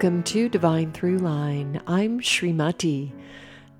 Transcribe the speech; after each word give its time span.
Welcome 0.00 0.22
to 0.22 0.48
Divine 0.48 0.92
Throughline. 0.92 1.82
I'm 1.86 2.20
Srimati. 2.20 3.12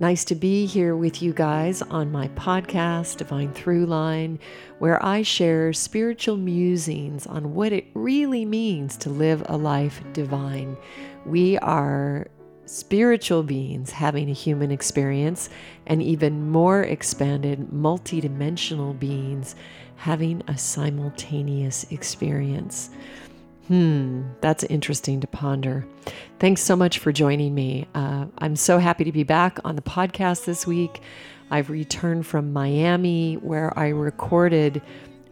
Nice 0.00 0.22
to 0.26 0.34
be 0.34 0.66
here 0.66 0.94
with 0.94 1.22
you 1.22 1.32
guys 1.32 1.80
on 1.80 2.12
my 2.12 2.28
podcast, 2.28 3.16
Divine 3.16 3.54
Throughline, 3.54 4.38
where 4.80 5.02
I 5.02 5.22
share 5.22 5.72
spiritual 5.72 6.36
musings 6.36 7.26
on 7.26 7.54
what 7.54 7.72
it 7.72 7.86
really 7.94 8.44
means 8.44 8.98
to 8.98 9.08
live 9.08 9.42
a 9.46 9.56
life 9.56 10.02
divine. 10.12 10.76
We 11.24 11.56
are 11.56 12.26
spiritual 12.66 13.42
beings 13.42 13.90
having 13.90 14.28
a 14.28 14.34
human 14.34 14.70
experience, 14.70 15.48
and 15.86 16.02
even 16.02 16.50
more 16.50 16.82
expanded, 16.82 17.68
multidimensional 17.70 18.98
beings 18.98 19.56
having 19.96 20.42
a 20.48 20.58
simultaneous 20.58 21.84
experience. 21.90 22.90
Hmm, 23.70 24.22
that's 24.40 24.64
interesting 24.64 25.20
to 25.20 25.28
ponder. 25.28 25.86
Thanks 26.40 26.60
so 26.60 26.74
much 26.74 26.98
for 26.98 27.12
joining 27.12 27.54
me. 27.54 27.86
Uh, 27.94 28.26
I'm 28.38 28.56
so 28.56 28.78
happy 28.78 29.04
to 29.04 29.12
be 29.12 29.22
back 29.22 29.60
on 29.64 29.76
the 29.76 29.82
podcast 29.82 30.44
this 30.44 30.66
week. 30.66 31.00
I've 31.52 31.70
returned 31.70 32.26
from 32.26 32.52
Miami 32.52 33.34
where 33.34 33.72
I 33.78 33.90
recorded 33.90 34.82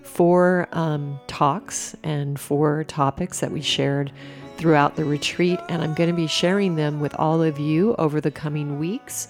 four 0.05 0.69
um, 0.71 1.19
talks 1.27 1.97
and 2.05 2.39
four 2.39 2.85
topics 2.85 3.41
that 3.41 3.51
we 3.51 3.61
shared 3.61 4.13
throughout 4.57 4.95
the 4.95 5.05
retreat, 5.05 5.59
and 5.69 5.83
I'm 5.83 5.95
going 5.95 6.11
to 6.11 6.15
be 6.15 6.29
sharing 6.29 6.77
them 6.77 7.01
with 7.01 7.17
all 7.17 7.43
of 7.43 7.59
you 7.59 7.97
over 7.97 8.21
the 8.21 8.31
coming 8.31 8.79
weeks. 8.79 9.27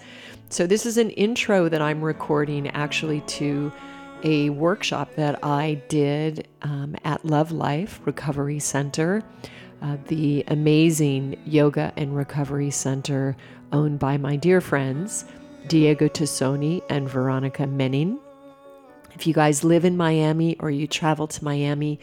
So, 0.50 0.66
this 0.66 0.84
is 0.84 0.98
an 0.98 1.08
intro 1.12 1.70
that 1.70 1.80
I'm 1.80 2.02
recording 2.02 2.69
actually 2.69 3.22
to 3.22 3.72
a 4.22 4.50
workshop 4.50 5.14
that 5.16 5.44
I 5.44 5.80
did 5.88 6.48
um, 6.62 6.97
at 7.05 7.24
Love 7.24 7.52
Life 7.52 8.00
Recovery 8.05 8.58
Center, 8.58 9.22
uh, 9.83 9.97
the 10.06 10.44
amazing 10.48 11.41
yoga 11.44 11.92
and 11.97 12.16
recovery 12.16 12.70
center 12.70 13.36
owned 13.72 13.98
by 13.98 14.16
my 14.16 14.36
dear 14.36 14.60
friends 14.60 15.25
Diego 15.69 16.08
Tassoni 16.08 16.83
and 16.88 17.08
Veronica 17.08 17.66
Menning. 17.66 18.19
If 19.14 19.27
you 19.27 19.34
guys 19.34 19.64
live 19.64 19.84
in 19.84 19.97
Miami 19.97 20.56
or 20.60 20.70
you 20.70 20.86
travel 20.86 21.27
to 21.27 21.44
Miami, 21.44 21.98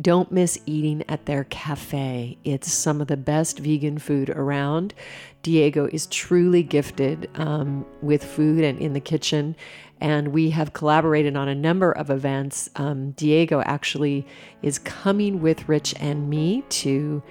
don't 0.00 0.30
miss 0.30 0.60
eating 0.66 1.02
at 1.08 1.26
their 1.26 1.44
cafe. 1.44 2.38
It's 2.44 2.72
some 2.72 3.00
of 3.00 3.08
the 3.08 3.16
best 3.16 3.58
vegan 3.58 3.98
food 3.98 4.30
around. 4.30 4.94
Diego 5.42 5.86
is 5.86 6.06
truly 6.06 6.62
gifted 6.62 7.28
um, 7.34 7.84
with 8.02 8.22
food 8.22 8.62
and 8.62 8.78
in 8.78 8.92
the 8.92 9.00
kitchen, 9.00 9.56
and 10.00 10.28
we 10.28 10.50
have 10.50 10.72
collaborated 10.72 11.36
on 11.36 11.48
a 11.48 11.54
number 11.54 11.92
of 11.92 12.10
events. 12.10 12.70
Um, 12.76 13.12
Diego 13.12 13.60
actually 13.62 14.26
is 14.62 14.78
coming 14.78 15.40
with 15.40 15.68
Rich 15.68 15.94
and 16.00 16.28
me 16.28 16.62
to 16.70 17.22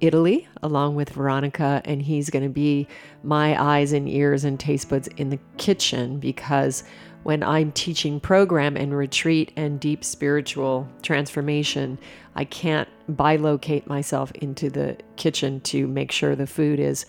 Italy 0.00 0.46
along 0.62 0.94
with 0.94 1.10
Veronica, 1.10 1.82
and 1.84 2.02
he's 2.02 2.30
going 2.30 2.44
to 2.44 2.48
be 2.48 2.86
my 3.22 3.60
eyes 3.60 3.92
and 3.92 4.08
ears 4.08 4.44
and 4.44 4.58
taste 4.58 4.88
buds 4.88 5.08
in 5.16 5.30
the 5.30 5.38
kitchen 5.56 6.18
because 6.18 6.84
when 7.24 7.42
I'm 7.42 7.72
teaching 7.72 8.20
program 8.20 8.76
and 8.76 8.96
retreat 8.96 9.52
and 9.56 9.80
deep 9.80 10.04
spiritual 10.04 10.88
transformation, 11.02 11.98
I 12.36 12.44
can't 12.44 12.88
bilocate 13.10 13.86
myself 13.86 14.30
into 14.32 14.70
the 14.70 14.96
kitchen 15.16 15.60
to 15.62 15.86
make 15.88 16.12
sure 16.12 16.36
the 16.36 16.46
food 16.46 16.78
is, 16.78 17.06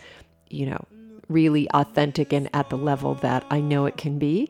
you 0.49 0.65
know, 0.65 0.83
really 1.29 1.69
authentic 1.71 2.33
and 2.33 2.49
at 2.53 2.69
the 2.69 2.77
level 2.77 3.13
that 3.15 3.45
I 3.49 3.61
know 3.61 3.85
it 3.85 3.97
can 3.97 4.19
be. 4.19 4.49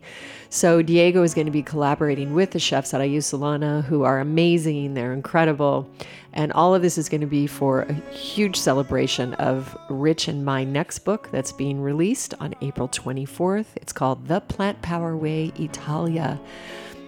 So 0.49 0.81
Diego 0.81 1.21
is 1.23 1.33
going 1.33 1.45
to 1.45 1.51
be 1.51 1.61
collaborating 1.61 2.33
with 2.33 2.51
the 2.51 2.59
chefs 2.59 2.93
at 2.93 3.01
Ayu 3.01 3.17
Solana, 3.17 3.83
who 3.83 4.03
are 4.03 4.19
amazing. 4.19 4.93
They're 4.93 5.13
incredible. 5.13 5.89
And 6.33 6.51
all 6.53 6.73
of 6.73 6.81
this 6.81 6.97
is 6.97 7.09
going 7.09 7.21
to 7.21 7.27
be 7.27 7.47
for 7.47 7.81
a 7.81 7.93
huge 8.11 8.55
celebration 8.55 9.33
of 9.35 9.77
Rich 9.89 10.27
and 10.27 10.45
my 10.45 10.63
next 10.63 10.99
book 10.99 11.29
that's 11.31 11.51
being 11.51 11.81
released 11.81 12.33
on 12.39 12.55
April 12.61 12.87
24th. 12.87 13.67
It's 13.75 13.93
called 13.93 14.27
The 14.27 14.41
Plant 14.41 14.81
Power 14.81 15.17
Way 15.17 15.51
Italia. 15.59 16.39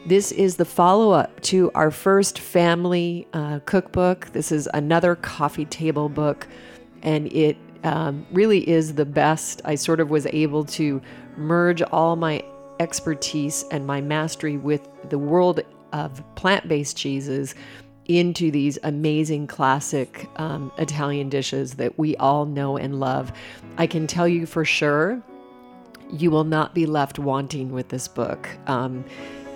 This 0.05 0.31
is 0.31 0.55
the 0.55 0.65
follow 0.65 1.11
up 1.11 1.39
to 1.41 1.71
our 1.75 1.91
first 1.91 2.39
family 2.39 3.27
uh, 3.33 3.59
cookbook. 3.65 4.31
This 4.33 4.51
is 4.51 4.67
another 4.73 5.15
coffee 5.15 5.65
table 5.65 6.09
book, 6.09 6.47
and 7.03 7.31
it 7.31 7.55
um, 7.83 8.25
really 8.31 8.67
is 8.67 8.95
the 8.95 9.05
best. 9.05 9.61
I 9.65 9.75
sort 9.75 9.99
of 9.99 10.09
was 10.09 10.27
able 10.27 10.65
to 10.65 11.01
merge 11.37 11.81
all 11.81 12.15
my 12.15 12.43
expertise 12.79 13.63
and 13.71 13.85
my 13.85 14.01
mastery 14.01 14.57
with 14.57 14.87
the 15.09 15.19
world 15.19 15.61
of 15.93 16.23
plant 16.35 16.67
based 16.67 16.97
cheeses 16.97 17.55
into 18.05 18.51
these 18.51 18.77
amazing 18.83 19.47
classic 19.47 20.27
um, 20.37 20.71
Italian 20.77 21.29
dishes 21.29 21.75
that 21.75 21.97
we 21.97 22.15
all 22.17 22.45
know 22.45 22.77
and 22.77 22.99
love. 22.99 23.31
I 23.77 23.87
can 23.87 24.07
tell 24.07 24.27
you 24.27 24.45
for 24.45 24.65
sure, 24.65 25.21
you 26.11 26.31
will 26.31 26.43
not 26.43 26.73
be 26.73 26.85
left 26.85 27.19
wanting 27.19 27.71
with 27.71 27.89
this 27.89 28.07
book. 28.07 28.49
Um, 28.67 29.05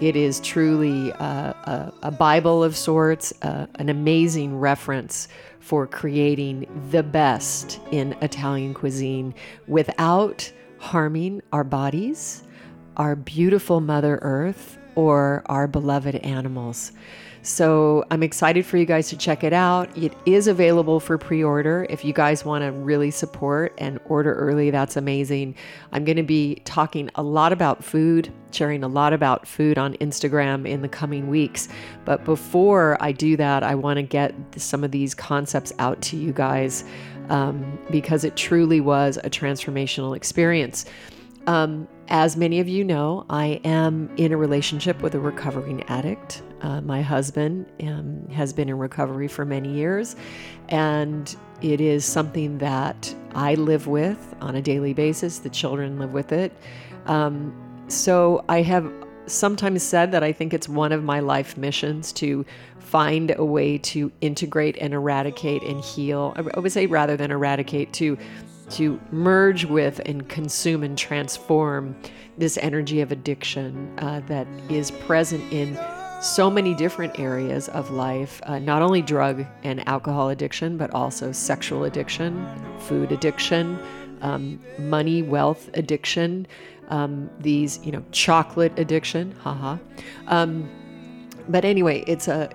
it 0.01 0.15
is 0.15 0.39
truly 0.41 1.09
a, 1.09 1.13
a, 1.23 1.93
a 2.03 2.11
Bible 2.11 2.63
of 2.63 2.75
sorts, 2.75 3.33
uh, 3.41 3.65
an 3.75 3.89
amazing 3.89 4.57
reference 4.57 5.27
for 5.65 5.87
creating 5.87 6.67
the 6.91 7.01
best 7.01 7.79
in 7.91 8.15
Italian 8.21 8.71
cuisine 8.71 9.33
without 9.65 10.51
harming 10.77 11.41
our 11.51 11.63
bodies, 11.63 12.43
our 12.97 13.15
beautiful 13.15 13.81
Mother 13.81 14.19
Earth, 14.21 14.77
or 14.93 15.41
our 15.47 15.65
beloved 15.65 16.17
animals. 16.17 16.91
So 17.45 18.03
I'm 18.09 18.23
excited 18.23 18.65
for 18.65 18.77
you 18.77 18.87
guys 18.87 19.07
to 19.09 19.17
check 19.17 19.43
it 19.43 19.53
out. 19.53 19.95
It 19.95 20.15
is 20.25 20.47
available 20.47 20.99
for 20.99 21.19
pre 21.19 21.43
order. 21.43 21.85
If 21.91 22.03
you 22.03 22.11
guys 22.11 22.43
want 22.43 22.63
to 22.63 22.71
really 22.71 23.11
support 23.11 23.75
and 23.77 23.99
order 24.05 24.33
early, 24.33 24.71
that's 24.71 24.97
amazing. 24.97 25.53
I'm 25.91 26.05
going 26.05 26.17
to 26.17 26.23
be 26.23 26.55
talking 26.65 27.11
a 27.13 27.21
lot 27.21 27.53
about 27.53 27.83
food, 27.83 28.33
sharing 28.49 28.83
a 28.83 28.87
lot 28.87 29.13
about 29.13 29.47
food 29.47 29.77
on 29.77 29.93
Instagram 29.97 30.67
in 30.67 30.81
the 30.81 30.89
coming 30.89 31.27
weeks. 31.27 31.67
But 32.03 32.25
before 32.25 32.97
I 32.99 33.11
do 33.11 33.37
that, 33.37 33.61
I 33.61 33.75
want 33.75 33.97
to 33.97 34.03
get 34.03 34.33
some 34.57 34.83
of 34.83 34.89
these 34.89 35.13
concepts 35.13 35.71
out 35.77 36.01
to 36.01 36.17
you 36.17 36.33
guys 36.33 36.83
um, 37.29 37.77
because 37.91 38.23
it 38.23 38.35
truly 38.35 38.81
was 38.81 39.19
a 39.23 39.29
transformational 39.29 40.15
experience. 40.15 40.85
Um, 41.45 41.87
as 42.07 42.37
many 42.37 42.59
of 42.59 42.67
you 42.67 42.83
know, 42.83 43.23
I 43.29 43.61
am 43.63 44.09
in 44.17 44.31
a 44.31 44.37
relationship 44.37 45.03
with 45.03 45.13
a 45.13 45.19
recovering 45.19 45.83
addict. 45.83 46.41
Uh, 46.61 46.81
my 46.81 47.01
husband 47.01 47.65
um, 47.83 48.27
has 48.29 48.53
been 48.53 48.69
in 48.69 48.77
recovery 48.77 49.27
for 49.27 49.45
many 49.45 49.71
years, 49.73 50.15
and 50.69 51.35
it 51.61 51.81
is 51.81 52.05
something 52.05 52.57
that 52.59 53.13
I 53.33 53.55
live 53.55 53.87
with 53.87 54.35
on 54.41 54.55
a 54.55 54.61
daily 54.61 54.93
basis. 54.93 55.39
The 55.39 55.49
children 55.49 55.99
live 55.99 56.13
with 56.13 56.31
it. 56.31 56.51
Um, 57.05 57.53
so 57.87 58.43
I 58.49 58.61
have 58.61 58.91
sometimes 59.27 59.83
said 59.83 60.11
that 60.11 60.23
I 60.23 60.31
think 60.31 60.53
it's 60.53 60.69
one 60.69 60.91
of 60.91 61.03
my 61.03 61.19
life 61.19 61.57
missions 61.57 62.11
to 62.13 62.45
find 62.79 63.33
a 63.37 63.43
way 63.43 63.77
to 63.79 64.11
integrate 64.21 64.77
and 64.77 64.93
eradicate 64.93 65.63
and 65.63 65.83
heal. 65.83 66.33
I 66.35 66.59
would 66.59 66.71
say 66.71 66.85
rather 66.85 67.17
than 67.17 67.31
eradicate, 67.31 67.93
to 67.93 68.17
to 68.71 68.99
merge 69.11 69.65
with 69.65 70.01
and 70.05 70.27
consume 70.27 70.81
and 70.81 70.97
transform 70.97 71.95
this 72.37 72.57
energy 72.57 72.99
of 73.01 73.11
addiction 73.11 73.93
uh, 73.99 74.21
that 74.21 74.47
is 74.69 74.89
present 74.91 75.43
in 75.53 75.77
so 76.21 76.49
many 76.49 76.73
different 76.73 77.19
areas 77.19 77.67
of 77.69 77.91
life 77.91 78.41
uh, 78.45 78.59
not 78.59 78.81
only 78.81 79.01
drug 79.01 79.45
and 79.63 79.87
alcohol 79.87 80.29
addiction, 80.29 80.77
but 80.77 80.91
also 80.91 81.31
sexual 81.31 81.83
addiction, 81.83 82.47
food 82.79 83.11
addiction, 83.11 83.79
um, 84.21 84.59
money, 84.79 85.21
wealth 85.21 85.69
addiction, 85.73 86.47
um, 86.89 87.29
these, 87.39 87.83
you 87.85 87.91
know, 87.91 88.03
chocolate 88.11 88.77
addiction, 88.77 89.31
haha. 89.41 89.77
Um, 90.27 90.69
but 91.47 91.65
anyway, 91.65 92.03
it's 92.07 92.27
a 92.27 92.49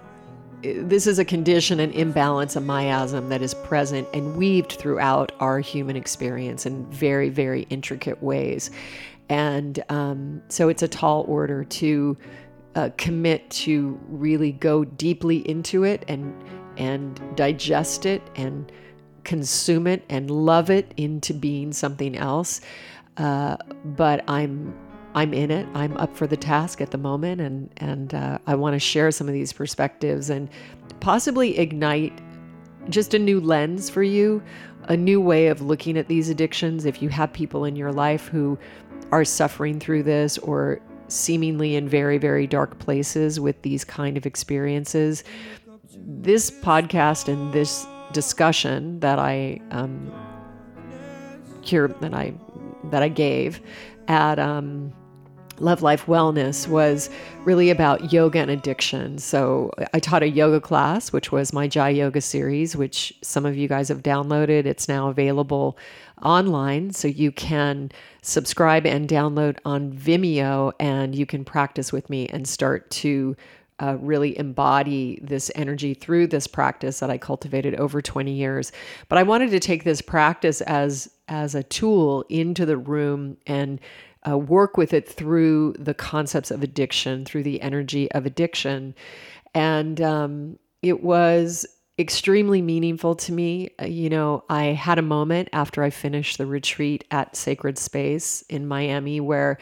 this 0.63 1.07
is 1.07 1.19
a 1.19 1.25
condition, 1.25 1.81
an 1.81 1.91
imbalance, 1.93 2.55
a 2.55 2.61
miasm 2.61 3.31
that 3.31 3.41
is 3.41 3.55
present 3.55 4.07
and 4.13 4.37
weaved 4.37 4.73
throughout 4.73 5.33
our 5.41 5.59
human 5.59 5.97
experience 5.97 6.67
in 6.67 6.85
very, 6.91 7.31
very 7.31 7.63
intricate 7.71 8.23
ways. 8.23 8.71
And 9.31 9.83
um, 9.89 10.43
so 10.49 10.69
it's 10.69 10.83
a 10.83 10.89
tall 10.89 11.25
order 11.29 11.65
to 11.65 12.17
uh, 12.75 12.91
commit 12.97 13.49
to 13.51 13.99
really 14.09 14.53
go 14.53 14.85
deeply 14.85 15.49
into 15.49 15.85
it 15.85 16.05
and 16.09 16.35
and 16.77 17.21
digest 17.37 18.07
it 18.07 18.23
and 18.37 18.71
consume 19.25 19.87
it 19.87 20.05
and 20.09 20.31
love 20.31 20.71
it 20.71 20.95
into 20.97 21.35
being 21.35 21.73
something 21.73 22.17
else. 22.17 22.61
Uh, 23.17 23.57
but 23.85 24.25
I'm 24.29 24.75
I'm 25.15 25.35
in 25.35 25.51
it. 25.51 25.67
I'm 25.75 25.97
up 25.97 26.17
for 26.17 26.27
the 26.27 26.37
task 26.37 26.81
at 26.81 26.93
the 26.93 26.99
moment, 26.99 27.41
and 27.41 27.71
and 27.79 28.15
uh, 28.15 28.39
I 28.47 28.55
want 28.55 28.75
to 28.75 28.79
share 28.79 29.11
some 29.11 29.27
of 29.27 29.35
these 29.35 29.53
perspectives 29.53 30.31
and 30.31 30.49
possibly 31.01 31.59
ignite 31.59 32.21
just 32.89 33.15
a 33.15 33.19
new 33.19 33.41
lens 33.41 33.91
for 33.91 34.03
you, 34.03 34.43
a 34.85 34.97
new 34.97 35.21
way 35.21 35.49
of 35.49 35.61
looking 35.61 35.99
at 35.99 36.09
these 36.09 36.29
addictions. 36.29 36.85
If 36.85 37.03
you 37.03 37.09
have 37.09 37.33
people 37.33 37.65
in 37.65 37.77
your 37.77 37.93
life 37.93 38.29
who 38.29 38.59
are 39.13 39.25
suffering 39.25 39.81
through 39.81 40.05
this 40.05 40.39
or 40.39 40.81
seemingly 41.11 41.77
in 41.77 41.89
very 41.89 42.19
very 42.19 42.47
dark 42.47 42.79
places 42.79 43.39
with 43.39 43.61
these 43.63 43.85
kind 43.85 44.17
of 44.17 44.27
experiences, 44.27 45.25
this 45.97 46.51
podcast 46.51 47.29
and 47.29 47.53
this 47.53 47.87
discussion 48.13 49.01
that 49.01 49.19
I 49.19 49.61
um, 49.71 50.13
that 52.01 52.15
I 52.15 52.35
that 52.85 53.03
I 53.03 53.09
gave 53.09 53.61
at 54.09 54.39
um, 54.39 54.93
Love 55.61 55.83
Life 55.83 56.07
Wellness 56.07 56.67
was 56.67 57.11
really 57.45 57.71
about 57.71 58.13
yoga 58.13 58.39
and 58.39 58.51
addiction. 58.51 59.19
So 59.19 59.71
I 59.93 60.01
taught 60.01 60.23
a 60.23 60.29
yoga 60.29 60.61
class, 60.61 61.13
which 61.13 61.31
was 61.31 61.53
my 61.53 61.69
Jai 61.69 61.91
Yoga 61.91 62.21
series, 62.21 62.77
which 62.77 63.13
some 63.23 63.45
of 63.45 63.57
you 63.57 63.69
guys 63.69 63.89
have 63.89 64.03
downloaded. 64.03 64.65
It's 64.65 64.89
now 64.89 65.09
available 65.09 65.77
online, 66.23 66.93
so 66.93 67.09
you 67.09 67.31
can 67.31 67.93
subscribe 68.23 68.87
and 68.87 69.09
download 69.09 69.59
on 69.65 69.93
Vimeo, 69.93 70.73
and 70.81 71.15
you 71.15 71.27
can 71.27 71.45
practice 71.45 71.93
with 71.93 72.09
me 72.09 72.27
and 72.29 72.49
start 72.49 72.91
to 72.91 73.37
uh, 73.81 73.97
really 74.01 74.39
embody 74.39 75.19
this 75.23 75.51
energy 75.55 75.95
through 75.95 76.27
this 76.27 76.47
practice 76.47 77.01
that 77.01 77.11
I 77.11 77.19
cultivated 77.19 77.75
over 77.77 78.03
20 78.03 78.31
years. 78.31 78.73
But 79.09 79.19
I 79.19 79.23
wanted 79.23 79.51
to 79.53 79.61
take 79.61 79.85
this 79.85 80.03
practice 80.03 80.61
as 80.63 81.11
as 81.29 81.55
a 81.55 81.63
tool 81.63 82.25
into 82.29 82.67
the 82.67 82.77
room 82.77 83.37
and 83.47 83.81
uh, 84.29 84.37
work 84.37 84.77
with 84.77 84.93
it 84.93 85.09
through 85.09 85.75
the 85.79 85.95
concepts 85.95 86.51
of 86.51 86.63
addiction, 86.63 87.25
through 87.25 87.43
the 87.43 87.61
energy 87.63 88.11
of 88.13 88.27
addiction. 88.27 88.95
And 89.55 90.01
um, 90.01 90.59
it 90.83 91.03
was 91.03 91.67
extremely 91.99 92.63
meaningful 92.63 93.15
to 93.15 93.33
me. 93.33 93.71
Uh, 93.81 93.87
you 93.87 94.09
know, 94.09 94.45
I 94.49 94.65
had 94.65 94.99
a 94.99 95.03
moment 95.03 95.49
after 95.53 95.83
I 95.83 95.91
finished 95.91 96.39
the 96.39 96.47
retreat 96.47 97.05
at 97.11 97.37
Sacred 97.37 97.79
Space 97.79 98.43
in 98.49 98.67
Miami 98.67 99.21
where 99.21 99.59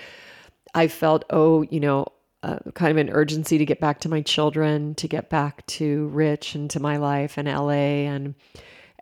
I 0.75 0.89
felt, 0.89 1.25
oh, 1.31 1.63
you 1.63 1.81
know, 1.81 2.07
uh, 2.43 2.59
kind 2.75 2.91
of 2.93 2.97
an 2.97 3.11
urgency 3.11 3.59
to 3.59 3.65
get 3.65 3.81
back 3.81 4.01
to 4.01 4.09
my 4.09 4.21
children, 4.21 4.95
to 4.95 5.09
get 5.09 5.29
back 5.29 5.67
to 5.67 6.07
Rich 6.09 6.55
and 6.55 6.71
to 6.71 6.81
my 6.81 6.97
life 6.97 7.37
in 7.37 7.47
LA, 7.47 8.07
and 8.07 8.37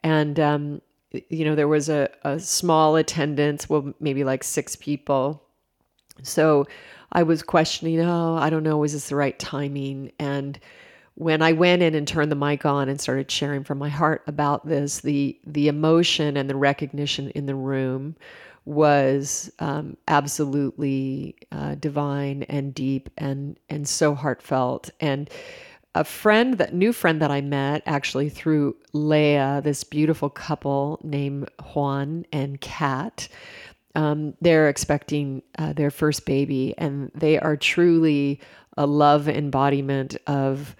and 0.03 0.41
um, 0.41 0.81
you 1.11 1.45
know 1.45 1.55
there 1.55 1.69
was 1.69 1.91
a, 1.91 2.09
a 2.25 2.41
small 2.41 2.97
attendance, 2.97 3.69
well 3.69 3.93
maybe 4.01 4.25
like 4.25 4.43
six 4.43 4.75
people, 4.75 5.46
so 6.23 6.67
I 7.13 7.23
was 7.23 7.43
questioning, 7.43 8.01
oh, 8.01 8.37
I 8.37 8.51
don't 8.51 8.63
know, 8.63 8.83
is 8.85 8.93
this 8.93 9.09
the 9.09 9.17
right 9.17 9.39
timing? 9.39 10.13
And 10.19 10.59
when 11.15 11.41
I 11.41 11.53
went 11.53 11.83
in 11.83 11.95
and 11.95 12.07
turned 12.07 12.31
the 12.31 12.37
mic 12.37 12.67
on 12.67 12.89
and 12.89 13.01
started 13.01 13.31
sharing 13.31 13.65
from 13.65 13.79
my 13.79 13.89
heart 13.89 14.23
about 14.27 14.67
this, 14.67 15.01
the 15.01 15.39
the 15.47 15.69
emotion 15.69 16.37
and 16.37 16.49
the 16.49 16.57
recognition 16.57 17.31
in 17.31 17.47
the 17.47 17.55
room 17.55 18.17
was 18.67 19.51
um, 19.61 19.97
absolutely 20.09 21.37
uh, 21.53 21.77
divine 21.77 22.43
and 22.45 22.75
deep 22.75 23.09
and 23.17 23.59
and 23.71 23.89
so 23.89 24.15
heartfelt. 24.15 24.91
And 25.01 25.31
a 25.95 26.05
friend 26.05 26.59
that 26.59 26.75
new 26.75 26.93
friend 26.93 27.23
that 27.23 27.31
I 27.31 27.41
met 27.41 27.83
actually 27.87 28.29
through 28.29 28.77
Leah, 28.93 29.63
this 29.65 29.85
beautiful 29.85 30.29
couple 30.29 31.01
named 31.03 31.49
Juan 31.73 32.27
and 32.31 32.61
Kat 32.61 33.29
um, 33.97 34.35
they're 34.43 34.69
expecting 34.69 35.43
uh, 35.59 35.73
their 35.73 35.91
first 35.91 36.27
baby, 36.27 36.75
and 36.77 37.11
they 37.15 37.39
are 37.39 37.57
truly 37.57 38.39
a 38.77 38.87
love 38.87 39.27
embodiment 39.27 40.17
of 40.27 40.77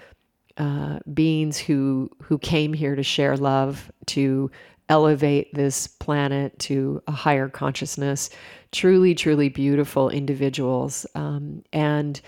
uh, 0.59 1.01
beings 1.13 1.59
who 1.59 2.11
who 2.23 2.39
came 2.39 2.75
here 2.75 2.95
to 2.95 3.03
share 3.03 3.37
love, 3.37 3.91
to 4.07 4.51
elevate 4.91 5.53
this 5.55 5.87
planet 5.87 6.57
to 6.61 7.03
a 7.09 7.13
higher 7.13 7.49
consciousness. 7.49 8.31
Truly, 8.71 9.15
truly 9.15 9.49
beautiful 9.49 10.11
individuals, 10.11 11.07
um, 11.17 11.65
and. 11.73 12.21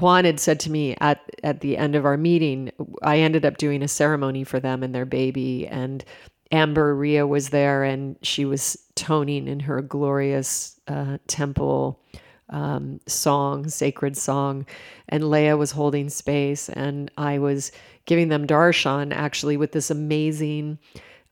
Juan 0.00 0.24
had 0.24 0.40
said 0.40 0.58
to 0.60 0.72
me 0.72 0.96
at, 1.00 1.20
at 1.44 1.60
the 1.60 1.76
end 1.76 1.94
of 1.94 2.04
our 2.04 2.16
meeting, 2.16 2.72
I 3.02 3.18
ended 3.18 3.44
up 3.44 3.58
doing 3.58 3.80
a 3.80 3.86
ceremony 3.86 4.42
for 4.42 4.58
them 4.58 4.82
and 4.82 4.92
their 4.92 5.04
baby. 5.04 5.68
And 5.68 6.04
Amber 6.54 6.94
Ria 6.94 7.26
was 7.26 7.48
there 7.48 7.82
and 7.82 8.16
she 8.22 8.44
was 8.44 8.78
toning 8.94 9.48
in 9.48 9.58
her 9.58 9.82
glorious 9.82 10.78
uh, 10.86 11.18
temple 11.26 12.00
um, 12.48 13.00
song, 13.08 13.68
sacred 13.68 14.16
song. 14.16 14.64
And 15.08 15.28
Leah 15.30 15.56
was 15.56 15.72
holding 15.72 16.08
space, 16.08 16.68
and 16.68 17.10
I 17.18 17.38
was 17.38 17.72
giving 18.06 18.28
them 18.28 18.46
darshan 18.46 19.12
actually 19.12 19.56
with 19.56 19.72
this 19.72 19.90
amazing 19.90 20.78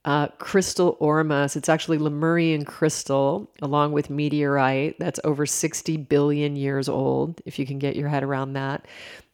uh, 0.04 0.26
crystal 0.38 0.96
ormus. 0.98 1.54
It's 1.54 1.68
actually 1.68 1.98
Lemurian 1.98 2.64
crystal 2.64 3.48
along 3.62 3.92
with 3.92 4.10
meteorite 4.10 4.98
that's 4.98 5.20
over 5.22 5.46
60 5.46 5.98
billion 5.98 6.56
years 6.56 6.88
old, 6.88 7.40
if 7.46 7.60
you 7.60 7.66
can 7.66 7.78
get 7.78 7.94
your 7.94 8.08
head 8.08 8.24
around 8.24 8.54
that. 8.54 8.86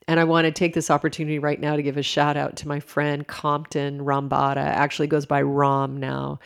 And 0.09 0.19
I 0.19 0.25
want 0.25 0.47
to 0.47 0.51
take 0.51 0.73
this 0.73 0.91
opportunity 0.91 1.39
right 1.39 1.61
now 1.61 1.77
to 1.77 1.83
give 1.83 1.99
a 1.99 2.03
shout 2.03 2.39
out 2.39 2.57
to 2.57 2.69
my 2.69 2.81
friend 2.81 3.27
Compton 3.27 4.01
Rambada. 4.01 4.57
Actually 4.57 5.07
goes 5.07 5.27
by 5.27 5.43
Ram 5.43 5.99
now. 5.99 6.41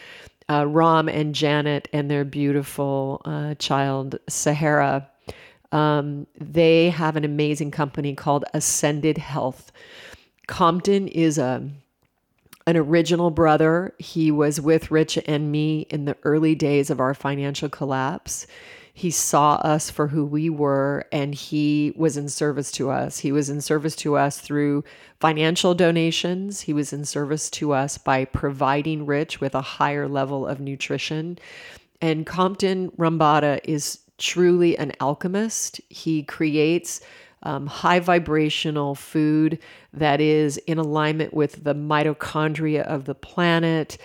Uh, 0.51 0.67
Ram 0.67 1.09
and 1.09 1.33
Janet 1.33 1.89
and 1.93 2.11
their 2.11 2.25
beautiful 2.25 3.23
uh, 3.25 3.55
child 3.55 4.19
Sahara. 4.29 5.09
Um, 5.71 6.27
they 6.39 6.91
have 6.91 7.17
an 7.17 7.25
amazing 7.25 7.71
company 7.71 8.17
called 8.17 8.45
Ascended 8.53 9.17
Health. 9.17 9.71
Compton 10.49 11.07
is 11.07 11.39
a 11.39 11.71
an 12.67 12.77
original 12.77 13.31
brother. 13.31 13.95
He 13.99 14.31
was 14.31 14.61
with 14.61 14.91
Rich 14.91 15.19
and 15.27 15.51
me 15.51 15.87
in 15.91 16.05
the 16.05 16.17
early 16.25 16.55
days 16.55 16.91
of 16.91 17.01
our 17.01 17.15
financial 17.15 17.69
collapse. 17.69 18.47
He 18.95 19.11
saw 19.11 19.55
us 19.55 19.91
for 19.91 20.09
who 20.09 20.25
we 20.25 20.51
were 20.51 21.07
and 21.11 21.35
he 21.35 21.93
was 21.97 22.17
in 22.17 22.29
service 22.29 22.71
to 22.73 22.91
us. 22.91 23.19
He 23.19 23.33
was 23.33 23.49
in 23.49 23.61
service 23.61 23.97
to 23.97 24.17
us 24.17 24.39
through 24.39 24.85
financial 25.19 25.75
donations. 25.75 26.63
He 26.63 26.73
was 26.73 26.93
in 26.93 27.05
service 27.05 27.49
to 27.51 27.73
us 27.73 27.97
by 27.97 28.27
providing 28.27 29.07
Rich 29.07 29.41
with 29.41 29.55
a 29.55 29.63
higher 29.63 30.09
level 30.09 30.47
of 30.47 30.61
nutrition. 30.61 31.39
And 32.03 32.27
Compton 32.27 32.91
Rambada 32.93 33.61
is 33.65 34.01
truly 34.19 34.77
an 34.77 34.93
alchemist. 35.01 35.81
He 35.89 36.23
creates 36.23 37.01
um, 37.45 37.67
high 37.67 38.01
vibrational 38.01 38.95
food 38.95 39.59
that 39.93 40.21
is 40.21 40.59
in 40.59 40.79
alignment 40.79 41.35
with 41.35 41.65
the 41.65 41.75
mitochondria 41.75 42.83
of 42.83 43.05
the 43.05 43.15
planet. 43.15 43.99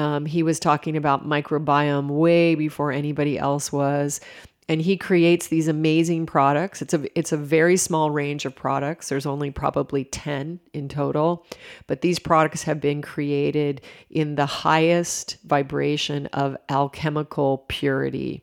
Um, 0.00 0.24
he 0.24 0.42
was 0.42 0.58
talking 0.58 0.96
about 0.96 1.28
microbiome 1.28 2.08
way 2.08 2.54
before 2.54 2.90
anybody 2.90 3.38
else 3.38 3.70
was. 3.70 4.18
And 4.66 4.80
he 4.80 4.96
creates 4.96 5.48
these 5.48 5.68
amazing 5.68 6.24
products. 6.24 6.80
It's 6.80 6.94
a 6.94 7.18
it's 7.18 7.32
a 7.32 7.36
very 7.36 7.76
small 7.76 8.10
range 8.10 8.46
of 8.46 8.56
products. 8.56 9.10
There's 9.10 9.26
only 9.26 9.50
probably 9.50 10.04
10 10.04 10.58
in 10.72 10.88
total, 10.88 11.44
but 11.86 12.00
these 12.00 12.18
products 12.18 12.62
have 12.62 12.80
been 12.80 13.02
created 13.02 13.82
in 14.08 14.36
the 14.36 14.46
highest 14.46 15.36
vibration 15.44 16.26
of 16.28 16.56
alchemical 16.70 17.66
purity. 17.68 18.42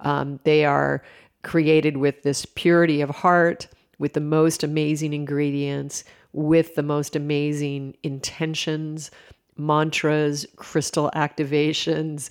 Um, 0.00 0.40
they 0.44 0.66
are 0.66 1.02
created 1.42 1.96
with 1.96 2.22
this 2.22 2.44
purity 2.44 3.00
of 3.00 3.08
heart, 3.08 3.68
with 3.98 4.12
the 4.12 4.20
most 4.20 4.62
amazing 4.62 5.14
ingredients, 5.14 6.04
with 6.32 6.74
the 6.74 6.82
most 6.82 7.16
amazing 7.16 7.96
intentions, 8.02 9.10
mantras, 9.58 10.46
crystal 10.56 11.10
activations. 11.14 12.30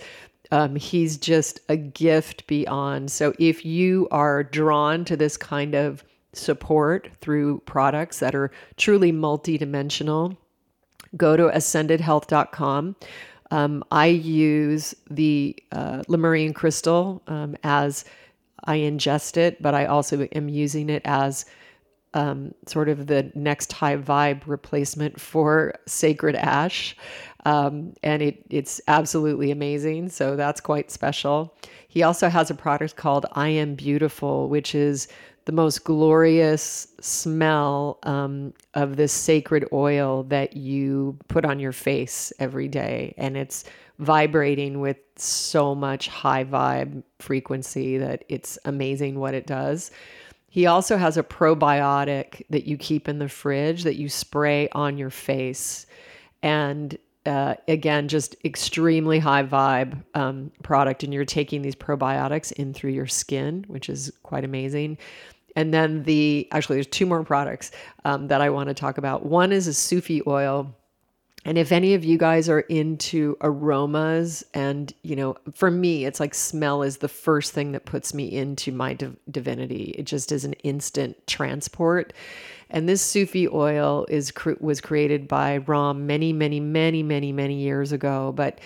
Um, 0.51 0.75
he's 0.75 1.17
just 1.17 1.59
a 1.69 1.75
gift 1.75 2.47
beyond. 2.47 3.11
So 3.11 3.33
if 3.37 3.65
you 3.65 4.07
are 4.11 4.43
drawn 4.43 5.05
to 5.05 5.17
this 5.17 5.37
kind 5.37 5.75
of 5.75 6.03
support 6.33 7.09
through 7.21 7.59
products 7.65 8.19
that 8.19 8.35
are 8.35 8.51
truly 8.77 9.11
multidimensional, 9.11 10.37
go 11.15 11.35
to 11.35 11.43
ascendedhealth.com. 11.43 12.95
Um, 13.51 13.83
I 13.91 14.07
use 14.07 14.93
the 15.09 15.55
uh, 15.71 16.03
Lemurian 16.07 16.53
crystal 16.53 17.21
um, 17.27 17.55
as 17.63 18.05
I 18.65 18.77
ingest 18.79 19.37
it, 19.37 19.61
but 19.61 19.73
I 19.73 19.85
also 19.85 20.23
am 20.23 20.49
using 20.49 20.89
it 20.89 21.01
as 21.05 21.45
um, 22.13 22.53
sort 22.65 22.89
of 22.89 23.07
the 23.07 23.31
next 23.35 23.73
high 23.73 23.97
vibe 23.97 24.41
replacement 24.45 25.19
for 25.19 25.73
Sacred 25.85 26.35
Ash. 26.35 26.95
Um, 27.45 27.93
and 28.03 28.21
it, 28.21 28.43
it's 28.49 28.81
absolutely 28.87 29.51
amazing. 29.51 30.09
So 30.09 30.35
that's 30.35 30.59
quite 30.59 30.91
special. 30.91 31.55
He 31.87 32.03
also 32.03 32.29
has 32.29 32.49
a 32.49 32.55
product 32.55 32.95
called 32.95 33.25
I 33.33 33.49
Am 33.49 33.75
Beautiful, 33.75 34.49
which 34.49 34.75
is 34.75 35.07
the 35.45 35.53
most 35.53 35.85
glorious 35.85 36.87
smell 36.99 37.99
um, 38.03 38.53
of 38.73 38.97
this 38.97 39.13
sacred 39.13 39.65
oil 39.71 40.23
that 40.23 40.57
you 40.57 41.17
put 41.29 41.45
on 41.45 41.57
your 41.57 41.71
face 41.71 42.33
every 42.37 42.67
day. 42.67 43.13
And 43.17 43.37
it's 43.37 43.63
vibrating 43.99 44.81
with 44.81 44.97
so 45.15 45.73
much 45.73 46.09
high 46.09 46.43
vibe 46.43 47.01
frequency 47.19 47.97
that 47.97 48.25
it's 48.27 48.59
amazing 48.65 49.19
what 49.19 49.33
it 49.33 49.47
does. 49.47 49.89
He 50.57 50.65
also 50.65 50.97
has 50.97 51.17
a 51.17 51.21
probiotic 51.21 52.41
that 52.49 52.65
you 52.65 52.77
keep 52.77 53.07
in 53.07 53.19
the 53.19 53.29
fridge 53.29 53.83
that 53.83 53.95
you 53.95 54.09
spray 54.09 54.67
on 54.71 54.97
your 54.97 55.11
face. 55.11 55.85
And 56.41 56.97
uh, 57.27 57.53
again, 57.67 58.07
just 58.07 58.35
extremely 58.43 59.19
high 59.19 59.43
vibe 59.43 60.03
um, 60.15 60.51
product. 60.63 61.03
And 61.03 61.13
you're 61.13 61.25
taking 61.25 61.61
these 61.61 61.75
probiotics 61.75 62.51
in 62.53 62.73
through 62.73 62.89
your 62.89 63.05
skin, 63.05 63.65
which 63.67 63.87
is 63.87 64.11
quite 64.23 64.43
amazing. 64.43 64.97
And 65.55 65.71
then 65.71 66.01
the 66.01 66.47
actually, 66.51 66.77
there's 66.77 66.87
two 66.87 67.05
more 67.05 67.23
products 67.23 67.69
um, 68.03 68.27
that 68.29 68.41
I 68.41 68.49
want 68.49 68.69
to 68.69 68.73
talk 68.73 68.97
about. 68.97 69.27
One 69.27 69.51
is 69.51 69.67
a 69.67 69.75
Sufi 69.75 70.23
oil 70.25 70.75
And 71.47 71.57
if 71.57 71.71
any 71.71 71.93
of 71.93 72.03
you 72.03 72.17
guys 72.17 72.49
are 72.49 72.59
into 72.59 73.37
aromas, 73.39 74.43
and 74.53 74.93
you 75.01 75.15
know, 75.15 75.37
for 75.53 75.71
me, 75.71 76.03
it's 76.03 76.19
like 76.19 76.35
smell 76.35 76.83
is 76.83 76.97
the 76.97 77.07
first 77.07 77.53
thing 77.53 77.71
that 77.71 77.85
puts 77.85 78.13
me 78.13 78.25
into 78.25 78.73
my 78.73 78.93
div- 78.93 79.15
divinity. 79.31 79.95
It 79.97 80.03
just 80.03 80.33
is 80.33 80.43
an 80.43 80.53
instant 80.63 81.25
transport. 81.25 82.11
And 82.69 82.89
this 82.89 83.01
Sufi 83.01 83.47
oil 83.47 84.05
is 84.09 84.33
was 84.59 84.81
created 84.81 85.29
by 85.29 85.59
Ram 85.59 86.05
many, 86.05 86.33
many, 86.33 86.59
many, 86.59 87.01
many, 87.01 87.31
many 87.31 87.61
years 87.61 87.93
ago. 87.93 88.33
But 88.35 88.59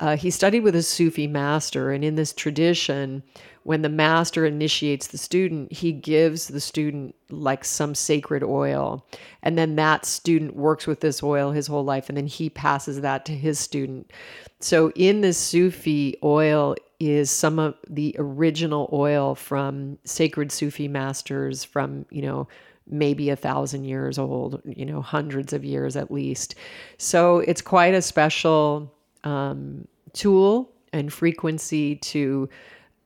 uh, 0.00 0.16
he 0.16 0.30
studied 0.30 0.60
with 0.60 0.74
a 0.74 0.82
Sufi 0.82 1.26
master, 1.26 1.90
and 1.90 2.04
in 2.04 2.16
this 2.16 2.32
tradition, 2.32 3.22
when 3.62 3.82
the 3.82 3.88
master 3.88 4.46
initiates 4.46 5.08
the 5.08 5.18
student, 5.18 5.72
he 5.72 5.90
gives 5.90 6.46
the 6.46 6.60
student 6.60 7.16
like 7.30 7.64
some 7.64 7.96
sacred 7.96 8.44
oil. 8.44 9.04
And 9.42 9.58
then 9.58 9.74
that 9.76 10.04
student 10.04 10.54
works 10.54 10.86
with 10.86 11.00
this 11.00 11.20
oil 11.20 11.50
his 11.50 11.66
whole 11.66 11.84
life, 11.84 12.08
and 12.08 12.16
then 12.16 12.28
he 12.28 12.48
passes 12.48 13.00
that 13.00 13.24
to 13.26 13.32
his 13.32 13.58
student. 13.58 14.12
So, 14.60 14.92
in 14.92 15.20
this 15.20 15.38
Sufi 15.38 16.16
oil 16.22 16.76
is 17.00 17.30
some 17.30 17.58
of 17.58 17.74
the 17.88 18.14
original 18.18 18.88
oil 18.92 19.34
from 19.34 19.98
sacred 20.04 20.52
Sufi 20.52 20.88
masters 20.88 21.64
from, 21.64 22.06
you 22.10 22.22
know, 22.22 22.46
maybe 22.86 23.30
a 23.30 23.36
thousand 23.36 23.84
years 23.84 24.16
old, 24.16 24.62
you 24.64 24.86
know, 24.86 25.02
hundreds 25.02 25.52
of 25.52 25.64
years 25.64 25.96
at 25.96 26.10
least. 26.10 26.54
So, 26.98 27.38
it's 27.38 27.62
quite 27.62 27.94
a 27.94 28.02
special 28.02 28.92
um, 29.26 29.86
tool 30.12 30.72
and 30.92 31.12
frequency 31.12 31.96
to 31.96 32.48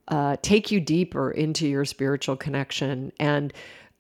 uh, 0.09 0.37
take 0.43 0.71
you 0.71 0.81
deeper 0.81 1.31
into 1.31 1.67
your 1.67 1.85
spiritual 1.85 2.37
connection. 2.37 3.11
And 3.19 3.53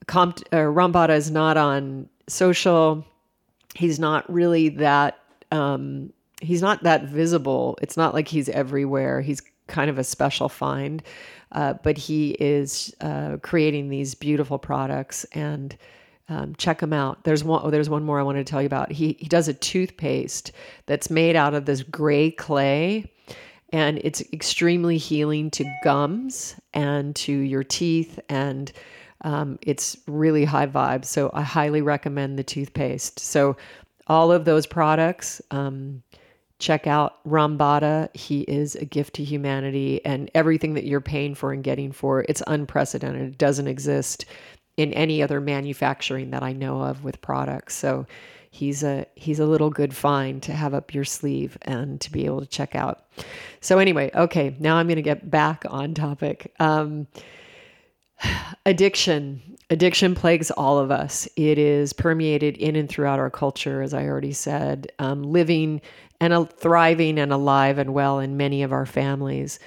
Compt- 0.07 0.45
uh, 0.53 0.67
Ram 0.67 0.93
Bada 0.93 1.17
is 1.17 1.31
not 1.31 1.57
on 1.57 2.09
social. 2.29 3.05
He's 3.75 3.99
not 3.99 4.31
really 4.33 4.69
that. 4.71 5.19
Um, 5.51 6.13
he's 6.43 6.63
not 6.63 6.83
that 6.83 7.05
visible. 7.05 7.79
It's 7.81 7.97
not 7.97 8.13
like 8.15 8.29
he's 8.29 8.49
everywhere. 8.49 9.21
He's 9.21 9.43
kind 9.67 9.89
of 9.89 9.99
a 9.99 10.05
special 10.05 10.49
find, 10.49 11.03
uh, 11.53 11.75
but 11.83 11.97
he 11.97 12.31
is 12.41 12.95
uh, 13.01 13.39
creating 13.43 13.89
these 13.89 14.15
beautiful 14.15 14.59
products 14.59 15.25
and. 15.33 15.77
Um, 16.31 16.55
check 16.57 16.81
him 16.81 16.93
out. 16.93 17.25
There's 17.25 17.45
one. 17.45 17.61
Oh, 17.63 17.71
there's 17.71 17.91
one 17.91 18.05
more 18.05 18.19
I 18.19 18.23
want 18.23 18.39
to 18.39 18.45
tell 18.45 18.63
you 18.63 18.67
about. 18.67 18.91
He 18.93 19.17
he 19.19 19.27
does 19.27 19.49
a 19.49 19.55
toothpaste 19.55 20.53
that's 20.87 21.11
made 21.11 21.37
out 21.37 21.55
of 21.55 21.67
this 21.67 21.83
gray 21.83 22.31
clay, 22.31 23.13
and 23.73 23.99
it's 24.03 24.23
extremely 24.33 24.97
healing 24.97 25.51
to 25.51 25.65
gums 25.83 26.55
and 26.73 27.15
to 27.17 27.33
your 27.33 27.65
teeth 27.65 28.19
and 28.29 28.73
um, 29.23 29.59
it's 29.63 29.97
really 30.07 30.45
high 30.45 30.67
vibe. 30.67 31.05
so 31.05 31.31
i 31.35 31.43
highly 31.43 31.83
recommend 31.83 32.39
the 32.39 32.45
toothpaste 32.45 33.19
so 33.21 33.57
all 34.07 34.33
of 34.33 34.45
those 34.45 34.67
products 34.67 35.43
um, 35.51 36.03
check 36.61 36.87
out 36.87 37.25
Rambada. 37.25 38.15
He 38.15 38.43
is 38.43 38.77
a 38.77 38.85
gift 38.85 39.15
to 39.15 39.25
humanity, 39.25 40.05
and 40.05 40.31
everything 40.35 40.75
that 40.75 40.85
you're 40.85 41.01
paying 41.01 41.35
for 41.35 41.53
and 41.53 41.65
getting 41.65 41.91
for 41.91 42.25
it's 42.29 42.43
unprecedented. 42.47 43.23
It 43.33 43.39
doesn't 43.39 43.67
exist 43.67 44.27
in 44.81 44.95
any 44.95 45.23
other 45.23 45.43
manufacturing 45.43 46.31
that 46.31 46.43
I 46.43 46.55
know 46.55 46.81
of 46.81 47.05
with 47.05 47.21
products. 47.21 47.77
So 47.77 48.07
he's 48.51 48.83
a 48.83 49.05
he's 49.15 49.39
a 49.39 49.45
little 49.45 49.69
good 49.69 49.95
find 49.95 50.43
to 50.43 50.53
have 50.53 50.73
up 50.73 50.95
your 50.95 51.05
sleeve 51.05 51.59
and 51.63 52.01
to 52.01 52.11
be 52.11 52.25
able 52.25 52.41
to 52.41 52.47
check 52.47 52.75
out. 52.75 53.05
So 53.61 53.79
anyway, 53.79 54.11
okay, 54.15 54.57
now 54.59 54.77
I'm 54.77 54.87
going 54.87 54.97
to 54.97 55.03
get 55.03 55.31
back 55.31 55.65
on 55.69 55.93
topic. 55.93 56.55
Um, 56.61 57.07
addiction. 58.67 59.43
Addiction 59.69 60.15
plagues 60.15 60.51
all 60.51 60.79
of 60.79 60.91
us. 60.91 61.29
It 61.37 61.59
is 61.59 61.93
permeated 61.93 62.57
in 62.57 62.75
and 62.75 62.89
throughout 62.89 63.21
our 63.21 63.31
culture, 63.31 63.83
as 63.83 63.95
I 63.95 64.07
already 64.07 64.33
said, 64.33 64.91
um, 64.99 65.23
living 65.23 65.81
and 66.21 66.33
a, 66.33 66.47
thriving 66.47 67.19
and 67.19 67.33
alive 67.33 67.79
and 67.79 67.95
well 67.95 68.19
in 68.19 68.37
many 68.37 68.63
of 68.63 68.73
our 68.73 68.87
families. 68.87 69.61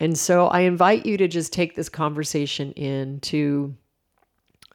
And 0.00 0.18
so 0.18 0.48
I 0.48 0.60
invite 0.60 1.06
you 1.06 1.16
to 1.18 1.28
just 1.28 1.52
take 1.52 1.76
this 1.76 1.88
conversation 1.88 2.72
in 2.72 3.20
to 3.20 3.76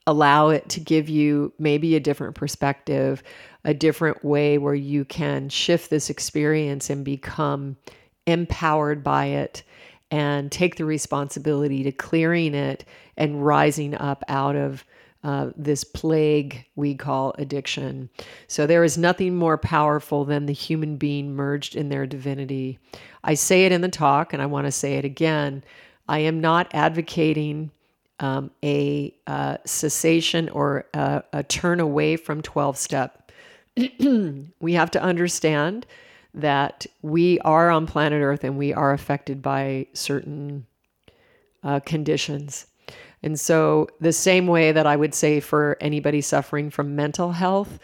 allow 0.10 0.50
it 0.50 0.68
to 0.70 0.80
give 0.80 1.08
you 1.08 1.54
maybe 1.60 1.96
a 1.96 2.00
different 2.00 2.36
perspective, 2.36 3.22
a 3.64 3.74
different 3.74 4.24
way 4.24 4.58
where 4.58 4.76
you 4.76 5.06
can 5.06 5.50
shift 5.50 5.90
this 5.90 6.10
experience 6.10 6.90
and 6.90 7.06
become 7.06 7.78
empowered 8.26 9.04
by 9.04 9.26
it 9.26 9.64
and 10.12 10.52
take 10.52 10.76
the 10.76 10.86
responsibility 10.86 11.84
to 11.84 11.92
clearing 11.92 12.56
it 12.56 12.86
and 13.18 13.46
rising 13.46 13.94
up 13.96 14.24
out 14.28 14.56
of 14.56 14.84
uh, 15.24 15.52
this 15.56 15.84
plague 15.84 16.66
we 16.76 16.96
call 16.96 17.36
addiction. 17.38 18.10
So 18.48 18.66
there 18.66 18.84
is 18.84 18.98
nothing 18.98 19.36
more 19.36 19.58
powerful 19.58 20.26
than 20.26 20.46
the 20.46 20.54
human 20.54 20.96
being 20.96 21.36
merged 21.36 21.76
in 21.76 21.90
their 21.90 22.08
divinity. 22.08 22.80
I 23.24 23.34
say 23.34 23.66
it 23.66 23.72
in 23.72 23.82
the 23.82 23.90
talk, 23.90 24.34
and 24.34 24.42
I 24.42 24.46
want 24.46 24.66
to 24.66 24.72
say 24.72 24.94
it 24.96 25.06
again. 25.06 25.64
I 26.08 26.20
am 26.20 26.42
not 26.42 26.72
advocating 26.74 27.72
um, 28.20 28.52
a 28.64 29.14
uh, 29.28 29.58
cessation 29.66 30.50
or 30.50 30.86
a, 30.94 31.24
a 31.34 31.44
turn 31.44 31.80
away 31.80 32.16
from 32.16 32.42
12 32.42 32.78
step. 32.78 33.32
we 34.60 34.74
have 34.74 34.92
to 34.92 35.02
understand 35.02 35.86
that 36.34 36.86
we 37.02 37.40
are 37.40 37.70
on 37.70 37.88
planet 37.88 38.22
Earth 38.22 38.44
and 38.44 38.58
we 38.58 38.74
are 38.74 38.94
affected 38.94 39.42
by 39.42 39.88
certain 39.94 40.66
uh, 41.64 41.80
conditions. 41.82 42.68
And 43.22 43.40
so, 43.40 43.88
the 44.00 44.14
same 44.14 44.48
way 44.48 44.72
that 44.72 44.88
I 44.88 44.96
would 44.96 45.14
say 45.14 45.40
for 45.40 45.78
anybody 45.82 46.22
suffering 46.22 46.70
from 46.70 46.96
mental 46.96 47.32
health, 47.32 47.80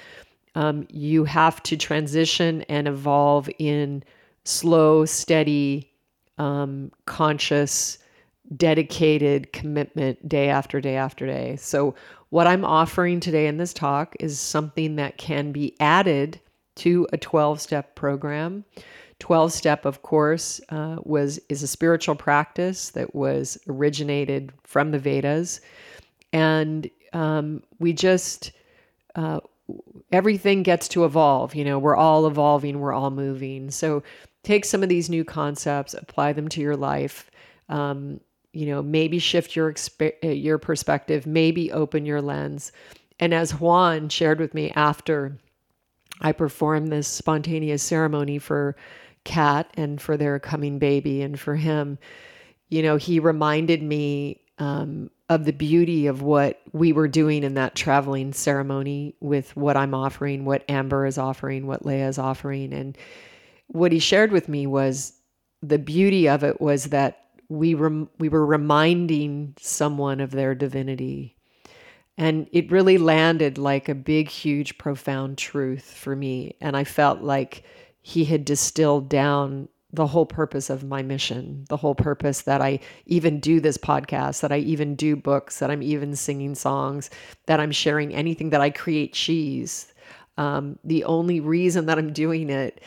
um, 0.56 0.88
you 0.90 1.26
have 1.26 1.62
to 1.64 1.76
transition 1.76 2.62
and 2.64 2.88
evolve 2.88 3.50
in 3.60 4.04
slow, 4.46 5.04
steady, 5.04 5.92
um, 6.38 6.92
conscious 7.06 7.98
dedicated 8.56 9.52
commitment 9.54 10.28
day 10.28 10.50
after 10.50 10.82
day 10.82 10.96
after 10.96 11.26
day. 11.26 11.56
So, 11.58 11.96
what 12.30 12.48
I'm 12.48 12.66
offering 12.66 13.20
today 13.20 13.48
in 13.48 13.58
this 13.58 13.74
talk 13.74 14.16
is 14.20 14.40
something 14.40 14.98
that 14.98 15.18
can 15.18 15.52
be 15.52 15.76
added 15.80 16.40
to 16.78 17.08
a 17.14 17.18
12 17.18 17.62
step 17.62 17.96
program. 17.96 18.66
12 19.20 19.54
step 19.54 19.86
of 19.86 20.02
course 20.02 20.60
uh, 20.70 20.98
was 21.04 21.40
is 21.50 21.64
a 21.64 21.68
spiritual 21.68 22.16
practice 22.16 22.90
that 22.92 23.16
was 23.16 23.58
originated 23.68 24.52
from 24.64 24.92
the 24.92 25.00
vedas 25.00 25.62
and 26.34 26.90
um, 27.14 27.64
we 27.80 27.94
just 27.94 28.52
uh, 29.16 29.40
everything 30.12 30.64
gets 30.64 30.88
to 30.90 31.06
evolve 31.06 31.56
you 31.56 31.64
know 31.64 31.80
we're 31.80 31.96
all 31.96 32.28
evolving 32.28 32.80
we're 32.80 32.94
all 32.94 33.10
moving 33.10 33.72
so 33.72 34.04
take 34.44 34.66
some 34.66 34.84
of 34.84 34.90
these 34.90 35.10
new 35.10 35.24
concepts 35.24 35.94
apply 35.94 36.34
them 36.34 36.50
to 36.50 36.60
your 36.60 36.76
life 36.76 37.32
um, 37.70 38.20
you 38.56 38.66
know 38.66 38.82
maybe 38.82 39.20
shift 39.20 39.56
your 39.56 39.72
exp- 39.72 40.24
uh, 40.24 40.28
your 40.28 40.58
perspective 40.58 41.26
maybe 41.26 41.72
open 41.72 42.06
your 42.06 42.22
lens. 42.22 42.72
And 43.20 43.34
as 43.34 43.60
juan 43.60 44.10
shared 44.10 44.40
with 44.40 44.54
me 44.54 44.72
after 44.76 45.38
i 46.22 46.32
performed 46.32 46.92
this 46.92 47.08
spontaneous 47.08 47.84
ceremony 47.84 48.40
for 48.40 48.76
kat 49.24 49.70
and 49.76 50.02
for 50.02 50.18
their 50.18 50.40
coming 50.40 50.80
baby 50.80 51.22
and 51.22 51.40
for 51.40 51.56
him 51.56 51.98
you 52.70 52.82
know 52.82 52.96
he 52.98 53.20
reminded 53.20 53.82
me 53.84 54.42
um, 54.58 55.10
of 55.30 55.44
the 55.44 55.52
beauty 55.52 56.08
of 56.08 56.22
what 56.22 56.62
we 56.72 56.94
were 56.94 57.08
doing 57.10 57.44
in 57.44 57.56
that 57.56 57.76
traveling 57.76 58.32
ceremony 58.32 59.16
with 59.20 59.56
what 59.58 59.76
i'm 59.76 59.94
offering 59.94 60.46
what 60.46 60.64
amber 60.70 61.06
is 61.06 61.18
offering 61.18 61.68
what 61.68 61.86
leah 61.86 62.08
is 62.08 62.18
offering. 62.18 62.74
And 62.74 62.98
what 63.68 63.92
he 63.92 64.00
shared 64.00 64.32
with 64.32 64.48
me 64.48 64.68
was 64.68 65.14
the 65.62 65.80
beauty 65.80 66.28
of 66.30 66.44
it 66.44 66.62
was 66.62 66.86
that 66.86 67.25
we 67.50 67.74
rem- 67.74 68.10
we 68.20 68.30
were 68.30 68.46
reminding 68.46 69.56
someone 69.60 70.20
of 70.20 70.32
their 70.32 70.56
divinity. 70.56 71.36
And 72.18 72.48
it 72.54 72.72
really 72.72 72.98
landed 72.98 73.58
like 73.58 73.90
a 73.90 73.96
big 73.96 74.30
huge 74.30 74.78
profound 74.78 75.38
truth 75.38 75.84
for 75.84 76.16
me. 76.16 76.56
And 76.62 76.78
i 76.78 76.84
felt 76.84 77.22
like 77.22 77.64
he 78.02 78.26
had 78.26 78.46
distilled 78.46 79.10
down 79.10 79.68
the 79.92 80.06
whole 80.08 80.26
purpose 80.26 80.70
of 80.70 80.84
my 80.84 81.02
mission 81.02 81.66
the 81.70 81.78
whole 81.78 81.96
purpose 81.96 82.42
that 82.42 82.62
i 82.62 82.80
even 83.06 83.40
do 83.40 83.60
this 83.60 83.78
podcast 83.78 84.42
that 84.42 84.52
i 84.52 84.58
even 84.58 84.96
do 84.96 85.16
books 85.16 85.60
that 85.60 85.72
i'm 85.72 85.82
even 85.82 86.16
singing 86.16 86.54
songs 86.54 87.10
that 87.48 87.60
i'm 87.60 87.72
sharing 87.72 88.14
anything 88.14 88.50
that 88.50 88.62
i 88.62 88.70
create 88.70 89.14
cheese. 89.14 89.92
Um, 90.38 90.78
the 90.84 91.06
only 91.06 91.40
reason 91.40 91.86
that 91.86 91.98
i'm 91.98 92.12
doing 92.12 92.50
it 92.50 92.82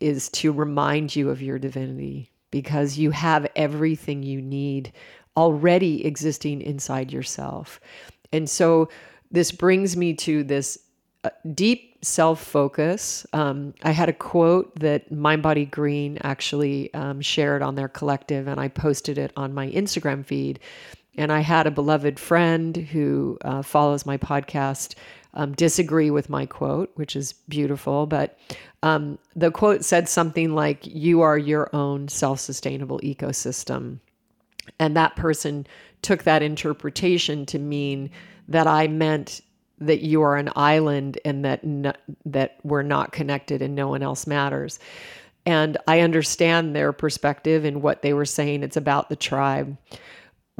is 0.00 0.28
to 0.30 0.52
remind 0.52 1.16
you 1.16 1.30
of 1.30 1.42
your 1.42 1.58
divinity 1.58 2.29
because 2.50 2.98
you 2.98 3.10
have 3.10 3.46
everything 3.56 4.22
you 4.22 4.40
need 4.42 4.92
already 5.36 6.04
existing 6.04 6.60
inside 6.60 7.12
yourself. 7.12 7.80
And 8.32 8.48
so 8.48 8.88
this 9.30 9.52
brings 9.52 9.96
me 9.96 10.14
to 10.14 10.42
this 10.44 10.78
uh, 11.24 11.30
deep 11.54 11.98
self 12.02 12.42
focus. 12.42 13.26
Um, 13.32 13.74
I 13.82 13.90
had 13.90 14.08
a 14.08 14.12
quote 14.12 14.74
that 14.80 15.12
Mind 15.12 15.42
Body 15.42 15.66
Green 15.66 16.18
actually 16.22 16.92
um, 16.94 17.20
shared 17.20 17.62
on 17.62 17.74
their 17.74 17.88
collective, 17.88 18.48
and 18.48 18.58
I 18.58 18.68
posted 18.68 19.18
it 19.18 19.32
on 19.36 19.52
my 19.54 19.68
Instagram 19.70 20.24
feed. 20.24 20.60
and 21.16 21.32
I 21.32 21.40
had 21.40 21.66
a 21.66 21.70
beloved 21.70 22.18
friend 22.18 22.76
who 22.76 23.36
uh, 23.44 23.62
follows 23.62 24.06
my 24.06 24.16
podcast 24.16 24.94
um, 25.34 25.52
disagree 25.52 26.10
with 26.10 26.28
my 26.28 26.46
quote, 26.46 26.90
which 26.94 27.14
is 27.14 27.32
beautiful. 27.48 28.06
But 28.06 28.38
um, 28.82 29.18
the 29.36 29.50
quote 29.50 29.84
said 29.84 30.08
something 30.08 30.54
like, 30.54 30.86
You 30.86 31.20
are 31.20 31.38
your 31.38 31.74
own 31.74 32.08
self 32.08 32.40
sustainable 32.40 33.00
ecosystem. 33.00 34.00
And 34.78 34.96
that 34.96 35.16
person 35.16 35.66
took 36.02 36.24
that 36.24 36.42
interpretation 36.42 37.46
to 37.46 37.58
mean 37.58 38.10
that 38.48 38.66
I 38.66 38.88
meant 38.88 39.40
that 39.78 40.00
you 40.00 40.22
are 40.22 40.36
an 40.36 40.50
island 40.56 41.18
and 41.24 41.44
that 41.44 41.64
no, 41.64 41.92
that 42.26 42.58
we're 42.62 42.82
not 42.82 43.12
connected 43.12 43.62
and 43.62 43.74
no 43.74 43.88
one 43.88 44.02
else 44.02 44.26
matters. 44.26 44.78
And 45.46 45.78
I 45.86 46.00
understand 46.00 46.76
their 46.76 46.92
perspective 46.92 47.64
and 47.64 47.82
what 47.82 48.02
they 48.02 48.12
were 48.12 48.26
saying. 48.26 48.62
It's 48.62 48.76
about 48.76 49.08
the 49.08 49.16
tribe 49.16 49.76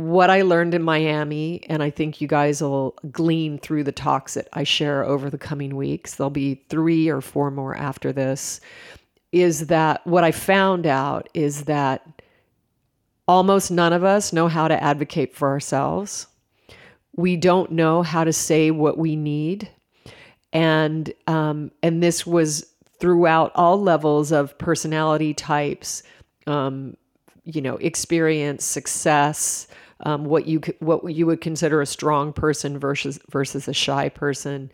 what 0.01 0.31
I 0.31 0.43
learned 0.43 0.75
in 0.75 0.83
Miami, 0.83 1.63
and 1.69 1.83
I 1.83 1.91
think 1.91 2.21
you 2.21 2.29
guys 2.29 2.63
will 2.63 2.97
glean 3.11 3.59
through 3.59 3.85
the 3.85 3.93
talks 3.93 4.35
that 4.35 4.49
I 4.53 4.65
share 4.65 5.05
over 5.05 5.31
the 5.31 5.39
coming 5.39 5.77
weeks, 5.77 6.15
there'll 6.15 6.31
be 6.31 6.65
three 6.69 7.09
or 7.09 7.21
four 7.21 7.51
more 7.51 7.77
after 7.77 8.13
this, 8.13 8.61
is 9.33 9.67
that 9.67 10.05
what 10.07 10.25
I 10.25 10.33
found 10.33 10.87
out 10.87 11.29
is 11.35 11.65
that 11.65 12.23
almost 13.29 13.71
none 13.71 13.93
of 13.93 14.03
us 14.03 14.33
know 14.33 14.49
how 14.49 14.67
to 14.67 14.83
advocate 14.83 15.35
for 15.37 15.49
ourselves. 15.49 16.27
We 17.15 17.37
don't 17.37 17.71
know 17.71 18.03
how 18.03 18.25
to 18.25 18.33
say 18.33 18.71
what 18.71 18.99
we 18.99 19.15
need. 19.15 19.71
And 20.53 21.13
um, 21.29 21.71
and 21.83 22.03
this 22.03 22.27
was 22.27 22.67
throughout 22.99 23.53
all 23.55 23.81
levels 23.81 24.33
of 24.33 24.59
personality 24.59 25.33
types, 25.33 26.03
um, 26.47 26.97
you 27.45 27.63
know, 27.63 27.77
experience, 27.77 28.65
success, 28.65 29.69
um, 30.03 30.25
what 30.25 30.47
you 30.47 30.61
what 30.81 31.03
you 31.15 31.27
would 31.27 31.41
consider 31.41 31.81
a 31.81 31.87
strong 31.87 32.33
person 32.33 32.79
versus 32.79 33.19
versus 33.31 33.69
a 33.69 33.75
shy 33.75 34.09
person. 34.09 34.71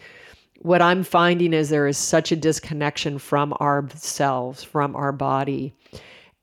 What 0.61 0.80
I'm 0.80 1.04
finding 1.04 1.52
is 1.52 1.68
there 1.68 1.87
is 1.87 1.99
such 1.99 2.33
a 2.33 2.37
disconnection 2.37 3.18
from 3.18 3.52
ourselves, 3.54 4.64
from 4.64 4.97
our 4.97 5.12
body, 5.12 5.75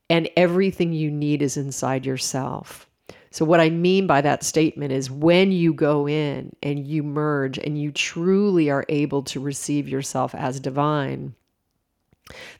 and 0.09 0.29
everything 0.37 0.93
you 0.93 1.09
need 1.09 1.41
is 1.41 1.57
inside 1.57 2.05
yourself. 2.05 2.87
So, 3.31 3.45
what 3.45 3.59
I 3.59 3.71
mean 3.71 4.05
by 4.05 4.21
that 4.21 4.43
statement 4.43 4.91
is 4.91 5.09
when 5.09 5.51
you 5.51 5.73
go 5.73 6.07
in 6.07 6.55
and 6.61 6.85
you 6.85 7.01
merge 7.01 7.57
and 7.57 7.81
you 7.81 7.91
truly 7.91 8.69
are 8.69 8.85
able 8.89 9.23
to 9.23 9.39
receive 9.39 9.89
yourself 9.89 10.35
as 10.35 10.59
divine, 10.59 11.33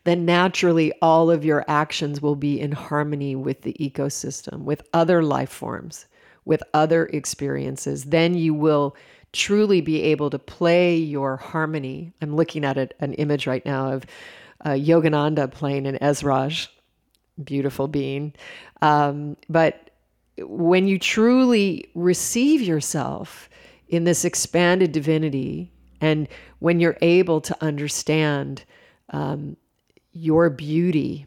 then 0.04 0.26
naturally 0.26 0.92
all 1.00 1.30
of 1.30 1.46
your 1.46 1.64
actions 1.68 2.24
will 2.24 2.36
be 2.36 2.60
in 2.60 2.72
harmony 2.72 3.36
with 3.36 3.62
the 3.62 3.74
ecosystem, 3.74 4.64
with 4.64 4.82
other 4.94 5.22
life 5.22 5.52
forms 5.52 6.08
with 6.46 6.64
other 6.74 7.06
experiences, 7.08 8.06
then 8.06 8.36
you 8.36 8.54
will 8.54 8.96
truly 9.32 9.82
be 9.82 10.02
able 10.04 10.30
to 10.30 10.40
play 10.40 10.96
your 10.96 11.38
harmony. 11.38 12.14
I'm 12.22 12.36
looking 12.36 12.64
at 12.64 12.94
an 13.00 13.14
image 13.14 13.48
right 13.48 13.66
now 13.66 13.94
of 13.94 14.06
uh, 14.64 14.72
Yogananda 14.72 15.52
playing 15.52 15.88
an 15.88 15.98
Esraj, 16.02 16.68
beautiful 17.44 17.88
being. 17.88 18.34
Um, 18.82 19.38
but 19.50 19.90
when 20.38 20.88
you 20.88 21.00
truly 21.00 21.90
receive 21.96 22.62
yourself 22.62 23.50
in 23.88 24.04
this 24.04 24.26
expanded 24.26 24.92
divinity, 24.92 25.72
and 26.02 26.28
when 26.60 26.80
you're 26.80 26.98
able 27.02 27.42
to 27.42 27.58
understand 27.64 28.64
um, 29.10 29.58
your 30.12 30.50
beauty 30.50 31.26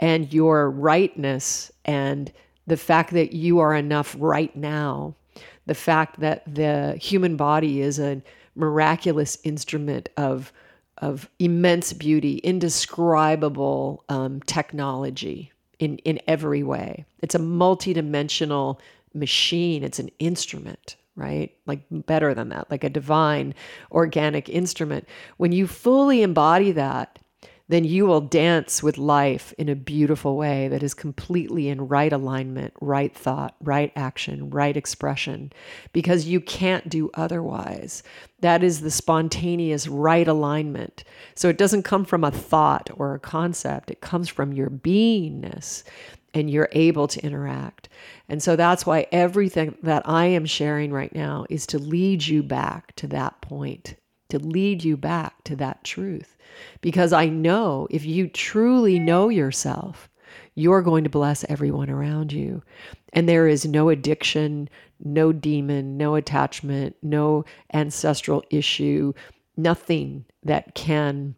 and 0.00 0.32
your 0.32 0.70
rightness 0.70 1.70
and 1.84 2.32
the 2.66 2.76
fact 2.76 3.12
that 3.12 3.32
you 3.32 3.58
are 3.58 3.74
enough 3.74 4.16
right 4.18 4.54
now, 4.56 5.14
the 5.66 5.74
fact 5.74 6.20
that 6.20 6.42
the 6.52 6.96
human 7.00 7.36
body 7.36 7.80
is 7.80 7.98
a 7.98 8.22
miraculous 8.54 9.38
instrument 9.44 10.08
of 10.16 10.52
of 10.98 11.28
immense 11.38 11.92
beauty, 11.92 12.36
indescribable 12.38 14.02
um, 14.08 14.40
technology 14.42 15.52
in 15.78 15.98
in 15.98 16.18
every 16.26 16.62
way. 16.62 17.04
It's 17.20 17.34
a 17.34 17.38
multidimensional 17.40 18.80
machine. 19.12 19.82
It's 19.82 19.98
an 19.98 20.10
instrument, 20.18 20.96
right? 21.14 21.54
Like 21.66 21.80
better 21.90 22.34
than 22.34 22.48
that, 22.50 22.70
like 22.70 22.84
a 22.84 22.90
divine 22.90 23.54
organic 23.92 24.48
instrument. 24.48 25.06
When 25.36 25.52
you 25.52 25.66
fully 25.66 26.22
embody 26.22 26.72
that, 26.72 27.18
then 27.68 27.84
you 27.84 28.06
will 28.06 28.20
dance 28.20 28.82
with 28.82 28.96
life 28.96 29.52
in 29.58 29.68
a 29.68 29.74
beautiful 29.74 30.36
way 30.36 30.68
that 30.68 30.82
is 30.82 30.94
completely 30.94 31.68
in 31.68 31.88
right 31.88 32.12
alignment, 32.12 32.72
right 32.80 33.14
thought, 33.14 33.56
right 33.60 33.92
action, 33.96 34.50
right 34.50 34.76
expression, 34.76 35.52
because 35.92 36.26
you 36.26 36.40
can't 36.40 36.88
do 36.88 37.10
otherwise. 37.14 38.04
That 38.40 38.62
is 38.62 38.80
the 38.80 38.90
spontaneous 38.90 39.88
right 39.88 40.28
alignment. 40.28 41.02
So 41.34 41.48
it 41.48 41.58
doesn't 41.58 41.82
come 41.82 42.04
from 42.04 42.22
a 42.22 42.30
thought 42.30 42.88
or 42.94 43.14
a 43.14 43.20
concept, 43.20 43.90
it 43.90 44.00
comes 44.00 44.28
from 44.28 44.52
your 44.52 44.70
beingness 44.70 45.82
and 46.34 46.50
you're 46.50 46.68
able 46.72 47.08
to 47.08 47.24
interact. 47.24 47.88
And 48.28 48.42
so 48.42 48.56
that's 48.56 48.84
why 48.84 49.06
everything 49.10 49.74
that 49.82 50.06
I 50.06 50.26
am 50.26 50.44
sharing 50.44 50.92
right 50.92 51.14
now 51.14 51.46
is 51.48 51.66
to 51.68 51.78
lead 51.78 52.26
you 52.26 52.42
back 52.42 52.94
to 52.96 53.06
that 53.08 53.40
point, 53.40 53.96
to 54.28 54.38
lead 54.38 54.84
you 54.84 54.96
back 54.96 55.42
to 55.44 55.56
that 55.56 55.82
truth 55.82 56.35
because 56.80 57.12
I 57.12 57.28
know 57.28 57.86
if 57.90 58.04
you 58.04 58.28
truly 58.28 58.98
know 58.98 59.28
yourself, 59.28 60.08
you're 60.54 60.82
going 60.82 61.04
to 61.04 61.10
bless 61.10 61.44
everyone 61.48 61.90
around 61.90 62.32
you. 62.32 62.62
And 63.12 63.28
there 63.28 63.46
is 63.46 63.66
no 63.66 63.88
addiction, 63.88 64.68
no 65.02 65.32
demon, 65.32 65.96
no 65.96 66.14
attachment, 66.14 66.96
no 67.02 67.44
ancestral 67.72 68.42
issue, 68.50 69.12
nothing 69.56 70.24
that 70.42 70.74
can 70.74 71.34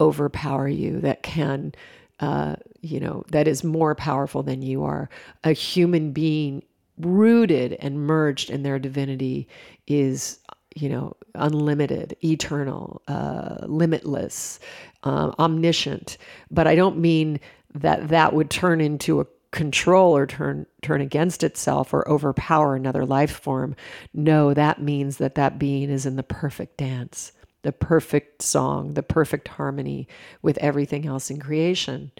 overpower 0.00 0.68
you, 0.68 1.00
that 1.00 1.22
can, 1.22 1.72
uh, 2.20 2.56
you 2.80 3.00
know, 3.00 3.24
that 3.30 3.46
is 3.46 3.62
more 3.62 3.94
powerful 3.94 4.42
than 4.42 4.62
you 4.62 4.84
are. 4.84 5.08
A 5.44 5.52
human 5.52 6.12
being 6.12 6.62
rooted 6.98 7.74
and 7.74 8.06
merged 8.06 8.50
in 8.50 8.62
their 8.62 8.78
divinity 8.78 9.48
is 9.86 10.38
you 10.74 10.88
know, 10.88 11.16
unlimited, 11.34 12.16
eternal, 12.22 13.02
uh, 13.08 13.56
limitless, 13.66 14.60
uh, 15.02 15.32
omniscient. 15.38 16.16
But 16.50 16.66
I 16.66 16.74
don't 16.74 16.98
mean 16.98 17.40
that 17.74 18.08
that 18.08 18.32
would 18.32 18.50
turn 18.50 18.80
into 18.80 19.20
a 19.20 19.26
control 19.50 20.16
or 20.16 20.26
turn 20.26 20.66
turn 20.82 21.00
against 21.00 21.44
itself 21.44 21.94
or 21.94 22.08
overpower 22.08 22.74
another 22.74 23.06
life 23.06 23.30
form. 23.30 23.76
No, 24.12 24.52
that 24.52 24.82
means 24.82 25.18
that 25.18 25.36
that 25.36 25.58
being 25.58 25.90
is 25.90 26.06
in 26.06 26.16
the 26.16 26.24
perfect 26.24 26.76
dance, 26.76 27.30
the 27.62 27.72
perfect 27.72 28.42
song, 28.42 28.94
the 28.94 29.02
perfect 29.02 29.46
harmony 29.46 30.08
with 30.42 30.58
everything 30.58 31.06
else 31.06 31.30
in 31.30 31.38
creation. 31.40 32.10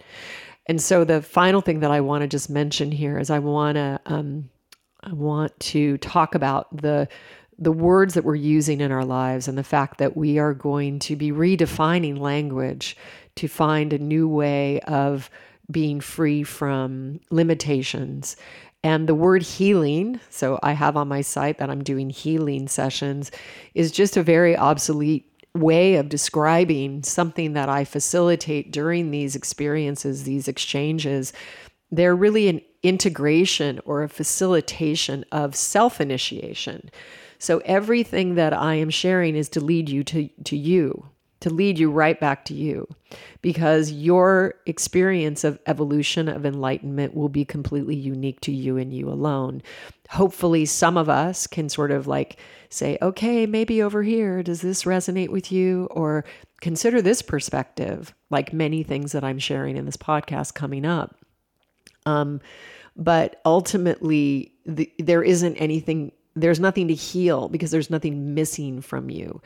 And 0.67 0.81
so 0.81 1.03
the 1.03 1.21
final 1.21 1.61
thing 1.61 1.81
that 1.81 1.91
I 1.91 2.01
want 2.01 2.21
to 2.21 2.27
just 2.27 2.49
mention 2.49 2.91
here 2.91 3.19
is 3.19 3.29
I 3.29 3.39
want 3.39 3.75
to 3.75 3.99
um, 4.05 4.49
I 5.03 5.13
want 5.13 5.57
to 5.59 5.97
talk 5.99 6.35
about 6.35 6.75
the 6.75 7.07
the 7.57 7.71
words 7.71 8.13
that 8.13 8.25
we're 8.25 8.35
using 8.35 8.81
in 8.81 8.91
our 8.91 9.05
lives 9.05 9.47
and 9.47 9.57
the 9.57 9.63
fact 9.63 9.97
that 9.97 10.17
we 10.17 10.37
are 10.39 10.53
going 10.53 10.99
to 10.99 11.15
be 11.15 11.31
redefining 11.31 12.19
language 12.19 12.97
to 13.35 13.47
find 13.47 13.93
a 13.93 13.97
new 13.97 14.27
way 14.27 14.79
of 14.81 15.29
being 15.71 15.99
free 15.99 16.43
from 16.43 17.19
limitations. 17.31 18.35
And 18.83 19.09
the 19.09 19.15
word 19.15 19.41
healing, 19.41 20.19
so 20.29 20.59
I 20.61 20.73
have 20.73 20.95
on 20.95 21.07
my 21.07 21.21
site 21.21 21.57
that 21.57 21.69
I'm 21.69 21.83
doing 21.83 22.09
healing 22.09 22.67
sessions, 22.67 23.31
is 23.73 23.91
just 23.91 24.15
a 24.15 24.23
very 24.23 24.55
obsolete 24.55 25.25
way 25.55 25.95
of 25.95 26.09
describing 26.09 27.01
something 27.01 27.53
that 27.53 27.69
I 27.69 27.85
facilitate 27.85 28.71
during 28.71 29.09
these 29.09 29.35
experiences, 29.35 30.23
these 30.23 30.47
exchanges. 30.47 31.33
They're 31.91 32.15
really 32.15 32.47
an 32.47 32.61
integration 32.83 33.79
or 33.85 34.03
a 34.03 34.09
facilitation 34.09 35.25
of 35.31 35.55
self 35.55 35.99
initiation. 35.99 36.91
So 37.39 37.61
everything 37.65 38.35
that 38.35 38.53
I 38.53 38.75
am 38.75 38.89
sharing 38.89 39.35
is 39.35 39.49
to 39.49 39.59
lead 39.59 39.89
you 39.89 40.03
to, 40.05 40.29
to 40.45 40.57
you, 40.57 41.09
to 41.41 41.49
lead 41.49 41.77
you 41.77 41.91
right 41.91 42.19
back 42.19 42.45
to 42.45 42.53
you, 42.53 42.87
because 43.41 43.91
your 43.91 44.55
experience 44.65 45.43
of 45.43 45.59
evolution, 45.67 46.27
of 46.27 46.45
enlightenment 46.45 47.13
will 47.13 47.29
be 47.29 47.45
completely 47.45 47.95
unique 47.95 48.41
to 48.41 48.51
you 48.51 48.77
and 48.77 48.93
you 48.93 49.09
alone. 49.09 49.61
Hopefully, 50.09 50.65
some 50.65 50.97
of 50.97 51.09
us 51.09 51.45
can 51.45 51.69
sort 51.69 51.91
of 51.91 52.07
like 52.07 52.37
say, 52.69 52.97
okay, 53.01 53.45
maybe 53.45 53.81
over 53.81 54.01
here, 54.01 54.41
does 54.43 54.61
this 54.61 54.83
resonate 54.83 55.29
with 55.29 55.51
you? 55.51 55.87
Or 55.91 56.25
consider 56.61 57.01
this 57.01 57.21
perspective, 57.21 58.13
like 58.29 58.53
many 58.53 58.83
things 58.83 59.11
that 59.11 59.23
I'm 59.23 59.39
sharing 59.39 59.77
in 59.77 59.85
this 59.85 59.97
podcast 59.97 60.55
coming 60.55 60.85
up. 60.85 61.15
Um, 62.05 62.41
but 62.95 63.41
ultimately, 63.45 64.53
the, 64.65 64.91
there 64.99 65.23
isn't 65.23 65.57
anything 65.57 66.11
there's 66.35 66.59
nothing 66.59 66.89
to 66.89 66.93
heal 66.93 67.47
because 67.47 67.71
there's 67.71 67.89
nothing 67.89 68.33
missing 68.33 68.81
from 68.81 69.09
you. 69.09 69.41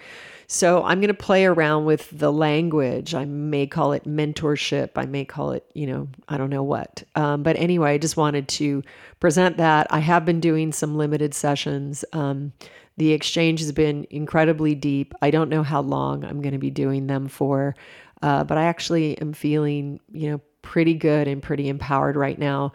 So 0.47 0.83
I'm 0.83 0.99
going 0.99 1.09
to 1.09 1.13
play 1.13 1.45
around 1.45 1.85
with 1.85 2.09
the 2.11 2.33
language. 2.33 3.13
I 3.13 3.25
may 3.25 3.67
call 3.67 3.93
it 3.93 4.05
mentorship. 4.05 4.91
I 4.95 5.05
may 5.05 5.23
call 5.23 5.51
it, 5.51 5.69
you 5.75 5.85
know, 5.85 6.07
I 6.27 6.37
don't 6.37 6.49
know 6.49 6.63
what. 6.63 7.03
Um, 7.13 7.43
but 7.43 7.55
anyway, 7.57 7.93
I 7.93 7.97
just 7.99 8.17
wanted 8.17 8.47
to 8.49 8.81
present 9.19 9.57
that. 9.57 9.85
I 9.91 9.99
have 9.99 10.25
been 10.25 10.39
doing 10.39 10.71
some 10.71 10.97
limited 10.97 11.35
sessions. 11.35 12.03
Um, 12.13 12.53
the 12.97 13.13
exchange 13.13 13.59
has 13.59 13.71
been 13.71 14.07
incredibly 14.09 14.73
deep. 14.73 15.13
I 15.21 15.29
don't 15.29 15.49
know 15.49 15.61
how 15.61 15.81
long 15.81 16.25
I'm 16.25 16.41
going 16.41 16.53
to 16.53 16.59
be 16.59 16.71
doing 16.71 17.05
them 17.05 17.27
for, 17.27 17.75
uh, 18.23 18.43
but 18.43 18.57
I 18.57 18.63
actually 18.63 19.17
am 19.21 19.33
feeling, 19.33 19.99
you 20.11 20.31
know, 20.31 20.41
pretty 20.61 20.93
good 20.93 21.27
and 21.27 21.41
pretty 21.41 21.69
empowered 21.69 22.15
right 22.15 22.37
now. 22.37 22.73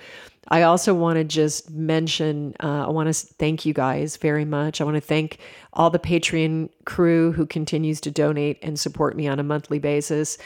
I 0.49 0.63
also 0.63 0.95
want 0.95 1.17
to 1.17 1.25
just 1.25 1.71
mention, 1.71 2.55
uh, 2.63 2.87
I 2.87 2.91
want 2.91 3.13
to 3.13 3.27
thank 3.35 3.65
you 3.65 3.73
guys 3.73 4.17
very 4.17 4.45
much. 4.45 4.81
I 4.81 4.85
want 4.85 4.97
to 4.97 5.01
thank 5.01 5.39
all 5.73 5.91
the 5.91 5.99
Patreon 5.99 6.71
crew 6.85 7.33
who 7.33 7.47
continues 7.47 8.01
to 8.03 8.11
donate 8.11 8.59
and 8.63 8.79
support 8.79 9.17
me 9.17 9.27
on 9.27 9.39
a 9.39 9.43
monthly 9.43 9.79
basis. 9.79 10.39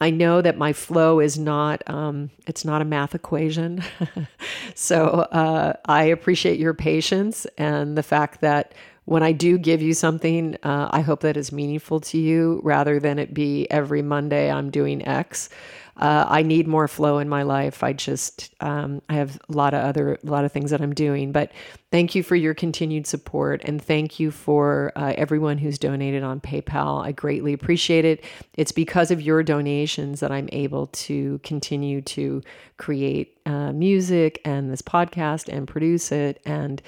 I 0.00 0.10
know 0.10 0.42
that 0.42 0.58
my 0.58 0.72
flow 0.72 1.20
is 1.20 1.38
not, 1.38 1.88
um, 1.88 2.30
it's 2.46 2.64
not 2.64 2.82
a 2.82 2.84
math 2.84 3.14
equation. 3.14 3.84
so 4.74 5.06
uh, 5.06 5.74
I 5.84 6.04
appreciate 6.04 6.58
your 6.58 6.74
patience 6.74 7.46
and 7.56 7.96
the 7.96 8.02
fact 8.02 8.40
that 8.40 8.74
when 9.04 9.22
I 9.22 9.32
do 9.32 9.58
give 9.58 9.82
you 9.82 9.94
something, 9.94 10.56
uh, 10.62 10.88
I 10.90 11.00
hope 11.00 11.20
that 11.20 11.36
is 11.36 11.52
meaningful 11.52 12.00
to 12.00 12.18
you 12.18 12.60
rather 12.64 13.00
than 13.00 13.18
it 13.18 13.34
be 13.34 13.68
every 13.70 14.02
Monday 14.02 14.50
I'm 14.50 14.70
doing 14.70 15.06
X 15.06 15.48
uh, 15.96 16.24
I 16.26 16.42
need 16.42 16.66
more 16.66 16.88
flow 16.88 17.18
in 17.18 17.28
my 17.28 17.42
life. 17.42 17.82
I 17.82 17.92
just 17.92 18.54
um, 18.60 19.02
I 19.08 19.14
have 19.14 19.38
a 19.48 19.52
lot 19.52 19.74
of 19.74 19.84
other 19.84 20.14
a 20.14 20.26
lot 20.26 20.44
of 20.44 20.52
things 20.52 20.70
that 20.70 20.80
I'm 20.80 20.94
doing. 20.94 21.32
But 21.32 21.52
thank 21.90 22.14
you 22.14 22.22
for 22.22 22.34
your 22.34 22.54
continued 22.54 23.06
support 23.06 23.62
and 23.64 23.82
thank 23.82 24.18
you 24.18 24.30
for 24.30 24.92
uh, 24.96 25.12
everyone 25.16 25.58
who's 25.58 25.78
donated 25.78 26.22
on 26.22 26.40
PayPal. 26.40 27.04
I 27.04 27.12
greatly 27.12 27.52
appreciate 27.52 28.06
it. 28.06 28.24
It's 28.54 28.72
because 28.72 29.10
of 29.10 29.20
your 29.20 29.42
donations 29.42 30.20
that 30.20 30.32
I'm 30.32 30.48
able 30.52 30.86
to 30.86 31.38
continue 31.44 32.00
to 32.02 32.42
create 32.78 33.38
uh, 33.44 33.72
music 33.72 34.40
and 34.44 34.72
this 34.72 34.82
podcast 34.82 35.48
and 35.52 35.68
produce 35.68 36.10
it 36.12 36.40
and. 36.44 36.82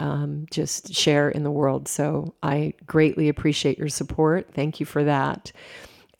Um, 0.00 0.46
just 0.50 0.92
share 0.92 1.30
in 1.30 1.44
the 1.44 1.52
world. 1.52 1.86
So 1.86 2.34
I 2.42 2.74
greatly 2.84 3.28
appreciate 3.28 3.78
your 3.78 3.88
support. 3.88 4.52
Thank 4.52 4.80
you 4.80 4.86
for 4.86 5.04
that. 5.04 5.52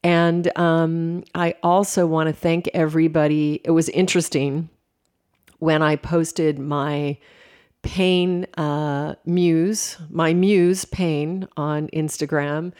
And 0.05 0.57
um, 0.57 1.25
I 1.35 1.55
also 1.63 2.07
want 2.07 2.29
to 2.29 2.35
thank 2.35 2.69
everybody. 2.75 3.63
It 3.65 3.71
was 3.71 3.89
interesting 3.89 4.69
when 5.61 5.81
I 5.81 5.97
posted 5.97 6.59
my 6.59 7.17
pain 7.81 8.45
uh, 8.59 9.15
muse, 9.25 9.97
my 10.11 10.35
muse 10.35 10.85
pain 10.85 11.49
on 11.57 11.89
Instagram. 11.89 12.73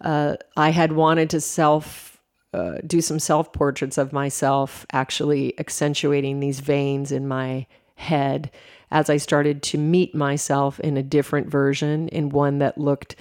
Uh, 0.00 0.36
I 0.56 0.70
had 0.70 0.92
wanted 0.92 1.30
to 1.30 1.40
self 1.40 2.20
uh, 2.54 2.76
do 2.86 3.00
some 3.00 3.18
self 3.18 3.52
portraits 3.52 3.98
of 3.98 4.12
myself, 4.12 4.86
actually 4.92 5.58
accentuating 5.58 6.38
these 6.38 6.60
veins 6.60 7.10
in 7.10 7.26
my 7.26 7.66
head 7.96 8.52
as 8.90 9.10
I 9.10 9.16
started 9.16 9.62
to 9.64 9.78
meet 9.78 10.14
myself 10.14 10.78
in 10.80 10.96
a 10.96 11.02
different 11.02 11.48
version, 11.48 12.08
in 12.08 12.30
one 12.30 12.58
that 12.58 12.78
looked 12.78 13.16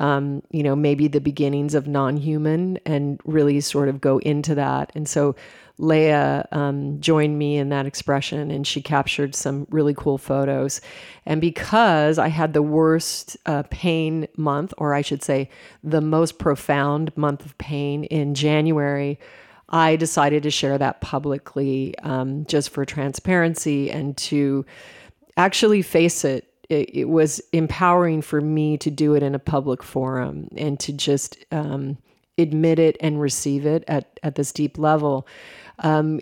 um, 0.00 0.42
you 0.50 0.62
know, 0.62 0.74
maybe 0.74 1.06
the 1.06 1.20
beginnings 1.20 1.74
of 1.74 1.86
non 1.86 2.16
human 2.16 2.78
and 2.86 3.20
really 3.24 3.60
sort 3.60 3.88
of 3.88 4.00
go 4.00 4.18
into 4.18 4.54
that. 4.56 4.90
And 4.94 5.06
so 5.06 5.36
Leah 5.76 6.48
um, 6.52 7.00
joined 7.00 7.38
me 7.38 7.58
in 7.58 7.68
that 7.68 7.86
expression 7.86 8.50
and 8.50 8.66
she 8.66 8.80
captured 8.80 9.34
some 9.34 9.66
really 9.70 9.94
cool 9.94 10.16
photos. 10.16 10.80
And 11.26 11.40
because 11.40 12.18
I 12.18 12.28
had 12.28 12.54
the 12.54 12.62
worst 12.62 13.36
uh, 13.44 13.62
pain 13.70 14.26
month, 14.36 14.72
or 14.78 14.94
I 14.94 15.02
should 15.02 15.22
say, 15.22 15.50
the 15.84 16.00
most 16.00 16.38
profound 16.38 17.14
month 17.16 17.44
of 17.44 17.56
pain 17.58 18.04
in 18.04 18.34
January, 18.34 19.18
I 19.68 19.96
decided 19.96 20.42
to 20.44 20.50
share 20.50 20.78
that 20.78 21.02
publicly 21.02 21.94
um, 21.98 22.46
just 22.46 22.70
for 22.70 22.86
transparency 22.86 23.90
and 23.90 24.16
to 24.16 24.64
actually 25.36 25.82
face 25.82 26.24
it 26.24 26.49
it, 26.70 26.90
it, 26.94 27.08
was 27.08 27.40
empowering 27.52 28.22
for 28.22 28.40
me 28.40 28.78
to 28.78 28.90
do 28.90 29.14
it 29.14 29.22
in 29.22 29.34
a 29.34 29.38
public 29.38 29.82
forum 29.82 30.48
and 30.56 30.78
to 30.80 30.92
just 30.92 31.36
um, 31.50 31.98
admit 32.38 32.78
it 32.78 32.96
and 33.00 33.20
receive 33.20 33.66
it 33.66 33.84
at, 33.88 34.18
at 34.22 34.36
this 34.36 34.52
deep 34.52 34.78
level. 34.78 35.26
Um, 35.80 36.20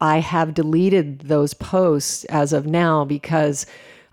I 0.00 0.18
have 0.18 0.54
deleted 0.54 1.20
those 1.20 1.52
posts 1.54 2.24
as 2.24 2.52
of 2.52 2.66
now 2.66 3.04
because 3.04 3.66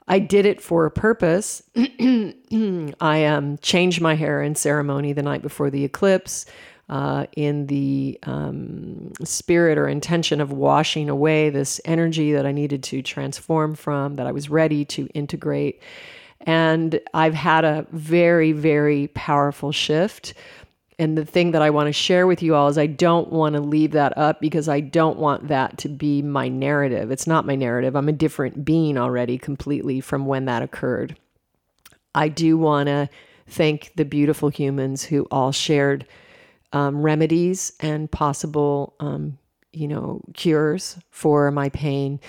I 0.08 0.20
did 0.20 0.46
it 0.46 0.60
for 0.60 0.86
a 0.86 0.92
purpose. 0.92 1.62
I 1.76 3.26
um, 3.26 3.58
changed 3.60 4.02
my 4.02 4.16
hair 4.16 4.42
in 4.42 4.56
ceremony 4.56 5.14
the 5.14 5.22
night 5.22 5.44
before 5.44 5.70
the 5.70 5.86
eclipse 5.86 6.46
uh, 6.90 7.28
in 7.36 7.68
the 7.68 8.20
um, 8.24 9.12
spirit 9.24 9.78
or 9.78 9.88
intention 9.88 10.42
of 10.42 10.52
washing 10.52 11.08
away 11.08 11.50
this 11.50 11.80
energy 11.86 12.34
that 12.34 12.46
I 12.46 12.52
needed 12.52 12.82
to 12.84 13.02
transform 13.02 13.76
from, 13.76 14.16
that 14.16 14.26
I 14.26 14.32
was 14.32 14.50
ready 14.50 14.86
to 14.86 15.08
integrate. 15.14 15.82
And 16.42 17.00
I've 17.14 17.36
had 17.36 17.64
a 17.64 17.86
very, 17.92 18.54
very 18.54 19.08
powerful 19.08 19.72
shift. 19.72 20.34
And 20.98 21.18
the 21.18 21.26
thing 21.26 21.52
that 21.52 21.62
I 21.62 21.70
want 21.70 21.88
to 21.88 21.94
share 21.94 22.26
with 22.26 22.42
you 22.42 22.56
all 22.56 22.68
is 22.68 22.78
I 22.78 22.88
don't 22.88 23.32
want 23.32 23.54
to 23.54 23.62
leave 23.62 23.92
that 23.92 24.18
up 24.18 24.42
because 24.42 24.68
I 24.68 24.80
don't 24.80 25.20
want 25.20 25.48
that 25.48 25.78
to 25.80 25.90
be 25.90 26.22
my 26.22 26.48
narrative. 26.50 27.12
It's 27.12 27.28
not 27.28 27.46
my 27.46 27.56
narrative. 27.56 27.96
I'm 27.96 28.10
a 28.10 28.14
different 28.14 28.66
being 28.66 28.98
already 28.98 29.38
completely 29.38 30.02
from 30.02 30.26
when 30.26 30.46
that 30.46 30.64
occurred. 30.64 31.16
I 32.16 32.30
do 32.30 32.58
want 32.58 32.88
to 32.88 33.10
thank 33.48 33.94
the 33.96 34.06
beautiful 34.06 34.50
humans 34.50 35.04
who 35.04 35.28
all 35.30 35.52
shared 35.52 36.06
um, 36.74 37.02
remedies 37.02 37.74
and 37.80 38.12
possible, 38.12 38.96
um, 39.00 39.38
you 39.72 39.88
know, 39.88 40.22
cures 40.34 40.98
for 41.10 41.52
my 41.52 41.70
pain. 41.70 42.20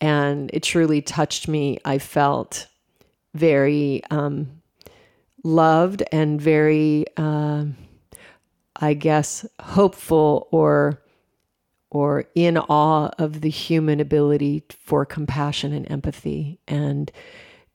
And 0.00 0.50
it 0.52 0.62
truly 0.62 1.00
touched 1.00 1.48
me. 1.48 1.78
I 1.84 1.98
felt 1.98 2.66
very 3.34 4.02
um, 4.10 4.62
loved 5.42 6.02
and 6.12 6.40
very, 6.40 7.04
uh, 7.16 7.66
I 8.76 8.94
guess, 8.94 9.46
hopeful 9.60 10.48
or 10.50 11.00
or 11.90 12.24
in 12.34 12.58
awe 12.58 13.08
of 13.18 13.40
the 13.40 13.48
human 13.48 14.00
ability 14.00 14.64
for 14.80 15.06
compassion 15.06 15.72
and 15.72 15.88
empathy. 15.88 16.58
And 16.66 17.12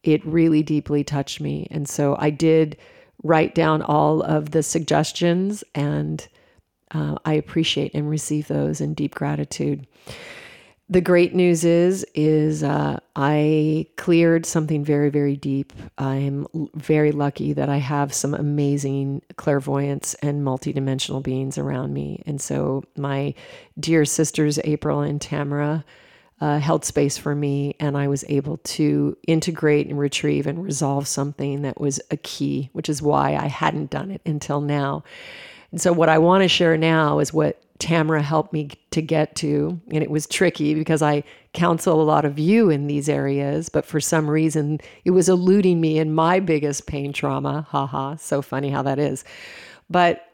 it 0.03 0.25
really 0.25 0.61
deeply 0.61 1.05
touched 1.05 1.39
me. 1.39 1.67
And 1.71 1.87
so 1.87 2.17
I 2.19 2.29
did 2.29 2.75
write 3.23 3.55
down 3.55 3.81
all 3.81 4.21
of 4.21 4.51
the 4.51 4.63
suggestions, 4.63 5.63
and 5.75 6.27
uh, 6.91 7.15
I 7.25 7.33
appreciate 7.33 7.93
and 7.93 8.09
receive 8.09 8.47
those 8.47 8.81
in 8.81 8.93
deep 8.93 9.15
gratitude. 9.15 9.85
The 10.91 11.01
great 11.01 11.35
news 11.35 11.63
is, 11.63 12.03
is 12.15 12.63
uh, 12.63 12.99
I 13.15 13.85
cleared 13.95 14.47
something 14.47 14.83
very, 14.83 15.11
very 15.11 15.35
deep. 15.35 15.71
I'm 15.99 16.47
very 16.73 17.11
lucky 17.11 17.53
that 17.53 17.69
I 17.69 17.77
have 17.77 18.11
some 18.11 18.33
amazing 18.33 19.21
clairvoyance 19.35 20.15
and 20.15 20.43
multidimensional 20.43 21.21
beings 21.21 21.59
around 21.59 21.93
me. 21.93 22.23
And 22.25 22.41
so 22.41 22.83
my 22.97 23.35
dear 23.79 24.03
sisters, 24.03 24.57
April 24.63 25.01
and 25.01 25.21
Tamara, 25.21 25.85
uh, 26.41 26.59
held 26.59 26.85
space 26.85 27.17
for 27.17 27.35
me, 27.35 27.75
and 27.79 27.97
I 27.97 28.07
was 28.07 28.23
able 28.29 28.57
to 28.57 29.17
integrate 29.27 29.87
and 29.87 29.99
retrieve 29.99 30.47
and 30.47 30.63
resolve 30.63 31.07
something 31.07 31.63
that 31.63 31.79
was 31.79 31.99
a 32.11 32.17
key, 32.17 32.69
which 32.73 32.87
is 32.87 33.01
why 33.01 33.35
I 33.35 33.47
hadn't 33.47 33.89
done 33.89 34.11
it 34.11 34.21
until 34.25 34.61
now. 34.61 35.03
And 35.71 35.81
so, 35.81 35.91
what 35.91 36.09
I 36.09 36.17
want 36.17 36.43
to 36.43 36.47
share 36.47 36.77
now 36.77 37.19
is 37.19 37.33
what 37.33 37.61
Tamara 37.79 38.21
helped 38.21 38.53
me 38.53 38.69
to 38.91 39.01
get 39.01 39.35
to. 39.37 39.79
And 39.91 40.03
it 40.03 40.11
was 40.11 40.27
tricky 40.27 40.73
because 40.73 41.01
I 41.01 41.23
counsel 41.53 42.01
a 42.01 42.03
lot 42.03 42.25
of 42.25 42.37
you 42.37 42.69
in 42.69 42.87
these 42.87 43.09
areas, 43.09 43.69
but 43.69 43.85
for 43.85 43.99
some 43.99 44.29
reason, 44.29 44.79
it 45.05 45.11
was 45.11 45.29
eluding 45.29 45.79
me 45.79 45.97
in 45.97 46.13
my 46.13 46.39
biggest 46.39 46.87
pain 46.87 47.13
trauma. 47.13 47.65
Haha, 47.69 48.15
so 48.17 48.41
funny 48.41 48.69
how 48.69 48.83
that 48.83 48.99
is. 48.99 49.23
But 49.89 50.25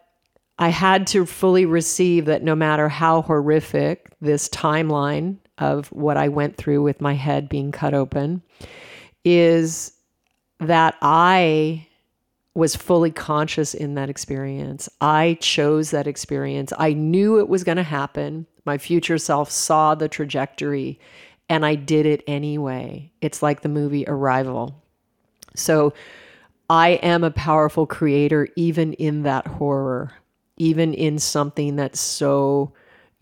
I 0.58 0.70
had 0.70 1.06
to 1.08 1.26
fully 1.26 1.66
receive 1.66 2.26
that 2.26 2.44
no 2.44 2.56
matter 2.56 2.90
how 2.90 3.22
horrific 3.22 4.12
this 4.22 4.50
timeline 4.50 5.38
of 5.58 5.88
what 5.88 6.18
I 6.18 6.28
went 6.28 6.58
through 6.58 6.84
with 6.84 7.02
my 7.02 7.14
head 7.14 7.50
being 7.50 7.72
cut 7.72 7.94
open 7.94 8.42
is 9.24 9.94
that 10.60 10.96
I 11.02 11.88
was 12.54 12.76
fully 12.76 13.12
conscious 13.12 13.74
in 13.74 13.96
that 13.96 14.10
experience. 14.10 14.88
I 15.02 15.38
chose 15.42 15.92
that 15.92 16.08
experience. 16.08 16.72
I 16.78 16.94
knew 16.94 17.40
it 17.40 17.50
was 17.50 17.64
going 17.64 17.78
to 17.78 17.84
happen. 17.84 18.48
My 18.66 18.78
future 18.78 19.18
self 19.18 19.52
saw 19.52 19.94
the 19.94 20.08
trajectory 20.08 21.00
and 21.50 21.66
I 21.66 21.76
did 21.76 22.06
it 22.06 22.24
anyway. 22.28 23.12
It's 23.22 23.44
like 23.44 23.62
the 23.62 23.70
movie 23.70 24.06
Arrival. 24.08 24.82
So 25.56 25.94
I 26.70 26.90
am 27.04 27.24
a 27.24 27.32
powerful 27.32 27.86
creator, 27.86 28.48
even 28.56 28.94
in 28.94 29.24
that 29.24 29.46
horror, 29.46 30.14
even 30.58 30.94
in 30.94 31.20
something 31.20 31.76
that's 31.76 32.00
so 32.00 32.74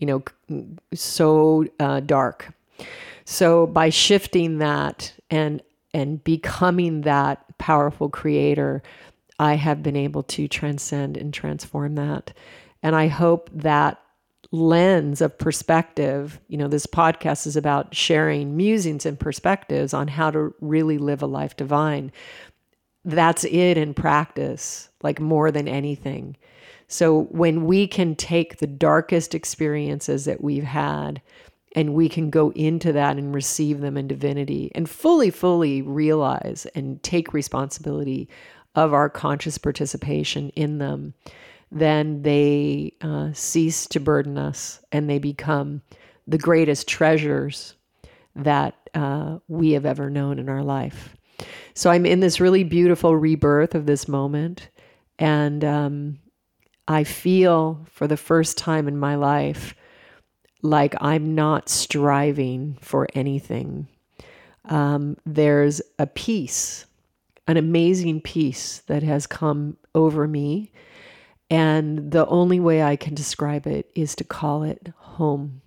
you 0.04 0.22
know, 0.48 0.64
so 0.92 1.66
uh, 1.80 2.00
dark. 2.00 2.52
So 3.24 3.66
by 3.66 3.88
shifting 3.88 4.58
that 4.58 5.14
and 5.30 5.62
and 5.94 6.22
becoming 6.24 7.02
that 7.02 7.56
powerful 7.56 8.10
creator, 8.10 8.82
I 9.38 9.54
have 9.54 9.82
been 9.82 9.96
able 9.96 10.24
to 10.24 10.48
transcend 10.48 11.16
and 11.16 11.32
transform 11.32 11.94
that. 11.94 12.32
And 12.82 12.94
I 12.96 13.06
hope 13.06 13.48
that 13.52 14.00
lens 14.50 15.20
of 15.20 15.38
perspective, 15.38 16.40
you 16.48 16.58
know, 16.58 16.68
this 16.68 16.86
podcast 16.86 17.46
is 17.46 17.56
about 17.56 17.94
sharing 17.94 18.56
musings 18.56 19.06
and 19.06 19.18
perspectives 19.18 19.94
on 19.94 20.08
how 20.08 20.30
to 20.32 20.52
really 20.60 20.98
live 20.98 21.22
a 21.22 21.26
life 21.26 21.56
divine. 21.56 22.12
That's 23.04 23.44
it 23.44 23.78
in 23.78 23.94
practice, 23.94 24.90
like 25.02 25.20
more 25.20 25.50
than 25.50 25.68
anything. 25.68 26.36
So 26.88 27.22
when 27.30 27.64
we 27.64 27.86
can 27.86 28.14
take 28.14 28.58
the 28.58 28.66
darkest 28.66 29.34
experiences 29.34 30.24
that 30.26 30.42
we've 30.42 30.64
had 30.64 31.20
and 31.74 31.94
we 31.94 32.08
can 32.08 32.30
go 32.30 32.50
into 32.52 32.92
that 32.92 33.16
and 33.16 33.34
receive 33.34 33.80
them 33.80 33.96
in 33.96 34.06
divinity 34.06 34.70
and 34.74 34.88
fully, 34.88 35.30
fully 35.30 35.82
realize 35.82 36.66
and 36.74 37.02
take 37.02 37.32
responsibility 37.32 38.28
of 38.74 38.92
our 38.92 39.08
conscious 39.08 39.58
participation 39.58 40.50
in 40.50 40.78
them, 40.78 41.14
then 41.70 42.22
they 42.22 42.92
uh, 43.00 43.30
cease 43.32 43.86
to 43.86 44.00
burden 44.00 44.38
us 44.38 44.80
and 44.92 45.08
they 45.08 45.18
become 45.18 45.82
the 46.26 46.38
greatest 46.38 46.88
treasures 46.88 47.74
that 48.36 48.74
uh, 48.94 49.38
we 49.48 49.72
have 49.72 49.86
ever 49.86 50.10
known 50.10 50.38
in 50.38 50.48
our 50.48 50.62
life. 50.62 51.16
So 51.74 51.90
I'm 51.90 52.06
in 52.06 52.20
this 52.20 52.40
really 52.40 52.64
beautiful 52.64 53.16
rebirth 53.16 53.74
of 53.74 53.86
this 53.86 54.06
moment. 54.06 54.68
And 55.18 55.64
um, 55.64 56.18
I 56.86 57.04
feel 57.04 57.86
for 57.90 58.06
the 58.06 58.16
first 58.16 58.58
time 58.58 58.88
in 58.88 58.98
my 58.98 59.14
life 59.14 59.74
like 60.62 60.94
I'm 61.00 61.34
not 61.34 61.68
striving 61.68 62.78
for 62.80 63.06
anything. 63.14 63.86
Um, 64.64 65.18
there's 65.26 65.82
a 65.98 66.06
peace, 66.06 66.86
an 67.46 67.58
amazing 67.58 68.22
peace 68.22 68.82
that 68.86 69.02
has 69.02 69.26
come 69.26 69.76
over 69.94 70.26
me. 70.26 70.72
And 71.50 72.10
the 72.10 72.26
only 72.26 72.60
way 72.60 72.82
I 72.82 72.96
can 72.96 73.14
describe 73.14 73.66
it 73.66 73.90
is 73.94 74.14
to 74.16 74.24
call 74.24 74.62
it 74.62 74.90
home. 74.96 75.60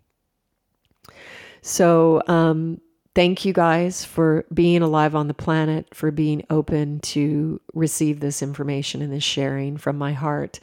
So, 1.62 2.24
um, 2.28 2.82
thank 3.14 3.46
you 3.46 3.54
guys 3.54 4.04
for 4.04 4.46
being 4.54 4.82
alive 4.82 5.16
on 5.16 5.28
the 5.28 5.34
planet, 5.34 5.94
for 5.94 6.10
being 6.12 6.44
open 6.50 7.00
to 7.02 7.62
receive 7.74 8.20
this 8.20 8.42
information 8.42 9.02
and 9.02 9.14
this 9.14 9.24
sharing 9.24 9.78
from 9.78 9.98
my 9.98 10.14
heart. 10.14 10.60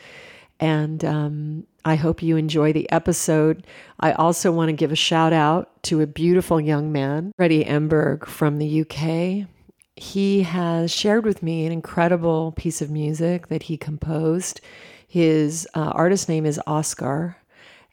And 0.61 1.05
um, 1.05 1.67
I 1.85 1.97
hope 1.97 2.23
you 2.23 2.37
enjoy 2.37 2.73
the 2.73 2.91
episode. 2.91 3.67
I 4.01 4.13
also 4.13 4.51
want 4.53 4.69
to 4.69 4.73
give 4.73 4.93
a 4.93 4.97
shout 4.97 5.33
out 5.33 5.83
to 5.85 6.01
a 6.01 6.07
beautiful 6.07 6.61
young 6.61 6.93
man, 6.93 7.33
Freddie 7.37 7.65
Emberg 7.65 8.27
from 8.27 8.59
the 8.59 8.81
UK. 8.83 9.49
He 9.97 10.43
has 10.43 10.91
shared 10.91 11.25
with 11.25 11.43
me 11.43 11.67
an 11.67 11.73
incredible 11.73 12.53
piece 12.53 12.81
of 12.81 12.91
music 12.91 13.49
that 13.49 13.65
he 13.65 13.77
composed. 13.77 14.61
His 15.07 15.69
uh, 15.75 15.93
artist 15.95 16.29
name 16.29 16.47
is 16.47 16.61
Oskar, 16.67 17.37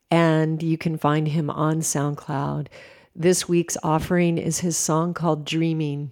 and 0.10 0.64
you 0.64 0.78
can 0.78 0.98
find 0.98 1.28
him 1.28 1.50
on 1.50 1.82
SoundCloud. 1.82 2.68
This 3.16 3.48
week's 3.48 3.78
offering 3.84 4.38
is 4.38 4.60
his 4.60 4.78
song 4.78 5.14
called 5.14 5.46
Dreaming. 5.46 6.12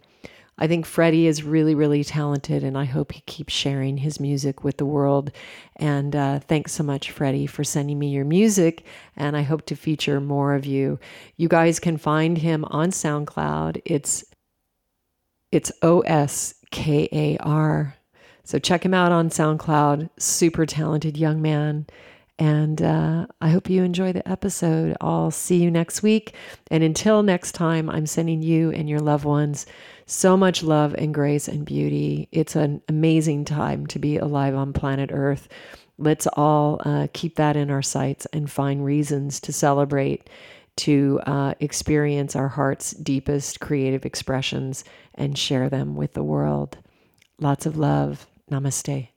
I 0.59 0.67
think 0.67 0.85
Freddie 0.85 1.25
is 1.25 1.41
really, 1.41 1.73
really 1.73 2.03
talented, 2.03 2.65
and 2.65 2.77
I 2.77 2.83
hope 2.83 3.13
he 3.13 3.21
keeps 3.21 3.53
sharing 3.53 3.97
his 3.97 4.19
music 4.19 4.61
with 4.63 4.75
the 4.75 4.85
world. 4.85 5.31
And 5.77 6.13
uh, 6.13 6.39
thanks 6.39 6.73
so 6.73 6.83
much, 6.83 7.11
Freddie, 7.11 7.47
for 7.47 7.63
sending 7.63 7.97
me 7.97 8.09
your 8.09 8.25
music. 8.25 8.85
And 9.15 9.37
I 9.37 9.43
hope 9.43 9.65
to 9.67 9.75
feature 9.75 10.19
more 10.19 10.55
of 10.55 10.65
you. 10.65 10.99
You 11.37 11.47
guys 11.47 11.79
can 11.79 11.97
find 11.97 12.37
him 12.37 12.65
on 12.65 12.91
SoundCloud. 12.91 13.81
It's 13.85 14.25
it's 15.51 15.71
O 15.81 16.01
S 16.01 16.53
K 16.71 17.07
A 17.11 17.37
R. 17.37 17.95
So 18.43 18.59
check 18.59 18.83
him 18.83 18.93
out 18.93 19.13
on 19.13 19.29
SoundCloud. 19.29 20.09
Super 20.19 20.65
talented 20.65 21.17
young 21.17 21.41
man. 21.41 21.87
And 22.37 22.81
uh, 22.81 23.27
I 23.41 23.49
hope 23.49 23.69
you 23.69 23.83
enjoy 23.83 24.13
the 24.13 24.27
episode. 24.27 24.95
I'll 25.01 25.29
see 25.29 25.57
you 25.61 25.69
next 25.69 26.01
week. 26.01 26.35
And 26.71 26.83
until 26.83 27.21
next 27.21 27.51
time, 27.51 27.89
I'm 27.89 28.05
sending 28.05 28.41
you 28.41 28.71
and 28.71 28.89
your 28.89 29.01
loved 29.01 29.25
ones 29.25 29.65
so 30.09 30.35
much 30.35 30.63
love 30.63 30.95
and 30.95 31.13
grace 31.13 31.47
and 31.47 31.63
beauty. 31.63 32.27
It's 32.31 32.55
an 32.55 32.81
amazing 32.89 33.45
time 33.45 33.85
to 33.87 33.99
be 33.99 34.17
alive 34.17 34.55
on 34.55 34.73
planet 34.73 35.11
Earth. 35.13 35.47
Let's 35.99 36.25
all 36.33 36.81
uh, 36.83 37.07
keep 37.13 37.35
that 37.35 37.55
in 37.55 37.69
our 37.69 37.83
sights 37.83 38.25
and 38.33 38.49
find 38.49 38.83
reasons 38.83 39.39
to 39.41 39.53
celebrate, 39.53 40.27
to 40.77 41.19
uh, 41.27 41.53
experience 41.59 42.35
our 42.35 42.47
heart's 42.47 42.91
deepest 42.91 43.59
creative 43.59 44.03
expressions 44.03 44.83
and 45.13 45.37
share 45.37 45.69
them 45.69 45.95
with 45.95 46.13
the 46.13 46.23
world. 46.23 46.79
Lots 47.39 47.67
of 47.67 47.77
love. 47.77 48.25
Namaste. 48.49 49.09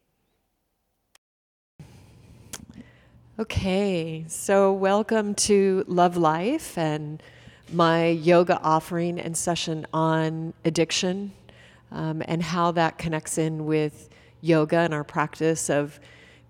Okay, 3.39 4.27
so 4.29 4.75
welcome 4.75 5.35
to 5.37 5.85
Love 5.87 6.19
Life 6.19 6.77
and 6.77 7.23
my 7.73 8.07
yoga 8.07 8.61
offering 8.61 9.19
and 9.19 9.37
session 9.37 9.87
on 9.93 10.53
addiction 10.65 11.33
um, 11.91 12.23
and 12.27 12.43
how 12.43 12.73
that 12.73 12.99
connects 12.99 13.39
in 13.39 13.65
with 13.67 14.09
yoga 14.41 14.79
and 14.79 14.95
our 14.95 15.05
practice 15.05 15.71
of 15.71 15.99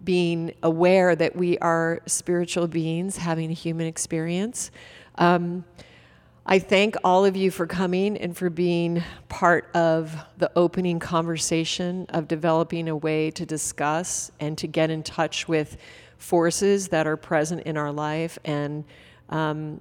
being 0.02 0.52
aware 0.62 1.14
that 1.14 1.36
we 1.36 1.58
are 1.58 2.00
spiritual 2.06 2.66
beings 2.66 3.16
having 3.16 3.50
a 3.50 3.54
human 3.54 3.86
experience. 3.86 4.70
Um, 5.16 5.64
I 6.44 6.58
thank 6.58 6.96
all 7.04 7.24
of 7.24 7.36
you 7.36 7.52
for 7.52 7.68
coming 7.68 8.16
and 8.16 8.36
for 8.36 8.50
being 8.50 9.02
part 9.28 9.70
of 9.76 10.16
the 10.38 10.50
opening 10.56 10.98
conversation 10.98 12.06
of 12.08 12.26
developing 12.26 12.88
a 12.88 12.96
way 12.96 13.30
to 13.32 13.46
discuss 13.46 14.32
and 14.40 14.58
to 14.58 14.66
get 14.66 14.90
in 14.90 15.04
touch 15.04 15.46
with 15.46 15.76
forces 16.18 16.88
that 16.88 17.06
are 17.06 17.16
present 17.16 17.62
in 17.62 17.76
our 17.76 17.92
life 17.92 18.40
and 18.44 18.84
um, 19.28 19.80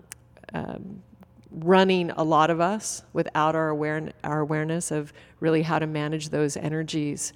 um, 0.54 1.02
running 1.52 2.12
a 2.12 2.24
lot 2.24 2.50
of 2.50 2.60
us 2.60 3.04
without 3.14 3.56
our, 3.56 3.70
aware- 3.70 4.14
our 4.24 4.40
awareness 4.40 4.92
of 4.92 5.14
really 5.40 5.62
how 5.62 5.80
to 5.80 5.88
manage 5.88 6.30
those 6.30 6.58
energies. 6.58 7.34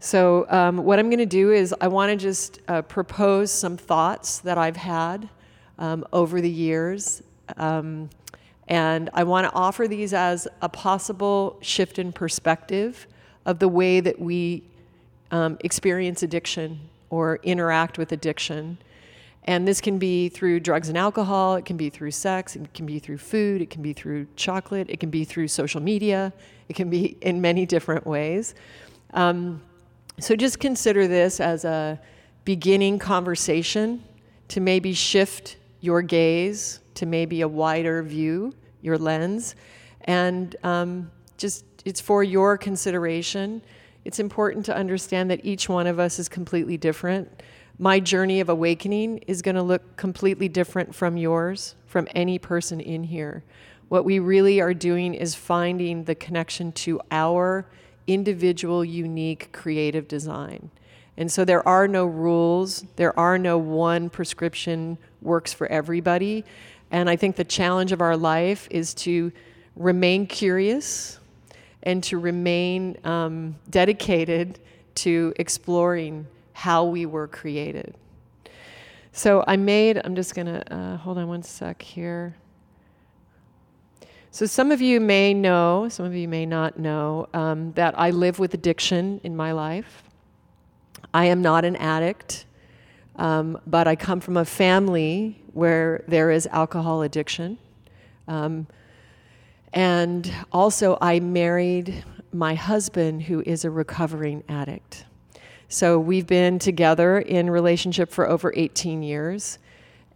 So, 0.00 0.46
um, 0.48 0.78
what 0.84 1.00
I'm 1.00 1.08
going 1.08 1.18
to 1.18 1.26
do 1.26 1.50
is, 1.50 1.74
I 1.80 1.88
want 1.88 2.10
to 2.12 2.16
just 2.16 2.60
uh, 2.68 2.82
propose 2.82 3.50
some 3.50 3.76
thoughts 3.76 4.38
that 4.38 4.56
I've 4.56 4.76
had 4.76 5.28
um, 5.76 6.04
over 6.12 6.40
the 6.40 6.50
years. 6.50 7.20
Um, 7.56 8.08
and 8.68 9.08
I 9.14 9.24
want 9.24 9.46
to 9.50 9.52
offer 9.54 9.88
these 9.88 10.12
as 10.12 10.46
a 10.60 10.68
possible 10.68 11.58
shift 11.62 11.98
in 11.98 12.12
perspective 12.12 13.06
of 13.46 13.58
the 13.58 13.68
way 13.68 14.00
that 14.00 14.20
we 14.20 14.62
um, 15.30 15.56
experience 15.60 16.22
addiction 16.22 16.78
or 17.10 17.40
interact 17.42 17.96
with 17.98 18.12
addiction. 18.12 18.78
And 19.48 19.66
this 19.66 19.80
can 19.80 19.98
be 19.98 20.28
through 20.28 20.60
drugs 20.60 20.90
and 20.90 20.98
alcohol, 20.98 21.56
it 21.56 21.64
can 21.64 21.78
be 21.78 21.88
through 21.88 22.10
sex, 22.10 22.54
it 22.54 22.74
can 22.74 22.84
be 22.84 22.98
through 22.98 23.16
food, 23.16 23.62
it 23.62 23.70
can 23.70 23.80
be 23.80 23.94
through 23.94 24.26
chocolate, 24.36 24.90
it 24.90 25.00
can 25.00 25.08
be 25.08 25.24
through 25.24 25.48
social 25.48 25.80
media, 25.80 26.34
it 26.68 26.76
can 26.76 26.90
be 26.90 27.16
in 27.22 27.40
many 27.40 27.64
different 27.64 28.06
ways. 28.06 28.54
Um, 29.14 29.62
so 30.20 30.36
just 30.36 30.60
consider 30.60 31.08
this 31.08 31.40
as 31.40 31.64
a 31.64 31.98
beginning 32.44 32.98
conversation 32.98 34.04
to 34.48 34.60
maybe 34.60 34.92
shift 34.92 35.56
your 35.80 36.02
gaze 36.02 36.80
to 36.96 37.06
maybe 37.06 37.40
a 37.40 37.48
wider 37.48 38.02
view, 38.02 38.52
your 38.82 38.98
lens, 38.98 39.54
and 40.02 40.56
um, 40.62 41.10
just 41.38 41.64
it's 41.86 42.02
for 42.02 42.22
your 42.22 42.58
consideration. 42.58 43.62
It's 44.04 44.18
important 44.18 44.66
to 44.66 44.76
understand 44.76 45.30
that 45.30 45.42
each 45.42 45.70
one 45.70 45.86
of 45.86 45.98
us 45.98 46.18
is 46.18 46.28
completely 46.28 46.76
different 46.76 47.42
my 47.78 48.00
journey 48.00 48.40
of 48.40 48.48
awakening 48.48 49.18
is 49.26 49.40
going 49.40 49.54
to 49.54 49.62
look 49.62 49.96
completely 49.96 50.48
different 50.48 50.94
from 50.94 51.16
yours, 51.16 51.76
from 51.86 52.08
any 52.14 52.38
person 52.38 52.80
in 52.80 53.04
here. 53.04 53.44
What 53.88 54.04
we 54.04 54.18
really 54.18 54.60
are 54.60 54.74
doing 54.74 55.14
is 55.14 55.34
finding 55.34 56.04
the 56.04 56.14
connection 56.14 56.72
to 56.72 57.00
our 57.10 57.66
individual, 58.06 58.84
unique, 58.84 59.52
creative 59.52 60.08
design. 60.08 60.70
And 61.16 61.30
so 61.30 61.44
there 61.44 61.66
are 61.66 61.86
no 61.88 62.04
rules, 62.06 62.84
there 62.96 63.18
are 63.18 63.38
no 63.38 63.58
one 63.58 64.10
prescription 64.10 64.98
works 65.22 65.52
for 65.52 65.66
everybody. 65.68 66.44
And 66.90 67.08
I 67.08 67.16
think 67.16 67.36
the 67.36 67.44
challenge 67.44 67.92
of 67.92 68.00
our 68.00 68.16
life 68.16 68.66
is 68.70 68.94
to 68.94 69.32
remain 69.76 70.26
curious 70.26 71.18
and 71.84 72.02
to 72.04 72.18
remain 72.18 72.96
um, 73.04 73.56
dedicated 73.70 74.58
to 74.96 75.32
exploring 75.36 76.26
how 76.58 76.82
we 76.84 77.06
were 77.06 77.28
created. 77.28 77.94
So 79.12 79.44
I 79.46 79.56
made, 79.56 80.00
I'm 80.04 80.16
just 80.16 80.34
going 80.34 80.48
to 80.48 80.74
uh, 80.74 80.96
hold 80.96 81.16
on 81.16 81.28
one 81.28 81.44
sec 81.44 81.80
here. 81.80 82.34
So 84.32 84.44
some 84.44 84.72
of 84.72 84.80
you 84.80 84.98
may 84.98 85.34
know, 85.34 85.88
some 85.88 86.04
of 86.04 86.16
you 86.16 86.26
may 86.26 86.46
not 86.46 86.76
know, 86.76 87.28
um, 87.32 87.72
that 87.74 87.96
I 87.96 88.10
live 88.10 88.40
with 88.40 88.54
addiction 88.54 89.20
in 89.22 89.36
my 89.36 89.52
life. 89.52 90.02
I 91.14 91.26
am 91.26 91.42
not 91.42 91.64
an 91.64 91.76
addict, 91.76 92.44
um, 93.14 93.60
but 93.64 93.86
I 93.86 93.94
come 93.94 94.18
from 94.18 94.36
a 94.36 94.44
family 94.44 95.40
where 95.52 96.02
there 96.08 96.32
is 96.32 96.48
alcohol 96.48 97.02
addiction. 97.02 97.56
Um, 98.26 98.66
and 99.72 100.28
also, 100.50 100.98
I 101.00 101.20
married 101.20 102.04
my 102.32 102.56
husband, 102.56 103.22
who 103.22 103.42
is 103.46 103.64
a 103.64 103.70
recovering 103.70 104.42
addict. 104.48 105.04
So 105.70 105.98
we've 105.98 106.26
been 106.26 106.58
together 106.58 107.18
in 107.18 107.50
relationship 107.50 108.10
for 108.10 108.26
over 108.26 108.54
18 108.56 109.02
years. 109.02 109.58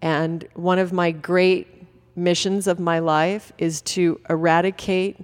And 0.00 0.48
one 0.54 0.78
of 0.78 0.94
my 0.94 1.10
great 1.10 1.68
missions 2.16 2.66
of 2.66 2.80
my 2.80 2.98
life 3.00 3.52
is 3.58 3.82
to 3.82 4.18
eradicate 4.30 5.18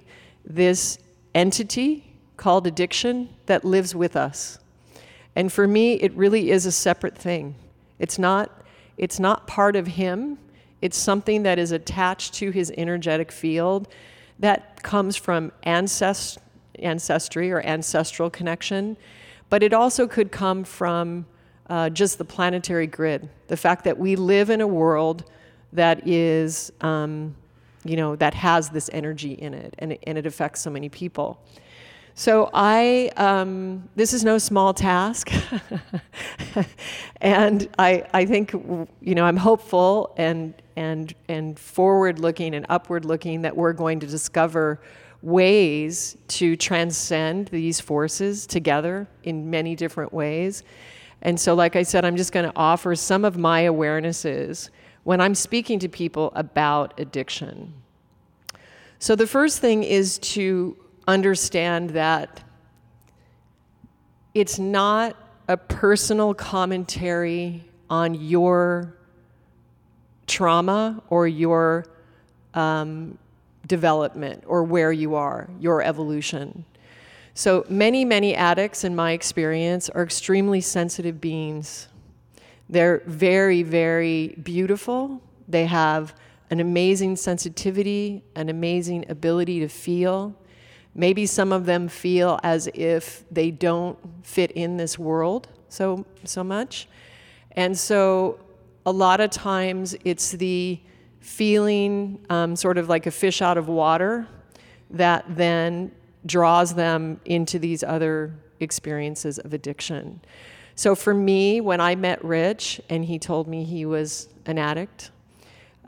this 0.45 0.99
entity 1.33 2.13
called 2.37 2.67
addiction 2.67 3.29
that 3.47 3.65
lives 3.65 3.95
with 3.95 4.15
us. 4.15 4.59
And 5.35 5.51
for 5.51 5.67
me, 5.67 5.93
it 5.93 6.13
really 6.13 6.51
is 6.51 6.67
a 6.67 6.71
separate 6.71 7.17
thing. 7.17 7.55
It's 7.97 8.19
not, 8.19 8.51
it's 8.97 9.19
not 9.19 9.47
part 9.47 9.75
of 9.75 9.87
him, 9.87 10.37
it's 10.81 10.97
something 10.97 11.43
that 11.43 11.59
is 11.59 11.71
attached 11.71 12.35
to 12.35 12.51
his 12.51 12.71
energetic 12.77 13.31
field 13.31 13.87
that 14.37 14.81
comes 14.83 15.15
from 15.15 15.51
ancest- 15.65 16.37
ancestry 16.75 17.51
or 17.51 17.61
ancestral 17.61 18.29
connection, 18.29 18.95
but 19.49 19.63
it 19.63 19.73
also 19.73 20.07
could 20.07 20.31
come 20.31 20.63
from 20.63 21.25
uh, 21.69 21.89
just 21.89 22.17
the 22.17 22.25
planetary 22.25 22.87
grid. 22.87 23.29
The 23.47 23.57
fact 23.57 23.83
that 23.83 23.97
we 23.97 24.15
live 24.15 24.49
in 24.49 24.61
a 24.61 24.67
world 24.67 25.23
that 25.73 26.07
is, 26.07 26.71
um, 26.81 27.35
you 27.83 27.95
know, 27.95 28.15
that 28.15 28.33
has 28.33 28.69
this 28.69 28.89
energy 28.91 29.33
in 29.33 29.53
it 29.53 29.75
and, 29.79 29.93
it 29.93 30.03
and 30.05 30.17
it 30.17 30.25
affects 30.25 30.61
so 30.61 30.69
many 30.69 30.89
people. 30.89 31.39
So 32.15 32.49
I, 32.53 33.11
um, 33.15 33.87
this 33.95 34.13
is 34.13 34.25
no 34.25 34.39
small 34.39 34.73
task, 34.73 35.31
and 37.21 37.69
I, 37.79 38.03
I 38.13 38.25
think, 38.25 38.51
you 38.51 39.15
know, 39.15 39.23
I'm 39.23 39.37
hopeful 39.37 40.13
and 40.17 40.53
and 40.75 41.13
and 41.29 41.57
forward 41.57 42.19
looking 42.19 42.55
and 42.55 42.65
upward 42.67 43.05
looking 43.05 43.43
that 43.43 43.55
we're 43.55 43.71
going 43.71 44.01
to 44.01 44.07
discover 44.07 44.81
ways 45.21 46.17
to 46.27 46.55
transcend 46.55 47.47
these 47.49 47.79
forces 47.79 48.47
together 48.47 49.07
in 49.23 49.49
many 49.49 49.75
different 49.75 50.13
ways. 50.13 50.63
And 51.21 51.39
so, 51.39 51.53
like 51.53 51.75
I 51.75 51.83
said, 51.83 52.05
I'm 52.05 52.15
just 52.15 52.31
going 52.31 52.49
to 52.49 52.55
offer 52.55 52.95
some 52.95 53.25
of 53.25 53.37
my 53.37 53.63
awarenesses 53.63 54.69
when 55.03 55.19
I'm 55.19 55.35
speaking 55.35 55.79
to 55.79 55.89
people 55.89 56.31
about 56.35 56.97
addiction. 56.99 57.73
So, 58.99 59.15
the 59.15 59.27
first 59.27 59.59
thing 59.59 59.83
is 59.83 60.17
to 60.19 60.77
understand 61.07 61.91
that 61.91 62.43
it's 64.33 64.59
not 64.59 65.17
a 65.47 65.57
personal 65.57 66.33
commentary 66.33 67.65
on 67.89 68.13
your 68.13 68.95
trauma 70.27 71.01
or 71.09 71.27
your 71.27 71.85
um, 72.53 73.17
development 73.69 74.43
or 74.45 74.63
where 74.63 74.91
you 74.91 75.15
are, 75.15 75.49
your 75.59 75.81
evolution. 75.81 76.65
So, 77.33 77.65
many, 77.69 78.03
many 78.03 78.35
addicts, 78.35 78.83
in 78.83 78.93
my 78.93 79.13
experience, 79.13 79.87
are 79.89 80.03
extremely 80.03 80.59
sensitive 80.59 81.21
beings. 81.21 81.87
They're 82.67 83.01
very, 83.05 83.63
very 83.63 84.35
beautiful. 84.43 85.21
They 85.47 85.65
have 85.67 86.13
an 86.49 86.59
amazing 86.59 87.15
sensitivity, 87.15 88.23
an 88.35 88.49
amazing 88.49 89.05
ability 89.07 89.61
to 89.61 89.69
feel. 89.69 90.35
Maybe 90.93 91.25
some 91.25 91.53
of 91.53 91.65
them 91.65 91.87
feel 91.87 92.39
as 92.43 92.67
if 92.73 93.23
they 93.31 93.51
don't 93.51 93.97
fit 94.23 94.51
in 94.51 94.75
this 94.75 94.99
world 94.99 95.47
so 95.69 96.05
so 96.25 96.43
much. 96.43 96.89
And 97.51 97.77
so 97.77 98.39
a 98.85 98.91
lot 98.91 99.21
of 99.21 99.29
times 99.29 99.95
it's 100.03 100.31
the 100.31 100.79
feeling 101.19 102.25
um, 102.29 102.55
sort 102.55 102.77
of 102.77 102.89
like 102.89 103.05
a 103.05 103.11
fish 103.11 103.41
out 103.41 103.57
of 103.57 103.67
water 103.67 104.27
that 104.89 105.25
then 105.29 105.91
draws 106.25 106.73
them 106.73 107.19
into 107.25 107.59
these 107.59 107.83
other 107.83 108.33
experiences 108.59 109.39
of 109.39 109.53
addiction. 109.53 110.21
So 110.75 110.95
for 110.95 111.13
me, 111.13 111.61
when 111.61 111.81
I 111.81 111.95
met 111.95 112.23
Rich 112.23 112.81
and 112.89 113.03
he 113.03 113.19
told 113.19 113.47
me 113.47 113.63
he 113.63 113.85
was 113.85 114.29
an 114.45 114.57
addict, 114.57 115.11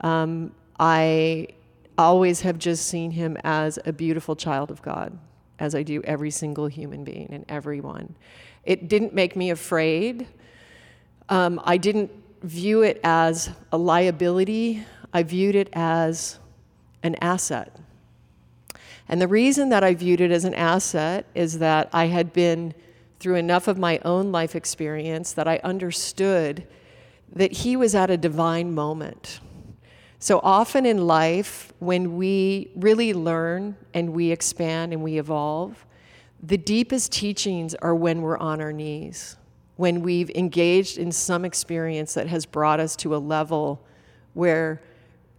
um, 0.02 0.54
I 0.78 1.48
always 1.96 2.40
have 2.42 2.58
just 2.58 2.86
seen 2.86 3.10
him 3.10 3.36
as 3.44 3.78
a 3.84 3.92
beautiful 3.92 4.36
child 4.36 4.70
of 4.70 4.82
God, 4.82 5.16
as 5.58 5.74
I 5.74 5.82
do 5.82 6.02
every 6.02 6.30
single 6.30 6.66
human 6.66 7.04
being 7.04 7.28
and 7.30 7.44
everyone. 7.48 8.14
It 8.64 8.88
didn't 8.88 9.14
make 9.14 9.36
me 9.36 9.50
afraid. 9.50 10.26
Um, 11.28 11.60
I 11.64 11.76
didn't 11.76 12.10
view 12.42 12.82
it 12.82 13.00
as 13.04 13.50
a 13.70 13.78
liability, 13.78 14.84
I 15.12 15.22
viewed 15.22 15.54
it 15.54 15.68
as 15.72 16.38
an 17.02 17.16
asset. 17.20 17.76
And 19.08 19.20
the 19.20 19.28
reason 19.28 19.68
that 19.70 19.84
I 19.84 19.94
viewed 19.94 20.20
it 20.20 20.30
as 20.30 20.44
an 20.44 20.54
asset 20.54 21.26
is 21.34 21.58
that 21.58 21.88
I 21.92 22.06
had 22.06 22.32
been 22.32 22.74
through 23.18 23.36
enough 23.36 23.68
of 23.68 23.78
my 23.78 24.00
own 24.04 24.32
life 24.32 24.56
experience 24.56 25.32
that 25.32 25.46
I 25.46 25.60
understood 25.62 26.66
that 27.34 27.52
he 27.52 27.76
was 27.76 27.94
at 27.94 28.10
a 28.10 28.16
divine 28.16 28.74
moment. 28.74 29.40
So 30.18 30.40
often 30.42 30.86
in 30.86 31.06
life, 31.06 31.72
when 31.78 32.16
we 32.16 32.70
really 32.76 33.12
learn 33.12 33.76
and 33.92 34.12
we 34.12 34.30
expand 34.30 34.92
and 34.92 35.02
we 35.02 35.18
evolve, 35.18 35.84
the 36.42 36.58
deepest 36.58 37.12
teachings 37.12 37.74
are 37.76 37.94
when 37.94 38.22
we're 38.22 38.38
on 38.38 38.60
our 38.60 38.72
knees, 38.72 39.36
when 39.76 40.02
we've 40.02 40.30
engaged 40.30 40.98
in 40.98 41.12
some 41.12 41.44
experience 41.44 42.14
that 42.14 42.28
has 42.28 42.46
brought 42.46 42.80
us 42.80 42.96
to 42.96 43.14
a 43.14 43.18
level 43.18 43.84
where 44.34 44.80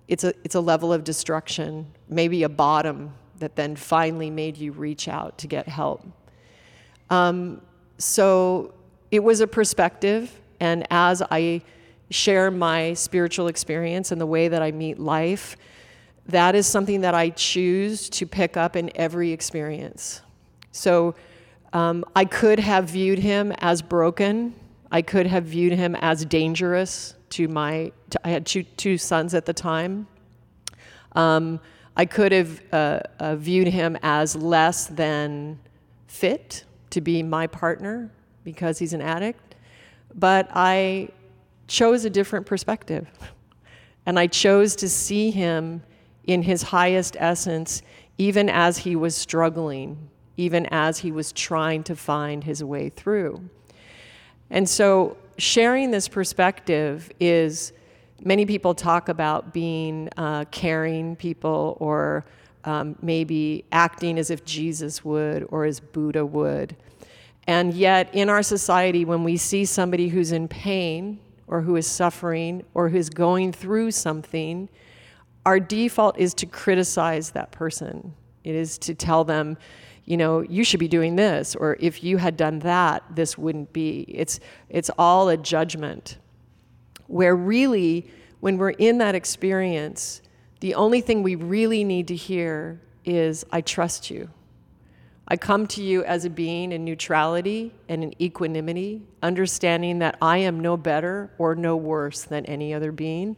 it's 0.08 0.24
a, 0.24 0.34
it's 0.44 0.56
a 0.56 0.60
level 0.60 0.92
of 0.92 1.04
destruction, 1.04 1.88
maybe 2.10 2.44
a 2.44 2.50
bottom 2.50 3.14
that 3.40 3.56
then 3.56 3.76
finally 3.76 4.30
made 4.30 4.58
you 4.58 4.72
reach 4.72 5.08
out 5.08 5.38
to 5.40 5.48
get 5.48 5.68
help. 5.68 6.06
Um, 7.10 7.62
so 7.98 8.74
it 9.12 9.24
was 9.24 9.42
a 9.42 9.48
perspective, 9.48 10.40
and 10.60 10.86
as 10.90 11.22
I 11.30 11.62
share 12.10 12.52
my 12.52 12.94
spiritual 12.94 13.48
experience 13.48 14.12
and 14.12 14.20
the 14.20 14.26
way 14.26 14.48
that 14.48 14.62
I 14.62 14.72
meet 14.72 15.00
life, 15.00 15.58
that 16.28 16.56
is 16.56 16.68
something 16.68 17.02
that 17.02 17.14
I 17.14 17.30
choose 17.30 18.10
to 18.12 18.26
pick 18.26 18.56
up 18.56 18.76
in 18.76 18.92
every 18.96 19.32
experience. 19.32 20.22
So 20.72 21.16
um, 21.74 22.06
I 22.16 22.26
could 22.26 22.60
have 22.60 22.86
viewed 22.86 23.20
him 23.20 23.52
as 23.58 23.82
broken. 23.82 24.54
I 24.92 25.02
could 25.02 25.28
have 25.28 25.46
viewed 25.46 25.74
him 25.74 25.96
as 25.96 26.24
dangerous 26.26 27.16
to 27.34 27.48
my. 27.48 27.92
To, 28.12 28.20
I 28.24 28.30
had 28.30 28.46
two, 28.46 28.64
two 28.64 28.98
sons 28.98 29.34
at 29.34 29.46
the 29.46 29.54
time. 29.54 30.08
Um, 31.14 31.60
I 31.96 32.06
could 32.06 32.32
have 32.32 32.62
uh, 32.72 33.00
uh, 33.20 33.36
viewed 33.36 33.68
him 33.68 33.98
as 34.02 34.36
less 34.36 34.88
than 34.88 35.60
fit 36.08 36.66
to 36.90 37.02
be 37.02 37.22
my 37.22 37.48
partner 37.48 38.10
because 38.44 38.80
he's 38.80 38.94
an 38.94 39.02
addict. 39.02 39.56
But 40.16 40.50
I 40.54 41.10
chose 41.68 42.06
a 42.06 42.10
different 42.10 42.46
perspective. 42.46 43.08
And 44.06 44.20
I 44.20 44.28
chose 44.28 44.76
to 44.78 44.90
see 44.90 45.32
him 45.32 45.82
in 46.26 46.42
his 46.42 46.62
highest 46.62 47.16
essence, 47.20 47.82
even 48.18 48.50
as 48.50 48.78
he 48.78 48.96
was 48.96 49.16
struggling, 49.16 50.10
even 50.38 50.66
as 50.68 51.00
he 51.00 51.12
was 51.12 51.32
trying 51.32 51.84
to 51.84 51.96
find 51.96 52.44
his 52.44 52.64
way 52.64 52.90
through. 52.90 53.50
And 54.50 54.68
so, 54.68 55.18
sharing 55.38 55.92
this 55.92 56.08
perspective 56.08 57.12
is 57.20 57.74
many 58.24 58.46
people 58.46 58.74
talk 58.74 59.10
about 59.10 59.54
being 59.54 60.10
uh, 60.18 60.46
caring 60.52 61.16
people 61.16 61.78
or 61.80 62.26
um, 62.64 62.96
maybe 63.02 63.66
acting 63.72 64.18
as 64.18 64.30
if 64.30 64.46
Jesus 64.46 65.04
would 65.04 65.46
or 65.50 65.66
as 65.66 65.80
Buddha 65.80 66.26
would. 66.26 66.76
And 67.46 67.74
yet, 67.74 68.10
in 68.14 68.30
our 68.30 68.42
society, 68.42 69.04
when 69.04 69.24
we 69.24 69.36
see 69.36 69.66
somebody 69.66 70.08
who's 70.08 70.32
in 70.32 70.48
pain, 70.48 71.20
or 71.48 71.62
who 71.62 71.76
is 71.76 71.88
suffering 71.88 72.64
or 72.74 72.90
who's 72.90 73.10
going 73.10 73.52
through 73.52 73.92
something, 73.92 74.68
our 75.46 75.60
default 75.60 76.18
is 76.18 76.34
to 76.34 76.46
criticize 76.46 77.32
that 77.32 77.52
person. 77.52 78.14
It 78.44 78.56
is 78.56 78.78
to 78.80 78.96
tell 78.96 79.24
them, 79.24 79.58
you 80.06 80.18
know, 80.18 80.42
you 80.42 80.64
should 80.64 80.80
be 80.80 80.88
doing 80.88 81.16
this, 81.16 81.56
or 81.56 81.78
if 81.80 82.04
you 82.04 82.18
had 82.18 82.36
done 82.36 82.60
that, 82.60 83.04
this 83.16 83.38
wouldn't 83.38 83.72
be. 83.72 84.06
It's, 84.10 84.40
it's 84.70 84.90
all 84.98 85.30
a 85.30 85.38
judgment. 85.38 86.18
Where 87.08 87.36
really, 87.36 88.12
when 88.42 88.58
we're 88.58 88.72
in 88.72 88.98
that 88.98 89.16
experience, 89.16 90.22
the 90.60 90.76
only 90.76 91.00
thing 91.02 91.24
we 91.24 91.36
really 91.36 91.84
need 91.84 92.10
to 92.10 92.16
hear 92.16 92.82
is, 93.06 93.46
I 93.52 93.62
trust 93.62 94.10
you. 94.10 94.30
I 95.28 95.38
come 95.38 95.68
to 95.68 95.82
you 95.82 96.04
as 96.04 96.26
a 96.26 96.30
being 96.30 96.74
in 96.74 96.84
neutrality 96.84 97.74
and 97.88 98.04
in 98.04 98.22
equanimity, 98.22 99.02
understanding 99.22 100.00
that 100.00 100.18
I 100.22 100.40
am 100.40 100.60
no 100.60 100.76
better 100.76 101.32
or 101.38 101.56
no 101.56 101.78
worse 101.78 102.24
than 102.24 102.46
any 102.46 102.74
other 102.74 102.92
being. 102.92 103.38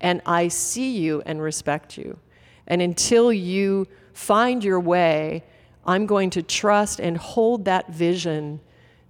And 0.00 0.20
I 0.26 0.48
see 0.48 0.98
you 0.98 1.22
and 1.24 1.40
respect 1.40 1.96
you. 1.96 2.18
And 2.66 2.82
until 2.82 3.32
you 3.32 3.88
find 4.12 4.62
your 4.62 4.78
way, 4.78 5.42
I'm 5.86 6.06
going 6.06 6.30
to 6.30 6.42
trust 6.42 7.00
and 7.00 7.16
hold 7.16 7.64
that 7.66 7.90
vision 7.90 8.60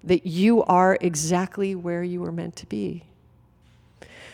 that 0.04 0.26
you 0.26 0.62
are 0.64 0.96
exactly 1.00 1.74
where 1.74 2.02
you 2.02 2.20
were 2.20 2.32
meant 2.32 2.56
to 2.56 2.66
be. 2.66 3.04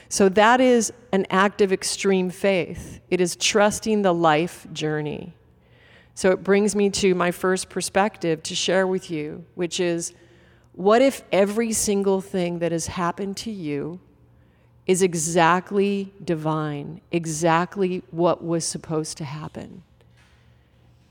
So 0.08 0.28
that 0.28 0.60
is 0.60 0.92
an 1.12 1.26
act 1.30 1.62
of 1.62 1.72
extreme 1.72 2.28
faith. 2.28 3.00
It 3.08 3.20
is 3.20 3.34
trusting 3.36 4.02
the 4.02 4.12
life 4.12 4.66
journey. 4.72 5.32
So 6.14 6.30
it 6.30 6.44
brings 6.44 6.76
me 6.76 6.90
to 6.90 7.14
my 7.14 7.30
first 7.30 7.70
perspective 7.70 8.42
to 8.42 8.54
share 8.54 8.86
with 8.86 9.10
you, 9.10 9.46
which 9.54 9.80
is 9.80 10.12
what 10.72 11.00
if 11.00 11.22
every 11.32 11.72
single 11.72 12.20
thing 12.20 12.58
that 12.58 12.72
has 12.72 12.88
happened 12.88 13.38
to 13.38 13.50
you 13.50 14.00
is 14.86 15.00
exactly 15.00 16.12
divine, 16.22 17.00
exactly 17.10 18.02
what 18.10 18.44
was 18.44 18.64
supposed 18.64 19.16
to 19.18 19.24
happen? 19.24 19.82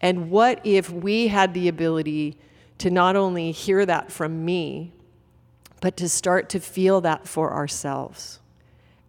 And 0.02 0.30
what 0.32 0.60
if 0.64 0.90
we 0.90 1.28
had 1.28 1.54
the 1.54 1.68
ability 1.68 2.38
to 2.80 2.90
not 2.90 3.16
only 3.16 3.52
hear 3.52 3.86
that 3.86 4.12
from 4.12 4.44
me, 4.44 4.92
but 5.80 5.96
to 5.98 6.10
start 6.10 6.50
to 6.50 6.60
feel 6.60 7.02
that 7.02 7.28
for 7.28 7.54
ourselves 7.54 8.40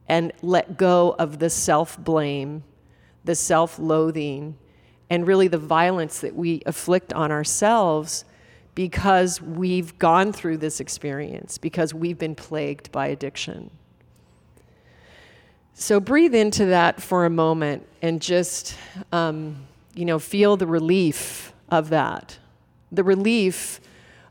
and 0.08 0.32
let 0.42 0.76
go 0.76 1.14
of 1.18 1.38
the 1.38 1.50
self 1.50 1.98
blame, 1.98 2.64
the 3.24 3.34
self 3.34 3.78
loathing, 3.78 4.56
and 5.08 5.26
really 5.26 5.48
the 5.48 5.58
violence 5.58 6.20
that 6.20 6.34
we 6.34 6.62
afflict 6.66 7.12
on 7.12 7.30
ourselves 7.30 8.24
because 8.74 9.40
we've 9.40 9.98
gone 9.98 10.32
through 10.32 10.56
this 10.56 10.80
experience, 10.80 11.58
because 11.58 11.92
we've 11.92 12.18
been 12.18 12.34
plagued 12.34 12.90
by 12.90 13.06
addiction. 13.08 13.70
So 15.74 16.00
breathe 16.00 16.34
into 16.34 16.66
that 16.66 17.02
for 17.02 17.24
a 17.24 17.30
moment 17.30 17.86
and 18.00 18.20
just, 18.20 18.76
um, 19.10 19.56
you 19.94 20.04
know, 20.04 20.18
feel 20.18 20.56
the 20.56 20.66
relief 20.66 21.52
of 21.70 21.90
that. 21.90 22.38
The 22.90 23.04
relief 23.04 23.80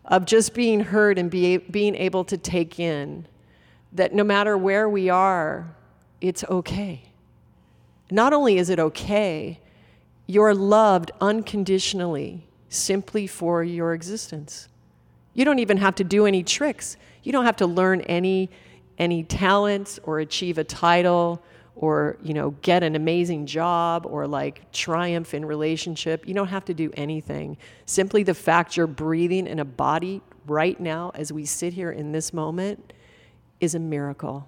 of 0.05 0.25
just 0.25 0.53
being 0.53 0.81
heard 0.81 1.17
and 1.17 1.29
be, 1.29 1.57
being 1.57 1.95
able 1.95 2.23
to 2.25 2.37
take 2.37 2.79
in 2.79 3.27
that 3.93 4.13
no 4.13 4.23
matter 4.23 4.57
where 4.57 4.89
we 4.89 5.09
are, 5.09 5.75
it's 6.19 6.43
okay. 6.45 7.03
Not 8.09 8.33
only 8.33 8.57
is 8.57 8.69
it 8.69 8.79
okay, 8.79 9.59
you're 10.27 10.53
loved 10.53 11.11
unconditionally 11.19 12.47
simply 12.69 13.27
for 13.27 13.63
your 13.63 13.93
existence. 13.93 14.67
You 15.33 15.45
don't 15.45 15.59
even 15.59 15.77
have 15.77 15.95
to 15.95 16.03
do 16.03 16.25
any 16.25 16.43
tricks. 16.43 16.97
You 17.23 17.31
don't 17.31 17.45
have 17.45 17.57
to 17.57 17.67
learn 17.67 18.01
any 18.01 18.49
any 18.97 19.23
talents 19.23 19.99
or 20.03 20.19
achieve 20.19 20.59
a 20.59 20.63
title 20.63 21.41
or 21.81 22.17
you 22.23 22.33
know 22.33 22.51
get 22.61 22.81
an 22.81 22.95
amazing 22.95 23.45
job 23.45 24.05
or 24.05 24.25
like 24.25 24.71
triumph 24.71 25.33
in 25.33 25.43
relationship 25.43 26.25
you 26.25 26.33
don't 26.33 26.47
have 26.47 26.63
to 26.63 26.73
do 26.73 26.89
anything 26.95 27.57
simply 27.85 28.23
the 28.23 28.33
fact 28.33 28.77
you're 28.77 28.87
breathing 28.87 29.45
in 29.45 29.59
a 29.59 29.65
body 29.65 30.21
right 30.47 30.79
now 30.79 31.11
as 31.15 31.33
we 31.33 31.45
sit 31.45 31.73
here 31.73 31.91
in 31.91 32.13
this 32.13 32.31
moment 32.31 32.93
is 33.59 33.75
a 33.75 33.79
miracle 33.79 34.47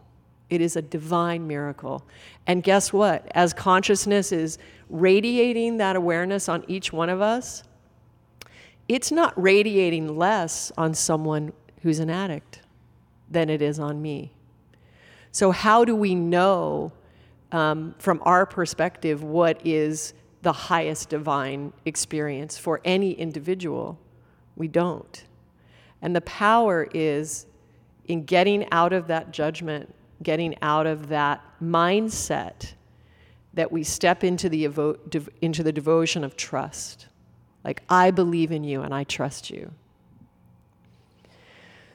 it 0.54 0.62
is 0.62 0.76
a 0.76 0.84
divine 0.84 1.48
miracle. 1.48 2.06
And 2.46 2.62
guess 2.62 2.94
what? 2.94 3.26
As 3.34 3.54
consciousness 3.54 4.32
is 4.32 4.60
radiating 4.88 5.78
that 5.78 5.96
awareness 5.96 6.48
on 6.48 6.64
each 6.68 6.94
one 6.94 7.10
of 7.10 7.22
us, 7.22 7.64
it's 8.88 9.12
not 9.12 9.34
radiating 9.42 10.16
less 10.16 10.72
on 10.78 10.94
someone 10.94 11.54
who's 11.82 11.98
an 11.98 12.12
addict 12.12 12.62
than 13.32 13.50
it 13.50 13.64
is 13.64 13.80
on 13.80 14.00
me. 14.00 14.32
So, 15.32 15.50
how 15.50 15.86
do 15.86 15.96
we 15.96 16.14
know 16.14 16.92
um, 17.54 17.96
from 18.00 18.22
our 18.24 18.46
perspective 18.46 19.24
what 19.24 19.66
is 19.66 20.14
the 20.42 20.52
highest 20.52 21.10
divine 21.10 21.72
experience 21.86 22.58
for 22.58 22.82
any 22.84 23.14
individual? 23.14 23.98
We 24.58 24.68
don't. 24.68 25.24
And 26.02 26.14
the 26.14 26.22
power 26.22 26.90
is 26.94 27.46
in 28.06 28.26
getting 28.26 28.70
out 28.72 28.92
of 28.92 29.08
that 29.08 29.32
judgment 29.32 29.96
getting 30.24 30.56
out 30.62 30.88
of 30.88 31.10
that 31.10 31.42
mindset 31.62 32.74
that 33.54 33.72
we 33.72 33.84
step 33.84 34.24
into 34.24 34.50
the, 34.50 34.66
evo- 34.66 34.98
dev- 35.10 35.30
into 35.42 35.62
the 35.62 35.72
devotion 35.72 36.24
of 36.24 36.36
trust. 36.36 37.08
Like, 37.64 37.84
I 37.90 38.10
believe 38.10 38.52
in 38.52 38.64
you 38.64 38.82
and 38.82 38.94
I 38.94 39.04
trust 39.04 39.50
you. 39.50 39.72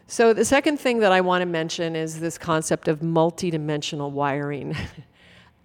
So, 0.07 0.33
the 0.33 0.45
second 0.45 0.79
thing 0.79 1.01
that 1.01 1.13
I 1.13 1.21
want 1.21 1.43
to 1.43 1.47
mention 1.47 1.97
is 1.97 2.21
this 2.21 2.39
concept 2.39 2.89
of 2.89 3.01
multidimensional 3.01 4.11
wiring. 4.11 4.77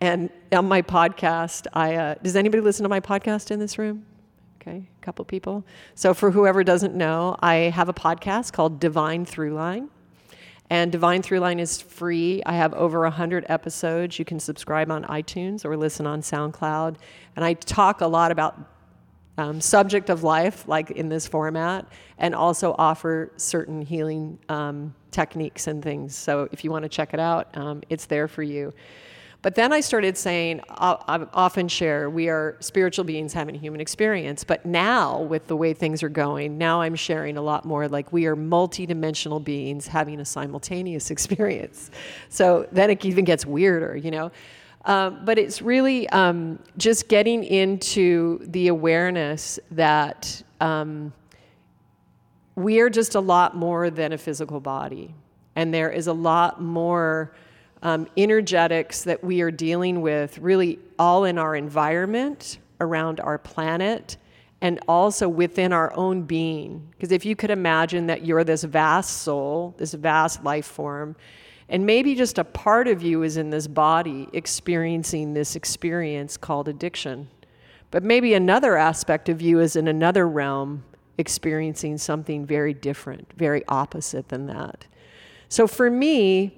and 0.03 0.29
on 0.51 0.67
my 0.67 0.81
podcast, 0.81 1.65
I, 1.71 1.95
uh, 1.95 2.15
does 2.21 2.35
anybody 2.35 2.59
listen 2.59 2.83
to 2.83 2.89
my 2.89 2.99
podcast 2.99 3.51
in 3.51 3.59
this 3.59 3.77
room? 3.77 4.05
Okay, 4.59 4.85
a 5.01 5.01
couple 5.01 5.23
people. 5.23 5.63
So, 5.95 6.13
for 6.13 6.29
whoever 6.29 6.61
doesn't 6.61 6.93
know, 6.93 7.37
I 7.39 7.55
have 7.55 7.87
a 7.87 7.93
podcast 7.93 8.51
called 8.51 8.81
Divine 8.81 9.25
Throughline. 9.25 9.87
And 10.69 10.91
Divine 10.91 11.21
Throughline 11.21 11.57
is 11.57 11.79
free. 11.79 12.43
I 12.45 12.51
have 12.51 12.73
over 12.73 12.99
100 13.03 13.45
episodes. 13.47 14.19
You 14.19 14.25
can 14.25 14.41
subscribe 14.41 14.91
on 14.91 15.05
iTunes 15.05 15.63
or 15.63 15.77
listen 15.77 16.05
on 16.05 16.19
SoundCloud. 16.19 16.97
And 17.37 17.45
I 17.45 17.53
talk 17.53 18.01
a 18.01 18.07
lot 18.07 18.33
about 18.33 18.59
um, 19.37 19.61
subject 19.61 20.09
of 20.09 20.21
life, 20.21 20.67
like 20.67 20.91
in 20.91 21.07
this 21.07 21.27
format, 21.27 21.87
and 22.17 22.35
also 22.35 22.75
offer 22.77 23.31
certain 23.37 23.81
healing 23.81 24.37
um, 24.49 24.93
techniques 25.11 25.67
and 25.67 25.81
things. 25.81 26.13
So 26.13 26.49
if 26.51 26.65
you 26.65 26.71
want 26.71 26.83
to 26.83 26.89
check 26.89 27.13
it 27.13 27.21
out, 27.21 27.55
um, 27.55 27.81
it's 27.89 28.05
there 28.05 28.27
for 28.27 28.43
you. 28.43 28.73
But 29.43 29.55
then 29.55 29.73
I 29.73 29.81
started 29.81 30.17
saying, 30.17 30.61
I 30.69 31.27
often 31.33 31.67
share, 31.67 32.09
we 32.09 32.29
are 32.29 32.55
spiritual 32.61 33.03
beings 33.03 33.33
having 33.33 33.55
a 33.55 33.59
human 33.59 33.81
experience. 33.81 34.45
But 34.45 34.65
now, 34.65 35.19
with 35.19 35.47
the 35.47 35.57
way 35.57 35.73
things 35.73 36.01
are 36.01 36.09
going, 36.09 36.57
now 36.57 36.79
I'm 36.79 36.95
sharing 36.95 37.35
a 37.35 37.41
lot 37.41 37.65
more 37.65 37.89
like 37.89 38.13
we 38.13 38.25
are 38.25 38.37
multidimensional 38.37 39.43
beings 39.43 39.85
having 39.85 40.21
a 40.21 40.25
simultaneous 40.25 41.11
experience. 41.15 41.91
So 42.29 42.67
then 42.71 42.89
it 42.89 43.03
even 43.03 43.25
gets 43.25 43.45
weirder, 43.45 43.97
you 43.97 44.11
know? 44.11 44.31
Um, 44.85 45.25
but 45.25 45.37
it's 45.37 45.61
really 45.61 46.07
um, 46.09 46.57
just 46.77 47.09
getting 47.09 47.43
into 47.43 48.39
the 48.45 48.69
awareness 48.69 49.59
that 49.71 50.41
um, 50.61 51.11
we 52.55 52.79
are 52.79 52.89
just 52.89 53.15
a 53.15 53.19
lot 53.19 53.57
more 53.57 53.89
than 53.89 54.13
a 54.13 54.17
physical 54.17 54.61
body. 54.61 55.13
And 55.57 55.73
there 55.73 55.91
is 55.91 56.07
a 56.07 56.13
lot 56.13 56.61
more 56.61 57.33
um, 57.83 58.07
energetics 58.17 59.03
that 59.03 59.23
we 59.23 59.41
are 59.41 59.51
dealing 59.51 60.01
with, 60.01 60.39
really 60.39 60.79
all 60.97 61.25
in 61.25 61.37
our 61.37 61.55
environment, 61.55 62.57
around 62.79 63.19
our 63.19 63.37
planet, 63.37 64.17
and 64.61 64.79
also 64.87 65.27
within 65.27 65.73
our 65.73 65.93
own 65.95 66.23
being. 66.23 66.87
Because 66.91 67.11
if 67.11 67.25
you 67.25 67.35
could 67.35 67.51
imagine 67.51 68.07
that 68.07 68.25
you're 68.25 68.45
this 68.45 68.63
vast 68.63 69.23
soul, 69.23 69.75
this 69.77 69.93
vast 69.93 70.43
life 70.45 70.65
form, 70.65 71.15
and 71.67 71.85
maybe 71.85 72.15
just 72.15 72.37
a 72.37 72.43
part 72.45 72.87
of 72.87 73.03
you 73.03 73.23
is 73.23 73.35
in 73.35 73.49
this 73.49 73.67
body 73.67 74.29
experiencing 74.31 75.33
this 75.33 75.57
experience 75.57 76.37
called 76.37 76.69
addiction. 76.69 77.27
But 77.91 78.03
maybe 78.03 78.33
another 78.33 78.77
aspect 78.77 79.27
of 79.27 79.41
you 79.41 79.59
is 79.59 79.75
in 79.75 79.89
another 79.89 80.27
realm 80.27 80.85
experiencing 81.17 81.97
something 81.97 82.45
very 82.45 82.73
different, 82.73 83.31
very 83.35 83.63
opposite 83.67 84.29
than 84.29 84.47
that. 84.47 84.87
So 85.49 85.67
for 85.67 85.89
me, 85.89 86.57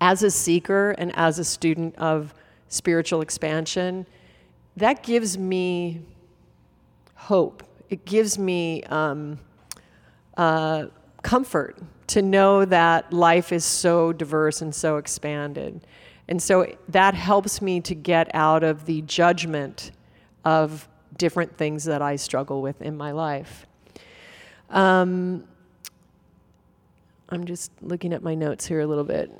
as 0.00 0.22
a 0.22 0.30
seeker 0.30 0.92
and 0.92 1.14
as 1.16 1.38
a 1.38 1.44
student 1.44 1.96
of 1.96 2.34
spiritual 2.68 3.20
expansion, 3.20 4.06
that 4.76 5.02
gives 5.02 5.38
me 5.38 6.00
hope. 7.14 7.62
It 7.90 8.04
gives 8.04 8.38
me 8.38 8.82
um, 8.84 9.38
uh, 10.36 10.86
comfort 11.22 11.78
to 12.08 12.22
know 12.22 12.64
that 12.64 13.12
life 13.12 13.52
is 13.52 13.64
so 13.64 14.12
diverse 14.12 14.60
and 14.62 14.74
so 14.74 14.96
expanded. 14.96 15.86
And 16.28 16.42
so 16.42 16.74
that 16.88 17.14
helps 17.14 17.62
me 17.62 17.80
to 17.82 17.94
get 17.94 18.34
out 18.34 18.62
of 18.62 18.86
the 18.86 19.02
judgment 19.02 19.92
of 20.44 20.88
different 21.16 21.56
things 21.56 21.84
that 21.84 22.02
I 22.02 22.16
struggle 22.16 22.60
with 22.60 22.82
in 22.82 22.96
my 22.96 23.12
life. 23.12 23.66
Um, 24.70 25.44
I'm 27.28 27.44
just 27.44 27.70
looking 27.80 28.12
at 28.12 28.22
my 28.22 28.34
notes 28.34 28.66
here 28.66 28.80
a 28.80 28.86
little 28.86 29.04
bit. 29.04 29.30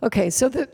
Okay, 0.00 0.30
so 0.30 0.48
the 0.48 0.66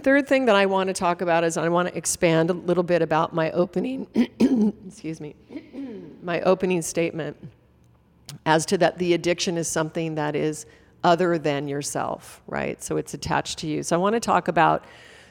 third 0.04 0.28
thing 0.28 0.44
that 0.44 0.54
I 0.54 0.66
want 0.66 0.88
to 0.88 0.94
talk 0.94 1.22
about 1.22 1.42
is 1.42 1.56
I 1.56 1.68
want 1.68 1.88
to 1.88 1.96
expand 1.96 2.50
a 2.50 2.52
little 2.52 2.84
bit 2.84 3.02
about 3.02 3.34
my 3.34 3.50
opening, 3.50 4.06
excuse 4.86 5.20
me, 5.20 5.34
my 6.22 6.40
opening 6.42 6.80
statement 6.80 7.36
as 8.46 8.64
to 8.66 8.78
that 8.78 8.96
the 8.98 9.14
addiction 9.14 9.58
is 9.58 9.66
something 9.66 10.14
that 10.14 10.36
is 10.36 10.66
other 11.02 11.36
than 11.36 11.66
yourself, 11.66 12.42
right? 12.46 12.80
So 12.80 12.96
it's 12.96 13.12
attached 13.12 13.58
to 13.60 13.66
you. 13.66 13.82
So 13.82 13.96
I 13.96 13.98
want 13.98 14.14
to 14.14 14.20
talk 14.20 14.46
about 14.46 14.84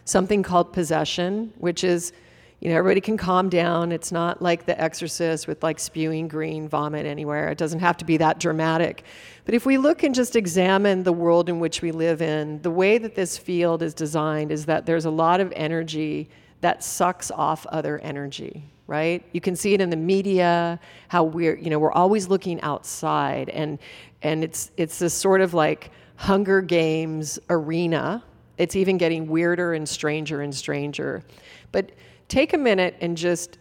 something 0.03 0.43
called 0.43 0.73
possession, 0.73 1.53
which 1.59 1.85
is 1.85 2.11
you 2.59 2.69
know, 2.69 2.77
everybody 2.77 2.99
can 2.99 3.15
calm 3.15 3.47
down. 3.47 3.91
It's 3.91 4.11
not 4.11 4.41
like 4.41 4.65
The 4.65 4.79
Exorcist 4.79 5.47
with 5.47 5.63
like 5.63 5.79
spewing 5.79 6.27
green 6.27 6.67
vomit 6.67 7.05
anywhere. 7.05 7.49
It 7.49 7.57
doesn't 7.57 7.79
have 7.79 7.95
to 7.97 8.05
be 8.05 8.17
that 8.17 8.39
dramatic. 8.39 9.03
But 9.45 9.53
if 9.53 9.65
we 9.65 9.77
look 9.77 10.03
and 10.03 10.13
just 10.13 10.35
examine 10.35 11.03
the 11.03 11.13
world 11.13 11.47
in 11.47 11.59
which 11.59 11.81
we 11.81 11.91
live 11.91 12.21
in, 12.21 12.61
the 12.61 12.71
way 12.71 12.97
that 12.97 13.15
this 13.15 13.37
field 13.37 13.81
is 13.81 13.93
designed 13.93 14.51
is 14.51 14.65
that 14.65 14.85
there's 14.85 15.05
a 15.05 15.09
lot 15.09 15.39
of 15.39 15.53
energy 15.55 16.29
that 16.59 16.83
sucks 16.83 17.31
off 17.31 17.65
other 17.67 17.97
energy, 17.99 18.69
right? 18.87 19.23
You 19.31 19.39
can 19.39 19.55
see 19.55 19.73
it 19.73 19.79
in 19.79 19.89
the 19.89 19.95
media, 19.95 20.81
how 21.07 21.23
we're, 21.23 21.57
you 21.57 21.69
know, 21.69 21.79
we're 21.79 21.93
always 21.93 22.27
looking 22.27 22.59
outside 22.61 23.49
and 23.49 23.79
and 24.21 24.43
it's 24.43 24.69
it's 24.75 24.99
this 24.99 25.13
sort 25.13 25.39
of 25.39 25.53
like 25.53 25.91
Hunger 26.17 26.61
Games 26.61 27.39
arena 27.49 28.21
it's 28.59 28.75
even 28.75 28.97
getting 28.97 29.27
weirder 29.27 29.73
and 29.73 29.87
stranger 29.87 30.41
and 30.41 30.53
stranger. 30.53 31.23
But 31.71 31.93
take 32.29 32.53
a 32.53 32.57
minute 32.57 32.95
and 33.01 33.17
just 33.17 33.57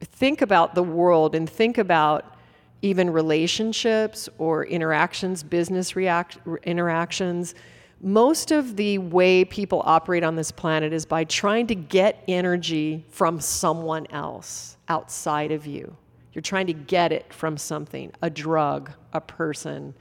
think 0.00 0.42
about 0.42 0.74
the 0.74 0.82
world 0.82 1.34
and 1.34 1.48
think 1.48 1.78
about 1.78 2.34
even 2.82 3.10
relationships 3.10 4.28
or 4.38 4.64
interactions, 4.64 5.42
business 5.42 5.94
react- 5.94 6.38
interactions. 6.64 7.54
Most 8.00 8.50
of 8.50 8.76
the 8.76 8.98
way 8.98 9.44
people 9.44 9.82
operate 9.84 10.24
on 10.24 10.36
this 10.36 10.50
planet 10.50 10.92
is 10.92 11.04
by 11.04 11.24
trying 11.24 11.66
to 11.68 11.74
get 11.74 12.22
energy 12.28 13.04
from 13.10 13.40
someone 13.40 14.06
else 14.10 14.76
outside 14.88 15.52
of 15.52 15.66
you. 15.66 15.96
You're 16.32 16.42
trying 16.42 16.68
to 16.68 16.72
get 16.72 17.12
it 17.12 17.32
from 17.32 17.56
something 17.56 18.12
a 18.22 18.30
drug, 18.30 18.92
a 19.12 19.20
person, 19.20 19.92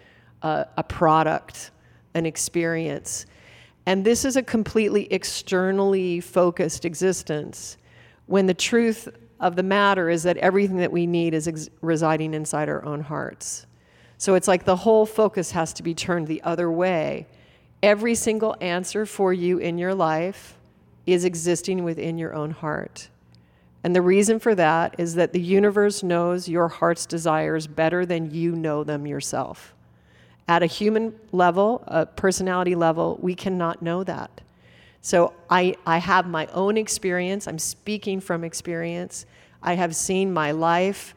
a, 0.43 0.68
a 0.78 0.84
product, 0.84 1.72
an 2.14 2.26
experience. 2.26 3.26
And 3.88 4.05
this 4.05 4.24
is 4.24 4.36
a 4.36 4.43
completely 4.43 5.12
externally 5.12 6.20
focused 6.20 6.86
existence 6.86 7.78
when 8.28 8.45
the 8.45 8.53
truth 8.53 9.09
of 9.39 9.55
the 9.55 9.63
matter 9.63 10.09
is 10.09 10.23
that 10.23 10.38
everything 10.38 10.78
that 10.78 10.91
we 10.91 11.07
need 11.07 11.34
is 11.34 11.47
ex- 11.47 11.69
residing 11.82 12.34
inside 12.34 12.69
our 12.69 12.84
own 12.86 13.01
hearts. 13.01 13.65
So 14.17 14.36
it's 14.36 14.47
like 14.47 14.65
the 14.65 14.75
whole 14.75 15.05
focus 15.05 15.51
has 15.51 15.73
to 15.73 15.84
be 15.84 15.93
turned 15.93 16.28
the 16.28 16.41
other 16.43 16.71
way. 16.71 17.28
Every 17.84 18.15
single 18.15 18.55
answer 18.61 19.05
for 19.05 19.32
you 19.32 19.59
in 19.59 19.78
your 19.78 19.93
life 19.93 20.57
is 21.05 21.23
existing 21.23 21.84
within 21.84 22.17
your 22.17 22.34
own 22.34 22.51
heart. 22.51 23.09
And 23.84 23.95
the 23.95 24.01
reason 24.01 24.39
for 24.39 24.55
that 24.55 24.95
is 24.97 25.15
that 25.15 25.34
the 25.34 25.39
universe 25.39 26.03
knows 26.03 26.49
your 26.49 26.67
heart's 26.67 27.05
desires 27.05 27.67
better 27.67 28.05
than 28.05 28.32
you 28.32 28.53
know 28.53 28.84
them 28.84 29.05
yourself. 29.05 29.75
At 30.47 30.63
a 30.63 30.65
human 30.65 31.13
level, 31.32 31.84
a 31.88 32.05
personality 32.05 32.75
level, 32.75 33.19
we 33.21 33.36
cannot 33.36 33.82
know 33.82 34.03
that. 34.03 34.41
So 35.02 35.34
I, 35.50 35.76
I 35.86 36.00
have 36.00 36.28
my 36.28 36.48
own 36.48 36.78
experience. 36.78 37.48
I'm 37.48 37.60
speaking 37.60 38.20
from 38.20 38.43
experience. 38.43 39.26
I 39.62 39.74
have 39.74 39.95
seen 39.95 40.34
my 40.34 40.52
life 40.52 41.16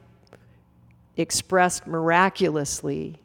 expressed 1.16 1.86
miraculously 1.86 3.20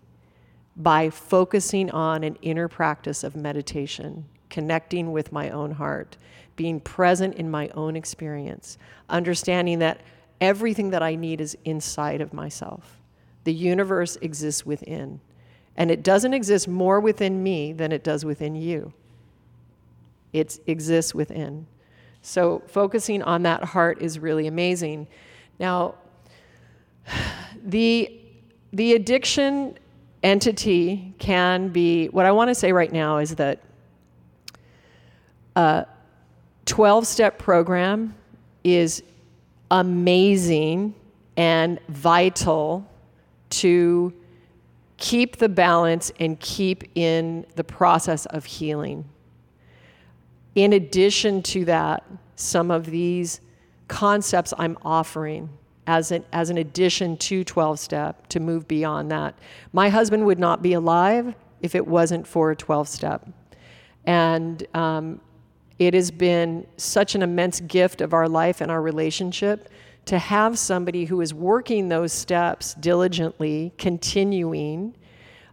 by 0.76 1.10
focusing 1.10 1.90
on 1.92 2.24
an 2.24 2.38
inner 2.42 2.68
practice 2.68 3.24
of 3.24 3.36
meditation, 3.36 4.26
connecting 4.50 5.12
with 5.12 5.32
my 5.32 5.50
own 5.50 5.72
heart, 5.72 6.18
being 6.56 6.80
present 6.80 7.36
in 7.36 7.50
my 7.50 7.70
own 7.70 7.96
experience, 7.96 8.78
understanding 9.10 9.80
that 9.80 10.02
everything 10.42 10.90
that 10.90 11.02
I 11.02 11.16
need 11.16 11.40
is 11.40 11.58
inside 11.64 12.22
of 12.22 12.34
myself. 12.34 13.00
The 13.46 13.54
universe 13.54 14.18
exists 14.18 14.66
within, 14.66 15.22
and 15.78 15.92
it 15.92 16.04
doesn't 16.04 16.34
exist 16.34 16.68
more 16.68 17.00
within 17.00 17.42
me 17.42 17.72
than 17.72 17.92
it 17.92 18.04
does 18.04 18.26
within 18.26 18.56
you 18.56 18.94
it 20.36 20.60
exists 20.68 21.16
within. 21.16 21.66
So 22.22 22.62
focusing 22.68 23.24
on 23.24 23.44
that 23.44 23.64
heart 23.64 24.02
is 24.02 24.20
really 24.20 24.48
amazing. 24.48 25.08
Now, 25.60 25.96
the 27.64 28.20
the 28.74 28.94
addiction 28.94 29.78
entity 30.22 31.14
can 31.20 31.70
be 31.70 32.08
what 32.08 32.26
I 32.26 32.32
want 32.34 32.50
to 32.50 32.56
say 32.56 32.74
right 32.74 32.92
now 32.92 33.20
is 33.20 33.36
that 33.36 33.64
uh, 35.56 35.86
a 35.86 36.66
12 36.66 37.08
step 37.08 37.40
program 37.40 38.14
is 38.66 39.02
amazing 39.72 40.94
and 41.38 41.80
vital 41.88 42.86
to 43.52 44.14
keep 44.98 45.38
the 45.38 45.48
balance 45.48 46.12
and 46.20 46.38
keep 46.42 46.84
in 46.96 47.46
the 47.56 47.64
process 47.64 48.26
of 48.26 48.44
healing 48.44 49.06
in 50.56 50.74
addition 50.74 51.44
to 51.44 51.66
that, 51.66 52.04
some 52.36 52.72
of 52.72 52.86
these 52.86 53.42
concepts 53.88 54.54
I'm 54.58 54.78
offering 54.84 55.50
as 55.88 56.12
an, 56.12 56.26
as 56.34 56.50
an 56.50 56.58
addition 56.58 57.18
to 57.18 57.44
12 57.44 57.80
step 57.80 58.28
to 58.28 58.40
move 58.40 58.68
beyond 58.68 59.12
that. 59.12 59.38
My 59.72 59.90
husband 59.90 60.26
would 60.26 60.40
not 60.40 60.62
be 60.62 60.74
alive 60.74 61.36
if 61.62 61.76
it 61.76 61.86
wasn't 61.86 62.26
for 62.26 62.52
a 62.52 62.56
12 62.56 62.88
step. 62.88 63.28
And 64.06 64.66
um, 64.74 65.22
it 65.78 65.94
has 65.94 66.10
been 66.10 66.66
such 66.78 67.16
an 67.16 67.22
immense 67.22 67.60
gift 67.60 68.02
of 68.02 68.14
our 68.14 68.28
life 68.28 68.62
and 68.62 68.72
our 68.72 68.82
relationship 68.82 69.70
to 70.06 70.20
have 70.20 70.58
somebody 70.58 71.06
who 71.06 71.22
is 71.22 71.34
working 71.34 71.90
those 71.90 72.14
steps 72.14 72.76
diligently, 72.76 73.74
continuing. 73.78 74.96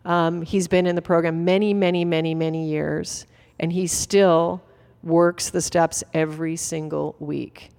Um, 0.04 0.42
he's 0.42 0.68
been 0.68 0.86
in 0.86 0.94
the 0.94 1.02
program 1.02 1.44
many, 1.44 1.72
many, 1.72 2.04
many, 2.04 2.34
many 2.34 2.68
years, 2.68 3.26
and 3.58 3.72
he's 3.72 3.92
still 3.92 4.62
works 5.02 5.50
the 5.50 5.60
steps 5.60 6.04
every 6.14 6.56
single 6.56 7.16
week. 7.18 7.70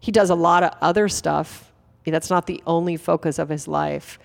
He 0.00 0.12
does 0.12 0.30
a 0.30 0.34
lot 0.34 0.62
of 0.62 0.72
other 0.80 1.08
stuff. 1.08 1.72
That's 2.04 2.30
not 2.30 2.46
the 2.46 2.62
only 2.66 2.96
focus 2.96 3.38
of 3.38 3.48
his 3.48 3.66
life. 3.66 4.18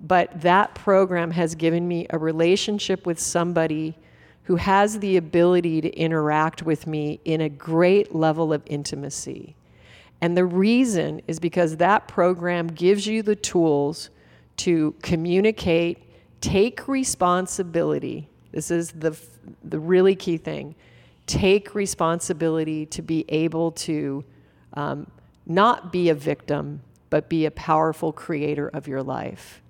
But 0.00 0.40
that 0.42 0.74
program 0.74 1.30
has 1.32 1.54
given 1.54 1.86
me 1.86 2.06
a 2.10 2.18
relationship 2.18 3.06
with 3.06 3.18
somebody 3.18 3.96
who 4.44 4.56
has 4.56 5.00
the 5.00 5.16
ability 5.16 5.80
to 5.80 5.90
interact 5.90 6.62
with 6.62 6.86
me 6.86 7.20
in 7.24 7.40
a 7.40 7.48
great 7.48 8.14
level 8.14 8.52
of 8.52 8.62
intimacy. 8.66 9.56
And 10.20 10.36
the 10.36 10.44
reason 10.44 11.20
is 11.26 11.40
because 11.40 11.76
that 11.76 12.08
program 12.08 12.68
gives 12.68 13.06
you 13.06 13.22
the 13.22 13.36
tools 13.36 14.10
to 14.58 14.94
communicate, 15.02 16.02
take 16.40 16.86
responsibility. 16.88 18.28
This 18.52 18.70
is 18.70 18.92
the, 18.92 19.18
the 19.64 19.78
really 19.78 20.14
key 20.14 20.36
thing 20.38 20.74
take 21.26 21.74
responsibility 21.74 22.86
to 22.86 23.02
be 23.02 23.24
able 23.28 23.72
to 23.72 24.24
um, 24.74 25.06
not 25.46 25.92
be 25.92 26.08
a 26.08 26.14
victim, 26.14 26.80
but 27.10 27.28
be 27.28 27.46
a 27.46 27.50
powerful 27.50 28.12
creator 28.12 28.68
of 28.68 28.88
your 28.88 29.02
life. 29.02 29.62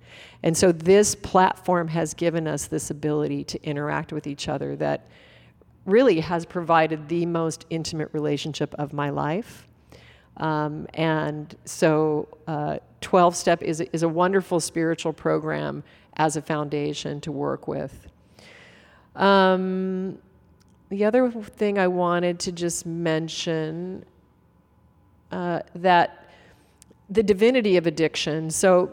And 0.43 0.55
so 0.55 0.71
this 0.71 1.15
platform 1.15 1.87
has 1.89 2.13
given 2.13 2.47
us 2.47 2.67
this 2.67 2.89
ability 2.89 3.43
to 3.45 3.63
interact 3.63 4.13
with 4.13 4.27
each 4.27 4.47
other 4.47 4.75
that 4.77 5.07
really 5.85 6.19
has 6.19 6.45
provided 6.45 7.07
the 7.09 7.25
most 7.25 7.65
intimate 7.69 8.09
relationship 8.13 8.73
of 8.75 8.93
my 8.93 9.09
life. 9.09 9.67
Um, 10.37 10.87
and 10.93 11.55
so, 11.65 12.27
uh, 12.47 12.77
12 13.01 13.35
Step 13.35 13.63
is, 13.63 13.81
is 13.81 14.03
a 14.03 14.09
wonderful 14.09 14.59
spiritual 14.59 15.13
program 15.13 15.83
as 16.17 16.35
a 16.35 16.41
foundation 16.41 17.21
to 17.21 17.31
work 17.31 17.67
with. 17.67 18.07
Um, 19.15 20.19
the 20.89 21.03
other 21.05 21.29
thing 21.31 21.77
I 21.77 21.87
wanted 21.87 22.39
to 22.39 22.51
just 22.51 22.85
mention 22.85 24.05
uh, 25.31 25.59
that 25.75 26.25
the 27.09 27.23
divinity 27.23 27.77
of 27.77 27.87
addiction. 27.87 28.49
So, 28.49 28.91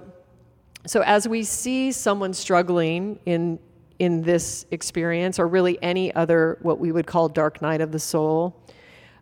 so 0.87 1.03
as 1.03 1.29
we 1.29 1.45
see 1.45 1.93
someone 1.93 2.33
struggling 2.33 3.19
in 3.27 3.59
in 4.01 4.23
this 4.23 4.67
experience, 4.73 5.39
or 5.39 5.47
really 5.47 5.81
any 5.81 6.13
other 6.17 6.59
what 6.63 6.81
we 6.81 6.91
would 6.91 7.07
call 7.07 7.29
dark 7.29 7.63
night 7.63 7.81
of 7.81 7.93
the 7.93 7.99
soul, 7.99 8.57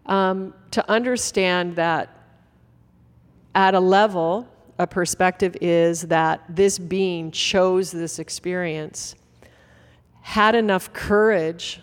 um, 0.06 0.54
to 0.70 0.90
understand 0.90 1.76
that 1.76 2.08
at 3.54 3.74
a 3.74 3.80
level, 3.80 4.48
a 4.78 4.86
perspective 4.86 5.54
is 5.60 6.02
that 6.02 6.42
this 6.48 6.78
being 6.78 7.30
chose 7.30 7.90
this 7.90 8.18
experience, 8.18 9.14
had 10.22 10.54
enough 10.54 10.90
courage 10.94 11.80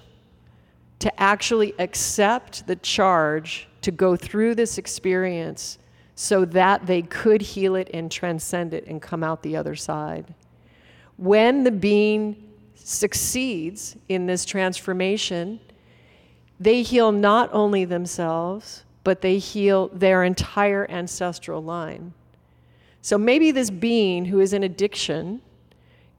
to 1.00 1.20
actually 1.20 1.74
accept 1.80 2.68
the 2.68 2.76
charge 2.78 3.68
to 3.82 3.92
go 3.92 4.16
through 4.16 4.56
this 4.56 4.78
experience 4.78 5.78
so 6.16 6.44
that 6.44 6.86
they 6.86 7.02
could 7.02 7.42
heal 7.42 7.76
it 7.76 7.90
and 7.94 8.12
transcend 8.12 8.74
it 8.74 8.86
and 8.88 9.02
come 9.02 9.24
out 9.24 9.42
the 9.42 9.56
other 9.56 9.76
side. 9.76 10.34
When 11.16 11.64
the 11.64 11.72
being 11.72 12.50
succeeds 12.76 13.96
in 14.10 14.26
this 14.26 14.44
transformation, 14.44 15.60
they 16.60 16.82
heal 16.82 17.12
not 17.12 17.50
only 17.54 17.86
themselves, 17.86 18.84
but 19.06 19.22
they 19.22 19.38
heal 19.38 19.88
their 19.94 20.24
entire 20.26 20.90
ancestral 20.92 21.64
line. 21.64 22.14
So 23.02 23.18
maybe 23.18 23.52
this 23.52 23.70
being 23.70 24.26
who 24.26 24.42
is 24.42 24.52
in 24.52 24.64
addiction 24.64 25.42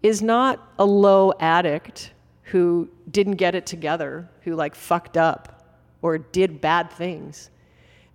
is 0.02 0.22
not 0.22 0.72
a 0.78 0.84
low 0.84 1.34
addict 1.38 2.12
who 2.50 2.88
didn't 3.08 3.36
get 3.36 3.54
it 3.54 3.64
together, 3.64 4.28
who 4.42 4.56
like 4.56 4.74
fucked 4.74 5.16
up 5.16 5.64
or 6.02 6.18
did 6.18 6.60
bad 6.60 6.90
things. 6.90 7.48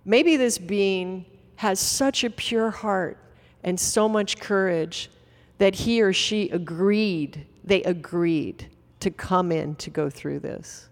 Maybe 0.04 0.36
this 0.36 0.58
being 0.58 1.24
has 1.56 1.80
such 1.80 2.22
a 2.22 2.28
pure 2.28 2.70
heart 2.70 3.16
and 3.64 3.80
so 3.80 4.08
much 4.08 4.38
courage 4.38 5.10
that 5.56 5.74
he 5.74 6.02
or 6.02 6.12
she 6.12 6.50
agreed, 6.50 7.46
they 7.64 7.82
agreed 7.84 8.68
to 9.00 9.10
come 9.10 9.50
in 9.50 9.74
to 9.76 9.88
go 9.88 10.10
through 10.10 10.40
this. 10.40 10.90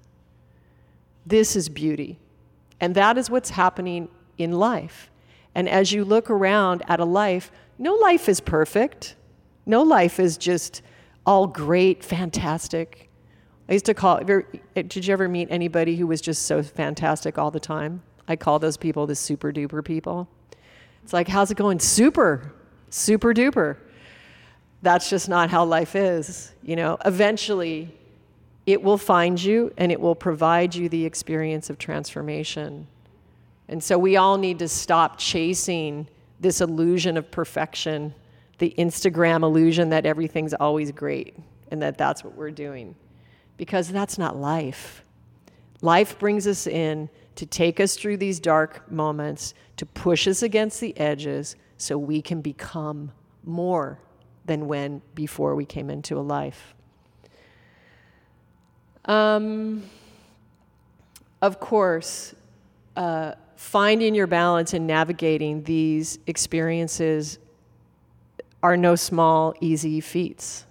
This 1.27 1.55
is 1.55 1.69
beauty. 1.69 2.19
And 2.81 2.95
that 2.95 3.19
is 3.19 3.29
what's 3.29 3.51
happening 3.51 4.09
in 4.39 4.53
life. 4.53 5.11
And 5.55 5.69
as 5.69 5.93
you 5.93 6.05
look 6.05 6.31
around 6.31 6.83
at 6.89 6.99
a 6.99 7.05
life, 7.05 7.53
no 7.79 7.95
life 7.95 8.27
is 8.27 8.41
perfect. 8.41 9.17
No 9.67 9.83
life 9.83 10.19
is 10.19 10.39
just 10.39 10.81
all 11.27 11.47
great, 11.47 12.03
fantastic 12.03 13.04
I 13.69 13.73
used 13.73 13.87
to 13.87 13.95
call. 13.95 14.21
Did 14.21 15.07
you 15.07 15.13
ever 15.13 15.29
meet 15.29 15.49
anybody 15.51 15.97
who 15.97 16.07
was 16.07 16.21
just 16.21 16.43
so 16.43 16.63
fantastic 16.63 17.39
all 17.39 17.51
the 17.51 17.61
time? 17.61 18.03
I 18.29 18.37
call 18.37 18.59
those 18.59 18.77
people 18.77 19.07
the 19.07 19.15
super 19.15 19.53
duper 19.53 19.85
people. 19.85 20.29
It's 21.03 21.13
like, 21.13 21.29
how's 21.29 21.51
it 21.51 21.57
going? 21.57 21.81
Super, 21.81 22.53
super 22.91 23.35
duper. 23.35 23.77
That's 24.83 25.09
just 25.09 25.29
not 25.29 25.51
how 25.51 25.65
life 25.65 25.97
is. 25.97 26.53
You 26.63 26.77
know, 26.77 26.99
eventually 27.05 27.95
it 28.67 28.83
will 28.83 28.99
find 28.99 29.43
you 29.43 29.73
and 29.77 29.93
it 29.93 30.01
will 30.01 30.15
provide 30.15 30.75
you 30.75 30.89
the 30.89 31.05
experience 31.05 31.71
of 31.71 31.79
transformation. 31.79 32.87
And 33.69 33.83
so 33.83 33.99
we 33.99 34.17
all 34.17 34.37
need 34.37 34.59
to 34.59 34.69
stop 34.69 35.19
chasing 35.19 36.07
this 36.41 36.61
illusion 36.61 37.17
of 37.17 37.31
perfection, 37.31 38.15
the 38.59 38.75
Instagram 38.79 39.43
illusion 39.43 39.89
that 39.91 40.05
everything's 40.05 40.53
always 40.55 40.93
great 40.93 41.35
and 41.71 41.81
that 41.81 41.97
that's 41.97 42.23
what 42.23 42.35
we're 42.35 42.51
doing. 42.51 42.95
Because 43.57 43.89
that's 43.89 44.19
not 44.19 44.37
life. 44.37 45.05
Life 45.81 46.19
brings 46.19 46.47
us 46.47 46.67
in 46.67 47.09
to 47.37 47.47
take 47.47 47.81
us 47.81 47.97
through 47.97 48.17
these 48.17 48.41
dark 48.41 48.91
moments, 48.91 49.55
to 49.77 49.87
push 49.87 50.27
us 50.27 50.43
against 50.43 50.81
the 50.81 50.97
edges 50.99 51.57
so 51.77 51.99
we 51.99 52.23
can 52.23 52.41
become 52.41 53.13
more 53.45 53.99
than 54.45 54.67
when 54.67 55.03
before 55.15 55.55
we 55.55 55.65
came 55.65 55.91
into 55.91 56.19
a 56.19 56.21
life. 56.21 56.75
Um, 59.05 59.83
of 61.43 61.61
course, 61.61 62.35
uh, 62.97 63.33
finding 63.57 64.15
your 64.15 64.27
balance 64.27 64.73
and 64.73 64.87
navigating 64.87 65.63
these 65.65 66.19
experiences 66.27 67.39
are 68.63 68.77
no 68.77 68.95
small, 68.95 69.55
easy 69.61 70.01
feats. 70.01 70.65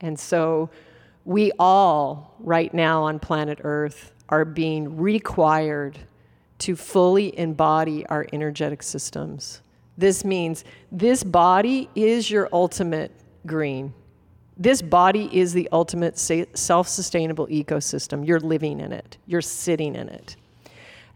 And 0.00 0.18
so, 0.18 0.70
we 1.28 1.52
all, 1.58 2.34
right 2.40 2.72
now 2.72 3.02
on 3.02 3.18
planet 3.18 3.58
Earth, 3.62 4.14
are 4.30 4.46
being 4.46 4.96
required 4.96 5.98
to 6.56 6.74
fully 6.74 7.38
embody 7.38 8.06
our 8.06 8.26
energetic 8.32 8.82
systems. 8.82 9.60
This 9.98 10.24
means 10.24 10.64
this 10.90 11.22
body 11.22 11.90
is 11.94 12.30
your 12.30 12.48
ultimate 12.50 13.12
green. 13.44 13.92
This 14.56 14.80
body 14.80 15.28
is 15.30 15.52
the 15.52 15.68
ultimate 15.70 16.18
self 16.18 16.88
sustainable 16.88 17.46
ecosystem. 17.48 18.26
You're 18.26 18.40
living 18.40 18.80
in 18.80 18.90
it, 18.90 19.18
you're 19.26 19.42
sitting 19.42 19.96
in 19.96 20.08
it. 20.08 20.34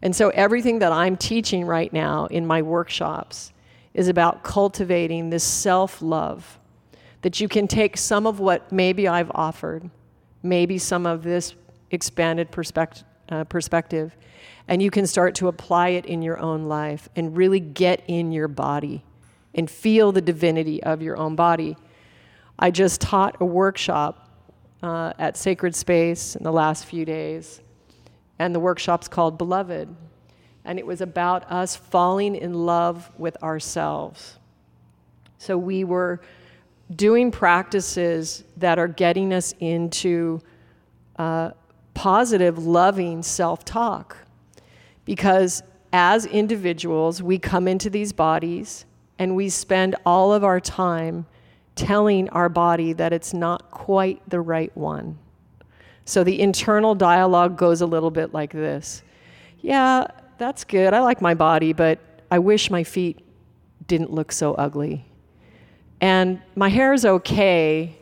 And 0.02 0.14
so, 0.14 0.28
everything 0.28 0.80
that 0.80 0.92
I'm 0.92 1.16
teaching 1.16 1.64
right 1.64 1.90
now 1.90 2.26
in 2.26 2.46
my 2.46 2.60
workshops 2.60 3.54
is 3.94 4.08
about 4.08 4.42
cultivating 4.42 5.30
this 5.30 5.42
self 5.42 6.02
love. 6.02 6.58
That 7.22 7.40
you 7.40 7.48
can 7.48 7.66
take 7.66 7.96
some 7.96 8.26
of 8.26 8.40
what 8.40 8.70
maybe 8.70 9.08
I've 9.08 9.30
offered, 9.34 9.88
maybe 10.42 10.78
some 10.78 11.06
of 11.06 11.22
this 11.22 11.54
expanded 11.90 12.50
perspective, 12.50 13.04
uh, 13.28 13.44
perspective, 13.44 14.16
and 14.68 14.82
you 14.82 14.90
can 14.90 15.06
start 15.06 15.34
to 15.36 15.48
apply 15.48 15.90
it 15.90 16.06
in 16.06 16.22
your 16.22 16.38
own 16.38 16.64
life 16.64 17.08
and 17.16 17.36
really 17.36 17.60
get 17.60 18.02
in 18.06 18.32
your 18.32 18.48
body 18.48 19.04
and 19.54 19.70
feel 19.70 20.12
the 20.12 20.20
divinity 20.20 20.82
of 20.82 21.02
your 21.02 21.16
own 21.16 21.36
body. 21.36 21.76
I 22.58 22.70
just 22.70 23.00
taught 23.00 23.36
a 23.40 23.44
workshop 23.44 24.28
uh, 24.82 25.12
at 25.18 25.36
Sacred 25.36 25.74
Space 25.74 26.36
in 26.36 26.42
the 26.42 26.52
last 26.52 26.86
few 26.86 27.04
days, 27.04 27.60
and 28.38 28.54
the 28.54 28.60
workshop's 28.60 29.08
called 29.08 29.38
Beloved. 29.38 29.94
And 30.64 30.78
it 30.78 30.86
was 30.86 31.00
about 31.00 31.50
us 31.50 31.74
falling 31.74 32.36
in 32.36 32.54
love 32.54 33.10
with 33.18 33.40
ourselves. 33.42 34.38
So 35.38 35.58
we 35.58 35.82
were 35.82 36.20
doing 36.96 37.30
practices 37.30 38.44
that 38.56 38.78
are 38.78 38.88
getting 38.88 39.32
us 39.32 39.54
into 39.60 40.40
uh, 41.16 41.50
positive, 41.94 42.58
loving 42.58 43.22
self 43.22 43.64
talk. 43.64 44.16
Because 45.04 45.62
as 45.92 46.26
individuals, 46.26 47.22
we 47.22 47.38
come 47.38 47.68
into 47.68 47.90
these 47.90 48.12
bodies 48.12 48.84
and 49.18 49.36
we 49.36 49.48
spend 49.48 49.96
all 50.06 50.32
of 50.32 50.44
our 50.44 50.60
time 50.60 51.26
telling 51.74 52.28
our 52.30 52.48
body 52.48 52.92
that 52.92 53.12
it's 53.12 53.34
not 53.34 53.70
quite 53.70 54.22
the 54.28 54.40
right 54.40 54.74
one. 54.76 55.18
So 56.04 56.24
the 56.24 56.40
internal 56.40 56.94
dialogue 56.94 57.56
goes 57.56 57.80
a 57.80 57.86
little 57.86 58.10
bit 58.10 58.32
like 58.32 58.52
this 58.52 59.02
Yeah, 59.60 60.06
that's 60.38 60.64
good. 60.64 60.92
I 60.92 61.00
like 61.00 61.20
my 61.20 61.34
body, 61.34 61.72
but 61.72 61.98
I 62.30 62.38
wish 62.38 62.70
my 62.70 62.82
feet 62.82 63.20
didn't 63.86 64.10
look 64.10 64.32
so 64.32 64.54
ugly. 64.54 65.04
And 66.02 66.42
my 66.56 66.68
hair 66.68 66.92
is 66.92 67.06
okay, 67.06 67.96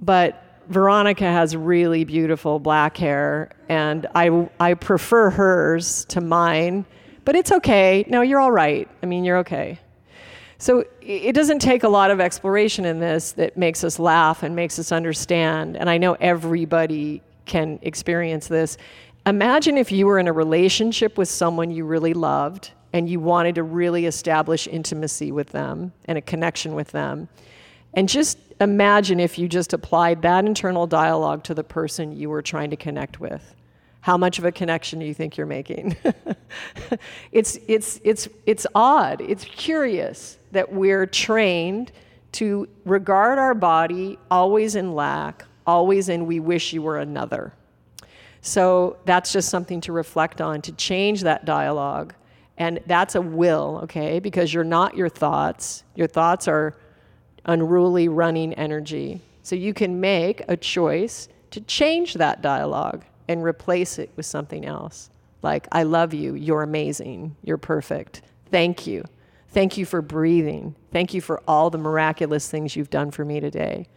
but 0.00 0.62
Veronica 0.68 1.24
has 1.24 1.56
really 1.56 2.02
beautiful 2.02 2.58
black 2.58 2.96
hair, 2.96 3.52
and 3.68 4.08
I, 4.16 4.48
I 4.58 4.74
prefer 4.74 5.30
hers 5.30 6.04
to 6.06 6.20
mine, 6.20 6.84
but 7.24 7.36
it's 7.36 7.52
okay. 7.52 8.04
No, 8.08 8.22
you're 8.22 8.40
all 8.40 8.50
right. 8.50 8.88
I 9.00 9.06
mean, 9.06 9.24
you're 9.24 9.38
okay. 9.38 9.78
So 10.58 10.84
it 11.00 11.32
doesn't 11.32 11.60
take 11.60 11.84
a 11.84 11.88
lot 11.88 12.10
of 12.10 12.20
exploration 12.20 12.84
in 12.84 12.98
this 12.98 13.30
that 13.32 13.56
makes 13.56 13.84
us 13.84 14.00
laugh 14.00 14.42
and 14.42 14.56
makes 14.56 14.80
us 14.80 14.90
understand. 14.90 15.76
And 15.76 15.88
I 15.88 15.98
know 15.98 16.14
everybody 16.14 17.22
can 17.46 17.78
experience 17.82 18.48
this. 18.48 18.76
Imagine 19.24 19.78
if 19.78 19.92
you 19.92 20.06
were 20.06 20.18
in 20.18 20.26
a 20.26 20.32
relationship 20.32 21.16
with 21.16 21.28
someone 21.28 21.70
you 21.70 21.84
really 21.84 22.12
loved 22.12 22.72
and 22.92 23.08
you 23.08 23.20
wanted 23.20 23.54
to 23.56 23.62
really 23.62 24.06
establish 24.06 24.66
intimacy 24.66 25.32
with 25.32 25.48
them 25.50 25.92
and 26.06 26.18
a 26.18 26.20
connection 26.20 26.74
with 26.74 26.90
them. 26.92 27.28
And 27.94 28.08
just 28.08 28.38
imagine 28.60 29.20
if 29.20 29.38
you 29.38 29.48
just 29.48 29.72
applied 29.72 30.22
that 30.22 30.44
internal 30.44 30.86
dialogue 30.86 31.44
to 31.44 31.54
the 31.54 31.64
person 31.64 32.12
you 32.12 32.30
were 32.30 32.42
trying 32.42 32.70
to 32.70 32.76
connect 32.76 33.20
with 33.20 33.54
how 34.00 34.16
much 34.16 34.38
of 34.38 34.44
a 34.44 34.52
connection 34.52 34.98
do 34.98 35.04
you 35.04 35.14
think 35.14 35.36
you're 35.36 35.46
making? 35.46 35.96
it's, 37.32 37.58
it's, 37.68 38.00
it's, 38.02 38.28
it's 38.46 38.66
odd, 38.74 39.20
it's 39.20 39.44
curious 39.44 40.38
that 40.52 40.72
we're 40.72 41.06
trained 41.06 41.92
to 42.32 42.68
regard 42.84 43.38
our 43.38 43.54
body 43.54 44.18
always 44.30 44.74
in 44.74 44.94
lack, 44.94 45.44
always 45.66 46.08
in 46.08 46.26
we 46.26 46.40
wish 46.40 46.72
you 46.72 46.82
were 46.82 46.98
another. 46.98 47.52
So 48.40 48.96
that's 49.04 49.32
just 49.32 49.50
something 49.50 49.82
to 49.82 49.92
reflect 49.92 50.40
on, 50.40 50.62
to 50.62 50.72
change 50.72 51.22
that 51.22 51.44
dialogue. 51.44 52.14
And 52.60 52.78
that's 52.86 53.14
a 53.14 53.22
will, 53.22 53.80
okay? 53.84 54.20
Because 54.20 54.52
you're 54.52 54.64
not 54.64 54.94
your 54.94 55.08
thoughts. 55.08 55.82
Your 55.94 56.06
thoughts 56.06 56.46
are 56.46 56.76
unruly 57.46 58.06
running 58.06 58.52
energy. 58.52 59.22
So 59.42 59.56
you 59.56 59.72
can 59.72 59.98
make 59.98 60.42
a 60.46 60.58
choice 60.58 61.28
to 61.52 61.62
change 61.62 62.14
that 62.14 62.42
dialogue 62.42 63.02
and 63.28 63.42
replace 63.42 63.98
it 63.98 64.10
with 64.14 64.26
something 64.26 64.66
else. 64.66 65.08
Like, 65.40 65.68
I 65.72 65.84
love 65.84 66.12
you. 66.12 66.34
You're 66.34 66.62
amazing. 66.62 67.34
You're 67.42 67.56
perfect. 67.56 68.20
Thank 68.50 68.86
you. 68.86 69.04
Thank 69.48 69.78
you 69.78 69.86
for 69.86 70.02
breathing. 70.02 70.74
Thank 70.92 71.14
you 71.14 71.22
for 71.22 71.40
all 71.48 71.70
the 71.70 71.78
miraculous 71.78 72.50
things 72.50 72.76
you've 72.76 72.90
done 72.90 73.10
for 73.10 73.24
me 73.24 73.40
today. 73.40 73.88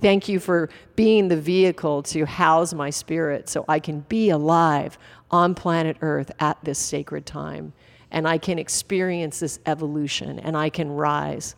Thank 0.00 0.26
you 0.26 0.40
for 0.40 0.70
being 0.94 1.28
the 1.28 1.36
vehicle 1.36 2.02
to 2.04 2.24
house 2.24 2.72
my 2.72 2.88
spirit 2.88 3.50
so 3.50 3.66
I 3.68 3.78
can 3.78 4.00
be 4.00 4.30
alive 4.30 4.96
on 5.30 5.54
planet 5.54 5.98
Earth 6.00 6.30
at 6.40 6.56
this 6.64 6.78
sacred 6.78 7.26
time. 7.26 7.74
And 8.10 8.26
I 8.26 8.38
can 8.38 8.58
experience 8.58 9.40
this 9.40 9.58
evolution 9.66 10.38
and 10.38 10.56
I 10.56 10.70
can 10.70 10.90
rise. 10.92 11.54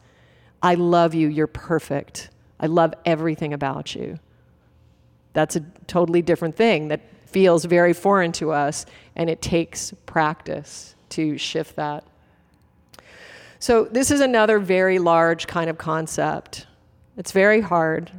I 0.63 0.75
love 0.75 1.15
you. 1.15 1.29
You're 1.29 1.47
perfect. 1.47 2.31
I 2.59 2.67
love 2.67 2.95
everything 3.05 3.53
about 3.53 3.95
you. 3.95 4.19
That's 5.33 5.57
a 5.57 5.61
totally 5.87 6.23
different 6.23 6.57
thing 6.57 6.89
that 6.89 7.01
feels 7.27 7.65
very 7.65 7.93
foreign 7.93 8.33
to 8.33 8.53
us, 8.53 8.87
and 9.15 9.29
it 9.29 9.43
takes 9.43 9.93
practice 10.07 10.95
to 11.11 11.39
shift 11.39 11.77
that. 11.77 12.05
So, 13.61 13.85
this 13.85 14.11
is 14.11 14.21
another 14.21 14.59
very 14.59 14.99
large 14.99 15.47
kind 15.47 15.69
of 15.69 15.79
concept. 15.79 16.67
It's 17.17 17.33
very 17.33 17.61
hard, 17.61 18.11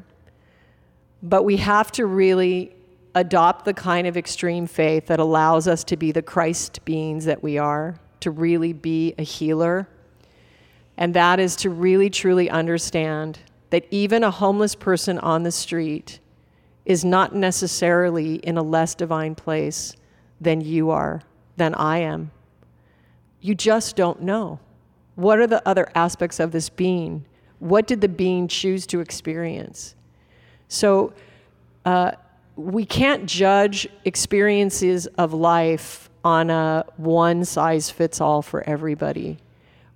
but 1.24 1.44
we 1.44 1.58
have 1.58 1.92
to 1.94 2.06
really 2.06 2.76
adopt 3.16 3.66
the 3.66 3.74
kind 3.74 4.06
of 4.06 4.16
extreme 4.16 4.68
faith 4.68 5.08
that 5.08 5.20
allows 5.20 5.68
us 5.68 5.84
to 5.86 5.98
be 5.98 6.12
the 6.12 6.22
Christ 6.22 6.84
beings 6.86 7.26
that 7.26 7.42
we 7.42 7.58
are, 7.58 8.00
to 8.22 8.32
really 8.32 8.74
be 8.74 9.14
a 9.18 9.24
healer. 9.24 9.88
And 10.98 11.14
that 11.14 11.40
is 11.40 11.56
to 11.58 11.70
really 11.70 12.10
truly 12.10 12.50
understand 12.50 13.40
that 13.70 13.86
even 13.92 14.24
a 14.24 14.32
homeless 14.32 14.76
person 14.76 15.20
on 15.20 15.44
the 15.44 15.52
street 15.52 16.20
is 16.86 17.06
not 17.06 17.36
necessarily 17.36 18.36
in 18.36 18.58
a 18.58 18.64
less 18.64 18.96
divine 18.96 19.36
place 19.36 19.96
than 20.42 20.62
you 20.62 20.90
are, 20.90 21.22
than 21.56 21.76
I 21.76 22.00
am. 22.00 22.32
You 23.42 23.56
just 23.56 23.96
don't 23.96 24.22
know. 24.22 24.60
What 25.16 25.40
are 25.40 25.48
the 25.48 25.66
other 25.68 25.90
aspects 25.96 26.40
of 26.40 26.52
this 26.52 26.70
being? 26.70 27.26
What 27.60 27.88
did 27.88 28.02
the 28.02 28.08
being 28.08 28.48
choose 28.48 28.88
to 28.88 29.00
experience? 29.02 29.96
So, 30.68 31.14
uh, 31.86 32.12
we 32.56 32.86
can't 32.86 33.26
judge 33.26 33.88
experiences 34.04 35.08
of 35.18 35.34
life 35.34 36.09
on 36.24 36.50
a 36.50 36.86
one 36.98 37.46
size 37.46 37.90
fits 37.90 38.20
all 38.20 38.42
for 38.42 38.62
everybody. 38.68 39.38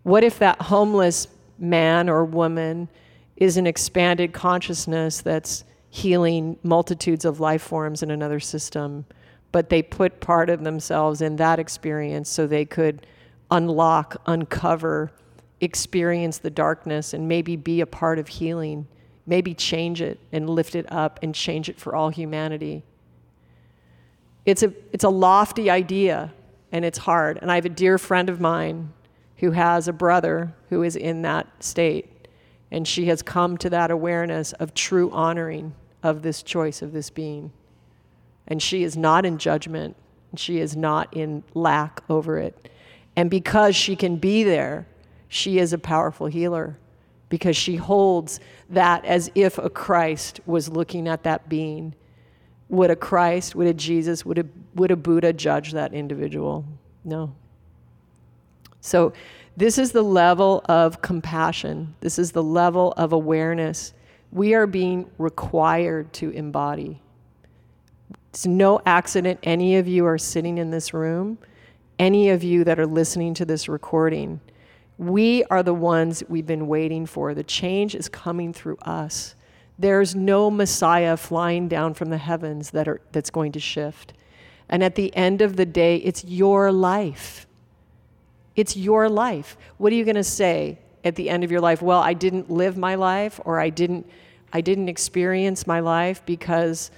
What 0.03 0.23
if 0.23 0.39
that 0.39 0.61
homeless 0.61 1.27
man 1.57 2.09
or 2.09 2.25
woman 2.25 2.89
is 3.37 3.57
an 3.57 3.67
expanded 3.67 4.33
consciousness 4.33 5.21
that's 5.21 5.63
healing 5.89 6.57
multitudes 6.63 7.25
of 7.25 7.39
life 7.39 7.61
forms 7.61 8.03
in 8.03 8.11
another 8.11 8.39
system, 8.39 9.05
but 9.51 9.69
they 9.69 9.81
put 9.81 10.19
part 10.19 10.49
of 10.49 10.63
themselves 10.63 11.21
in 11.21 11.35
that 11.35 11.59
experience 11.59 12.29
so 12.29 12.47
they 12.47 12.65
could 12.65 13.05
unlock, 13.51 14.19
uncover, 14.25 15.11
experience 15.61 16.39
the 16.39 16.49
darkness, 16.49 17.13
and 17.13 17.27
maybe 17.27 17.55
be 17.55 17.81
a 17.81 17.85
part 17.85 18.17
of 18.17 18.27
healing, 18.27 18.87
maybe 19.25 19.53
change 19.53 20.01
it 20.01 20.19
and 20.31 20.49
lift 20.49 20.75
it 20.75 20.91
up 20.91 21.19
and 21.21 21.35
change 21.35 21.69
it 21.69 21.79
for 21.79 21.95
all 21.95 22.09
humanity. 22.09 22.83
It's 24.45 24.63
a, 24.63 24.73
it's 24.91 25.03
a 25.03 25.09
lofty 25.09 25.69
idea 25.69 26.33
and 26.71 26.83
it's 26.83 26.97
hard. 26.97 27.39
And 27.41 27.51
I 27.51 27.55
have 27.55 27.65
a 27.65 27.69
dear 27.69 27.97
friend 27.97 28.29
of 28.29 28.41
mine 28.41 28.91
who 29.37 29.51
has 29.51 29.87
a 29.87 29.93
brother 29.93 30.53
who 30.69 30.83
is 30.83 30.95
in 30.95 31.21
that 31.21 31.47
state. 31.63 32.09
And 32.71 32.87
she 32.87 33.05
has 33.05 33.21
come 33.21 33.57
to 33.59 33.69
that 33.69 33.91
awareness 33.91 34.53
of 34.53 34.73
true 34.73 35.11
honoring 35.11 35.75
of 36.01 36.21
this 36.21 36.41
choice 36.41 36.81
of 36.81 36.91
this 36.91 37.09
being. 37.09 37.51
And 38.47 38.61
she 38.61 38.83
is 38.83 38.97
not 38.97 39.25
in 39.25 39.37
judgment, 39.37 39.95
she 40.35 40.59
is 40.59 40.75
not 40.75 41.15
in 41.15 41.43
lack 41.53 42.01
over 42.09 42.37
it. 42.39 42.69
And 43.15 43.29
because 43.29 43.75
she 43.75 43.95
can 43.95 44.17
be 44.17 44.43
there, 44.43 44.87
she 45.27 45.59
is 45.59 45.73
a 45.73 45.77
powerful 45.77 46.27
healer 46.27 46.77
because 47.29 47.55
she 47.55 47.75
holds 47.75 48.39
that 48.69 49.03
as 49.05 49.31
if 49.33 49.57
a 49.57 49.69
Christ 49.69 50.39
was 50.45 50.69
looking 50.69 51.07
at 51.07 51.23
that 51.23 51.49
being. 51.49 51.95
Would 52.73 52.89
a 52.89 52.95
Christ, 52.95 53.55
would 53.55 53.67
a 53.67 53.73
Jesus, 53.73 54.25
would 54.25 54.39
a, 54.39 54.45
would 54.73 54.89
a 54.89 54.95
Buddha 54.95 55.31
judge 55.31 55.73
that 55.73 55.93
individual? 55.93 56.65
No. 57.05 57.35
So, 58.81 59.13
this 59.55 59.77
is 59.77 59.91
the 59.91 60.01
level 60.01 60.65
of 60.65 60.99
compassion. 61.03 61.93
This 61.99 62.17
is 62.17 62.31
the 62.31 62.41
level 62.41 62.91
of 62.97 63.13
awareness 63.13 63.93
we 64.31 64.55
are 64.55 64.65
being 64.65 65.07
required 65.19 66.11
to 66.13 66.31
embody. 66.31 66.99
It's 68.29 68.47
no 68.47 68.81
accident 68.87 69.39
any 69.43 69.75
of 69.75 69.87
you 69.87 70.07
are 70.07 70.17
sitting 70.17 70.57
in 70.57 70.71
this 70.71 70.91
room, 70.91 71.37
any 71.99 72.31
of 72.31 72.43
you 72.43 72.63
that 72.63 72.79
are 72.79 72.87
listening 72.87 73.35
to 73.35 73.45
this 73.45 73.69
recording. 73.69 74.41
We 74.97 75.43
are 75.45 75.61
the 75.61 75.75
ones 75.75 76.23
we've 76.27 76.47
been 76.47 76.65
waiting 76.65 77.05
for. 77.05 77.35
The 77.35 77.43
change 77.43 77.93
is 77.93 78.09
coming 78.09 78.51
through 78.51 78.77
us. 78.77 79.35
There's 79.77 80.15
no 80.15 80.51
Messiah 80.51 81.17
flying 81.17 81.67
down 81.67 81.93
from 81.93 82.09
the 82.09 82.17
heavens 82.17 82.71
that 82.71 82.87
are, 82.87 83.01
that's 83.11 83.29
going 83.29 83.51
to 83.53 83.59
shift. 83.59 84.13
And 84.69 84.83
at 84.83 84.95
the 84.95 85.15
end 85.15 85.41
of 85.41 85.55
the 85.55 85.65
day, 85.65 85.97
it's 85.97 86.23
your 86.23 86.71
life. 86.71 87.47
It's 88.55 88.77
your 88.77 89.09
life. 89.09 89.57
What 89.77 89.91
are 89.91 89.95
you 89.95 90.05
going 90.05 90.15
to 90.15 90.23
say 90.23 90.79
at 91.03 91.15
the 91.15 91.29
end 91.29 91.43
of 91.43 91.51
your 91.51 91.61
life? 91.61 91.81
Well, 91.81 91.99
I 91.99 92.13
didn't 92.13 92.49
live 92.49 92.77
my 92.77 92.95
life 92.95 93.39
or 93.45 93.59
I 93.59 93.69
didn't 93.69 94.09
I 94.55 94.61
didn't 94.61 94.87
experience 94.87 95.65
my 95.65 95.79
life 95.79 96.23
because 96.27 96.91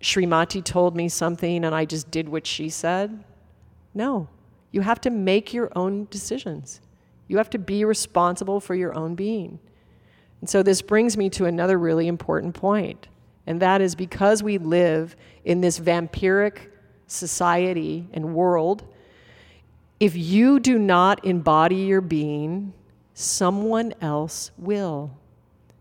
Srimati 0.00 0.64
told 0.64 0.96
me 0.96 1.10
something 1.10 1.62
and 1.62 1.74
I 1.74 1.84
just 1.84 2.10
did 2.10 2.26
what 2.26 2.46
she 2.46 2.70
said. 2.70 3.22
No. 3.92 4.28
You 4.70 4.80
have 4.80 4.98
to 5.02 5.10
make 5.10 5.52
your 5.52 5.70
own 5.76 6.08
decisions. 6.10 6.80
You 7.28 7.36
have 7.36 7.50
to 7.50 7.58
be 7.58 7.84
responsible 7.84 8.60
for 8.60 8.74
your 8.74 8.94
own 8.94 9.14
being. 9.14 9.58
And 10.42 10.50
so 10.50 10.62
this 10.62 10.82
brings 10.82 11.16
me 11.16 11.30
to 11.30 11.46
another 11.46 11.78
really 11.78 12.08
important 12.08 12.54
point, 12.54 13.06
and 13.46 13.62
that 13.62 13.80
is 13.80 13.94
because 13.94 14.42
we 14.42 14.58
live 14.58 15.16
in 15.44 15.60
this 15.60 15.78
vampiric 15.78 16.58
society 17.06 18.08
and 18.12 18.34
world, 18.34 18.82
if 20.00 20.16
you 20.16 20.58
do 20.58 20.80
not 20.80 21.24
embody 21.24 21.76
your 21.76 22.00
being, 22.00 22.72
someone 23.14 23.94
else 24.00 24.50
will. 24.58 25.16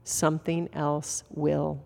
Something 0.04 0.70
else 0.74 1.24
will. 1.32 1.84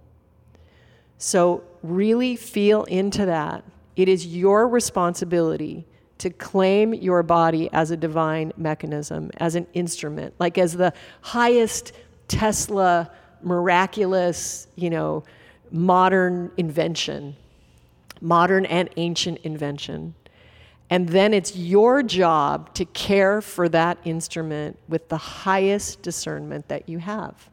So, 1.18 1.64
really 1.82 2.36
feel 2.36 2.84
into 2.84 3.26
that. 3.26 3.64
It 3.96 4.10
is 4.10 4.28
your 4.28 4.68
responsibility 4.68 5.86
to 6.18 6.30
claim 6.30 6.94
your 6.94 7.24
body 7.24 7.70
as 7.72 7.92
a 7.92 7.98
divine 7.98 8.52
mechanism, 8.58 9.32
as 9.38 9.56
an 9.56 9.68
instrument, 9.74 10.34
like 10.40 10.58
as 10.58 10.74
the 10.74 10.94
highest 11.22 11.94
Tesla 12.28 13.12
miraculous, 13.42 14.68
you 14.76 14.90
know, 14.90 15.24
modern 15.72 16.52
invention, 16.58 17.36
modern 18.22 18.66
and 18.66 18.90
ancient 18.98 19.40
invention. 19.44 20.16
And 20.90 21.10
then 21.10 21.34
it's 21.34 21.56
your 21.56 22.04
job 22.04 22.74
to 22.76 22.86
care 22.86 23.42
for 23.42 23.68
that 23.70 23.98
instrument 24.06 24.78
with 24.88 25.10
the 25.10 25.18
highest 25.18 26.02
discernment 26.02 26.68
that 26.68 26.88
you 26.88 27.00
have. 27.00 27.50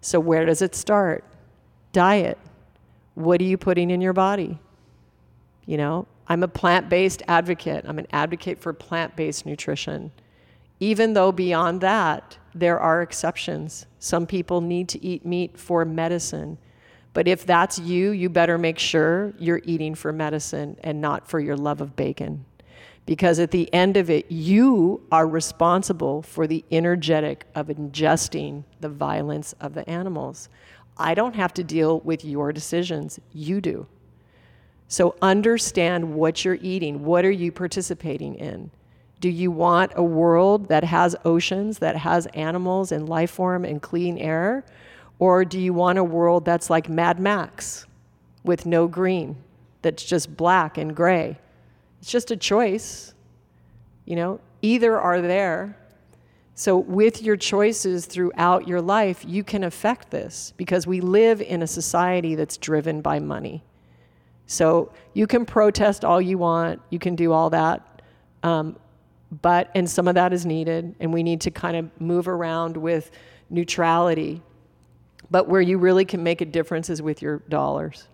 So, 0.00 0.20
where 0.20 0.44
does 0.44 0.62
it 0.62 0.74
start? 0.74 1.24
Diet. 1.92 2.38
What 3.14 3.40
are 3.40 3.44
you 3.44 3.56
putting 3.56 3.90
in 3.90 4.00
your 4.00 4.12
body? 4.12 4.58
You 5.66 5.76
know, 5.76 6.06
I'm 6.28 6.42
a 6.42 6.48
plant 6.48 6.88
based 6.88 7.22
advocate. 7.26 7.84
I'm 7.88 7.98
an 7.98 8.06
advocate 8.12 8.60
for 8.60 8.72
plant 8.72 9.16
based 9.16 9.46
nutrition. 9.46 10.12
Even 10.78 11.14
though 11.14 11.32
beyond 11.32 11.80
that, 11.80 12.38
there 12.58 12.78
are 12.80 13.02
exceptions. 13.02 13.86
Some 13.98 14.26
people 14.26 14.60
need 14.60 14.88
to 14.90 15.04
eat 15.04 15.24
meat 15.24 15.58
for 15.58 15.84
medicine. 15.84 16.58
But 17.14 17.26
if 17.26 17.46
that's 17.46 17.78
you, 17.78 18.10
you 18.10 18.28
better 18.28 18.58
make 18.58 18.78
sure 18.78 19.32
you're 19.38 19.62
eating 19.64 19.94
for 19.94 20.12
medicine 20.12 20.76
and 20.82 21.00
not 21.00 21.28
for 21.28 21.40
your 21.40 21.56
love 21.56 21.80
of 21.80 21.96
bacon 21.96 22.44
because 23.08 23.38
at 23.38 23.52
the 23.52 23.72
end 23.72 23.96
of 23.96 24.10
it, 24.10 24.30
you 24.30 25.00
are 25.10 25.26
responsible 25.26 26.20
for 26.20 26.46
the 26.46 26.62
energetic 26.70 27.46
of 27.54 27.68
ingesting 27.68 28.64
the 28.80 28.88
violence 28.90 29.54
of 29.62 29.72
the 29.72 29.88
animals. 29.88 30.50
I 30.98 31.14
don't 31.14 31.34
have 31.34 31.54
to 31.54 31.64
deal 31.64 32.00
with 32.00 32.22
your 32.22 32.52
decisions, 32.52 33.18
you 33.32 33.62
do. 33.62 33.86
So 34.88 35.16
understand 35.22 36.12
what 36.12 36.44
you're 36.44 36.58
eating. 36.60 37.02
What 37.02 37.24
are 37.24 37.30
you 37.30 37.50
participating 37.50 38.34
in? 38.34 38.70
Do 39.20 39.28
you 39.28 39.50
want 39.50 39.92
a 39.96 40.02
world 40.02 40.68
that 40.68 40.84
has 40.84 41.16
oceans, 41.24 41.78
that 41.78 41.96
has 41.96 42.26
animals 42.26 42.92
and 42.92 43.08
life 43.08 43.30
form 43.30 43.64
and 43.64 43.82
clean 43.82 44.16
air? 44.18 44.64
Or 45.18 45.44
do 45.44 45.58
you 45.58 45.72
want 45.72 45.98
a 45.98 46.04
world 46.04 46.44
that's 46.44 46.70
like 46.70 46.88
Mad 46.88 47.18
Max 47.18 47.86
with 48.44 48.66
no 48.66 48.86
green, 48.86 49.36
that's 49.82 50.04
just 50.04 50.36
black 50.36 50.78
and 50.78 50.94
gray? 50.94 51.38
It's 52.00 52.10
just 52.10 52.30
a 52.30 52.36
choice. 52.36 53.14
You 54.04 54.16
know, 54.16 54.40
either 54.62 54.98
are 54.98 55.20
there. 55.20 55.76
So, 56.54 56.76
with 56.76 57.22
your 57.22 57.36
choices 57.36 58.06
throughout 58.06 58.66
your 58.66 58.80
life, 58.80 59.24
you 59.24 59.44
can 59.44 59.62
affect 59.62 60.10
this 60.10 60.52
because 60.56 60.88
we 60.88 61.00
live 61.00 61.40
in 61.40 61.62
a 61.62 61.68
society 61.68 62.34
that's 62.34 62.56
driven 62.56 63.00
by 63.00 63.20
money. 63.20 63.62
So, 64.46 64.92
you 65.14 65.28
can 65.28 65.44
protest 65.44 66.04
all 66.04 66.20
you 66.20 66.36
want, 66.38 66.80
you 66.90 66.98
can 66.98 67.14
do 67.14 67.32
all 67.32 67.50
that. 67.50 68.02
Um, 68.42 68.76
but, 69.30 69.70
and 69.74 69.88
some 69.88 70.08
of 70.08 70.14
that 70.14 70.32
is 70.32 70.46
needed, 70.46 70.94
and 71.00 71.12
we 71.12 71.22
need 71.22 71.42
to 71.42 71.50
kind 71.50 71.76
of 71.76 72.00
move 72.00 72.28
around 72.28 72.76
with 72.76 73.10
neutrality. 73.50 74.42
But 75.30 75.48
where 75.48 75.60
you 75.60 75.78
really 75.78 76.04
can 76.04 76.22
make 76.22 76.40
a 76.40 76.46
difference 76.46 76.88
is 76.88 77.02
with 77.02 77.20
your 77.20 77.38
dollars. 77.48 78.06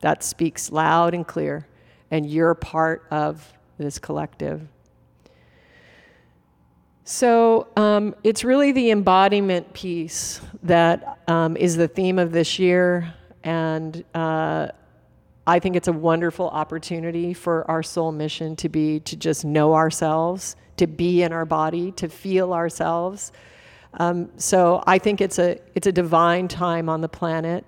That 0.00 0.22
speaks 0.22 0.72
loud 0.72 1.12
and 1.12 1.26
clear 1.26 1.66
and 2.10 2.28
you're 2.28 2.54
part 2.54 3.06
of 3.10 3.52
this 3.78 3.98
collective. 3.98 4.66
So 7.04 7.68
um, 7.76 8.14
it's 8.22 8.44
really 8.44 8.72
the 8.72 8.90
embodiment 8.90 9.72
piece 9.72 10.40
that 10.62 11.20
um, 11.26 11.56
is 11.56 11.76
the 11.76 11.88
theme 11.88 12.18
of 12.18 12.32
this 12.32 12.58
year, 12.58 13.14
and 13.44 14.04
uh, 14.14 14.68
I 15.48 15.58
think 15.58 15.76
it's 15.76 15.88
a 15.88 15.92
wonderful 15.92 16.50
opportunity 16.50 17.32
for 17.32 17.68
our 17.70 17.82
soul 17.82 18.12
mission 18.12 18.54
to 18.56 18.68
be 18.68 19.00
to 19.00 19.16
just 19.16 19.46
know 19.46 19.74
ourselves, 19.74 20.56
to 20.76 20.86
be 20.86 21.22
in 21.22 21.32
our 21.32 21.46
body, 21.46 21.90
to 21.92 22.06
feel 22.06 22.52
ourselves. 22.52 23.32
Um, 23.94 24.30
so 24.36 24.84
I 24.86 24.98
think 24.98 25.22
it's 25.22 25.38
a 25.38 25.58
it's 25.74 25.86
a 25.86 25.92
divine 25.92 26.48
time 26.48 26.90
on 26.90 27.00
the 27.00 27.08
planet. 27.08 27.64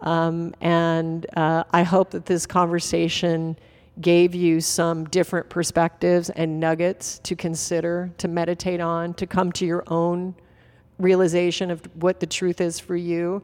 Um, 0.00 0.54
and 0.62 1.26
uh, 1.36 1.64
I 1.72 1.82
hope 1.82 2.10
that 2.12 2.24
this 2.24 2.46
conversation 2.46 3.58
gave 4.00 4.34
you 4.34 4.62
some 4.62 5.04
different 5.04 5.50
perspectives 5.50 6.30
and 6.30 6.58
nuggets 6.58 7.18
to 7.24 7.36
consider, 7.36 8.10
to 8.16 8.28
meditate 8.28 8.80
on, 8.80 9.12
to 9.14 9.26
come 9.26 9.52
to 9.52 9.66
your 9.66 9.84
own 9.88 10.34
realization 10.98 11.70
of 11.70 11.82
what 11.96 12.20
the 12.20 12.26
truth 12.26 12.62
is 12.62 12.80
for 12.80 12.96
you. 12.96 13.42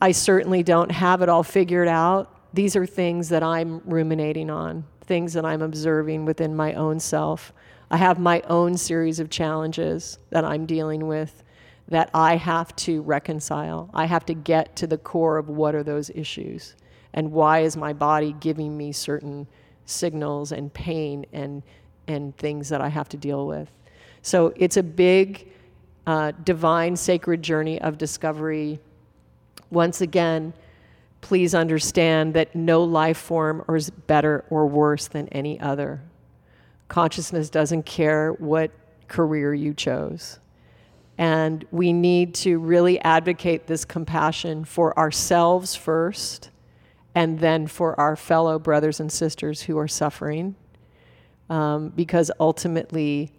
I 0.00 0.12
certainly 0.12 0.62
don't 0.62 0.92
have 0.92 1.22
it 1.22 1.28
all 1.28 1.42
figured 1.42 1.88
out. 1.88 2.33
These 2.54 2.76
are 2.76 2.86
things 2.86 3.28
that 3.30 3.42
I'm 3.42 3.80
ruminating 3.84 4.48
on, 4.48 4.84
things 5.06 5.32
that 5.32 5.44
I'm 5.44 5.60
observing 5.60 6.24
within 6.24 6.54
my 6.54 6.72
own 6.74 7.00
self. 7.00 7.52
I 7.90 7.96
have 7.96 8.20
my 8.20 8.42
own 8.42 8.76
series 8.76 9.18
of 9.18 9.28
challenges 9.28 10.20
that 10.30 10.44
I'm 10.44 10.64
dealing 10.64 11.08
with 11.08 11.42
that 11.88 12.10
I 12.14 12.36
have 12.36 12.74
to 12.76 13.02
reconcile. 13.02 13.90
I 13.92 14.04
have 14.04 14.24
to 14.26 14.34
get 14.34 14.76
to 14.76 14.86
the 14.86 14.96
core 14.96 15.36
of 15.36 15.48
what 15.48 15.74
are 15.74 15.82
those 15.82 16.10
issues 16.10 16.76
and 17.12 17.32
why 17.32 17.58
is 17.60 17.76
my 17.76 17.92
body 17.92 18.36
giving 18.38 18.76
me 18.76 18.92
certain 18.92 19.48
signals 19.84 20.52
and 20.52 20.72
pain 20.72 21.26
and 21.32 21.62
and 22.06 22.36
things 22.36 22.68
that 22.68 22.80
I 22.80 22.88
have 22.88 23.08
to 23.08 23.16
deal 23.16 23.46
with. 23.48 23.68
So 24.22 24.52
it's 24.56 24.76
a 24.76 24.82
big 24.82 25.48
uh, 26.06 26.32
divine 26.44 26.94
sacred 26.96 27.42
journey 27.42 27.80
of 27.80 27.98
discovery. 27.98 28.78
Once 29.70 30.02
again, 30.02 30.52
please 31.24 31.54
understand 31.54 32.34
that 32.34 32.54
no 32.54 32.84
life 32.84 33.16
form 33.16 33.64
is 33.70 33.88
better 33.88 34.44
or 34.50 34.66
worse 34.66 35.08
than 35.08 35.26
any 35.28 35.58
other. 35.58 36.02
Consciousness 36.88 37.48
doesn't 37.48 37.86
care 37.86 38.32
what 38.32 38.70
career 39.08 39.54
you 39.54 39.72
chose. 39.72 40.38
And 41.16 41.64
we 41.70 41.94
need 41.94 42.34
to 42.34 42.58
really 42.58 43.00
advocate 43.00 43.66
this 43.66 43.86
compassion 43.86 44.66
for 44.66 44.96
ourselves 44.98 45.74
first, 45.74 46.50
and 47.14 47.38
then 47.38 47.68
for 47.68 47.98
our 47.98 48.16
fellow 48.16 48.58
brothers 48.58 49.00
and 49.00 49.10
sisters 49.10 49.62
who 49.62 49.78
are 49.78 49.88
suffering. 49.88 50.54
Um, 51.48 51.88
because 51.88 52.30
ultimately, 52.38 53.32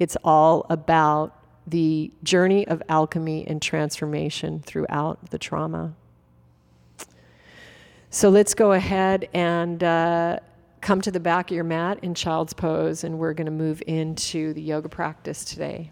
it's 0.00 0.16
all 0.24 0.66
about 0.68 1.38
the 1.68 2.10
journey 2.24 2.66
of 2.66 2.82
alchemy 2.88 3.46
and 3.46 3.62
transformation 3.62 4.58
throughout 4.58 5.30
the 5.30 5.38
trauma. 5.38 5.94
So 8.14 8.28
let's 8.28 8.52
go 8.52 8.72
ahead 8.72 9.30
and 9.32 9.82
uh, 9.82 10.38
come 10.82 11.00
to 11.00 11.10
the 11.10 11.18
back 11.18 11.50
of 11.50 11.54
your 11.54 11.64
mat 11.64 12.00
in 12.02 12.12
child's 12.12 12.52
pose, 12.52 13.04
and 13.04 13.18
we're 13.18 13.32
going 13.32 13.46
to 13.46 13.50
move 13.50 13.82
into 13.86 14.52
the 14.52 14.60
yoga 14.60 14.90
practice 14.90 15.46
today. 15.46 15.90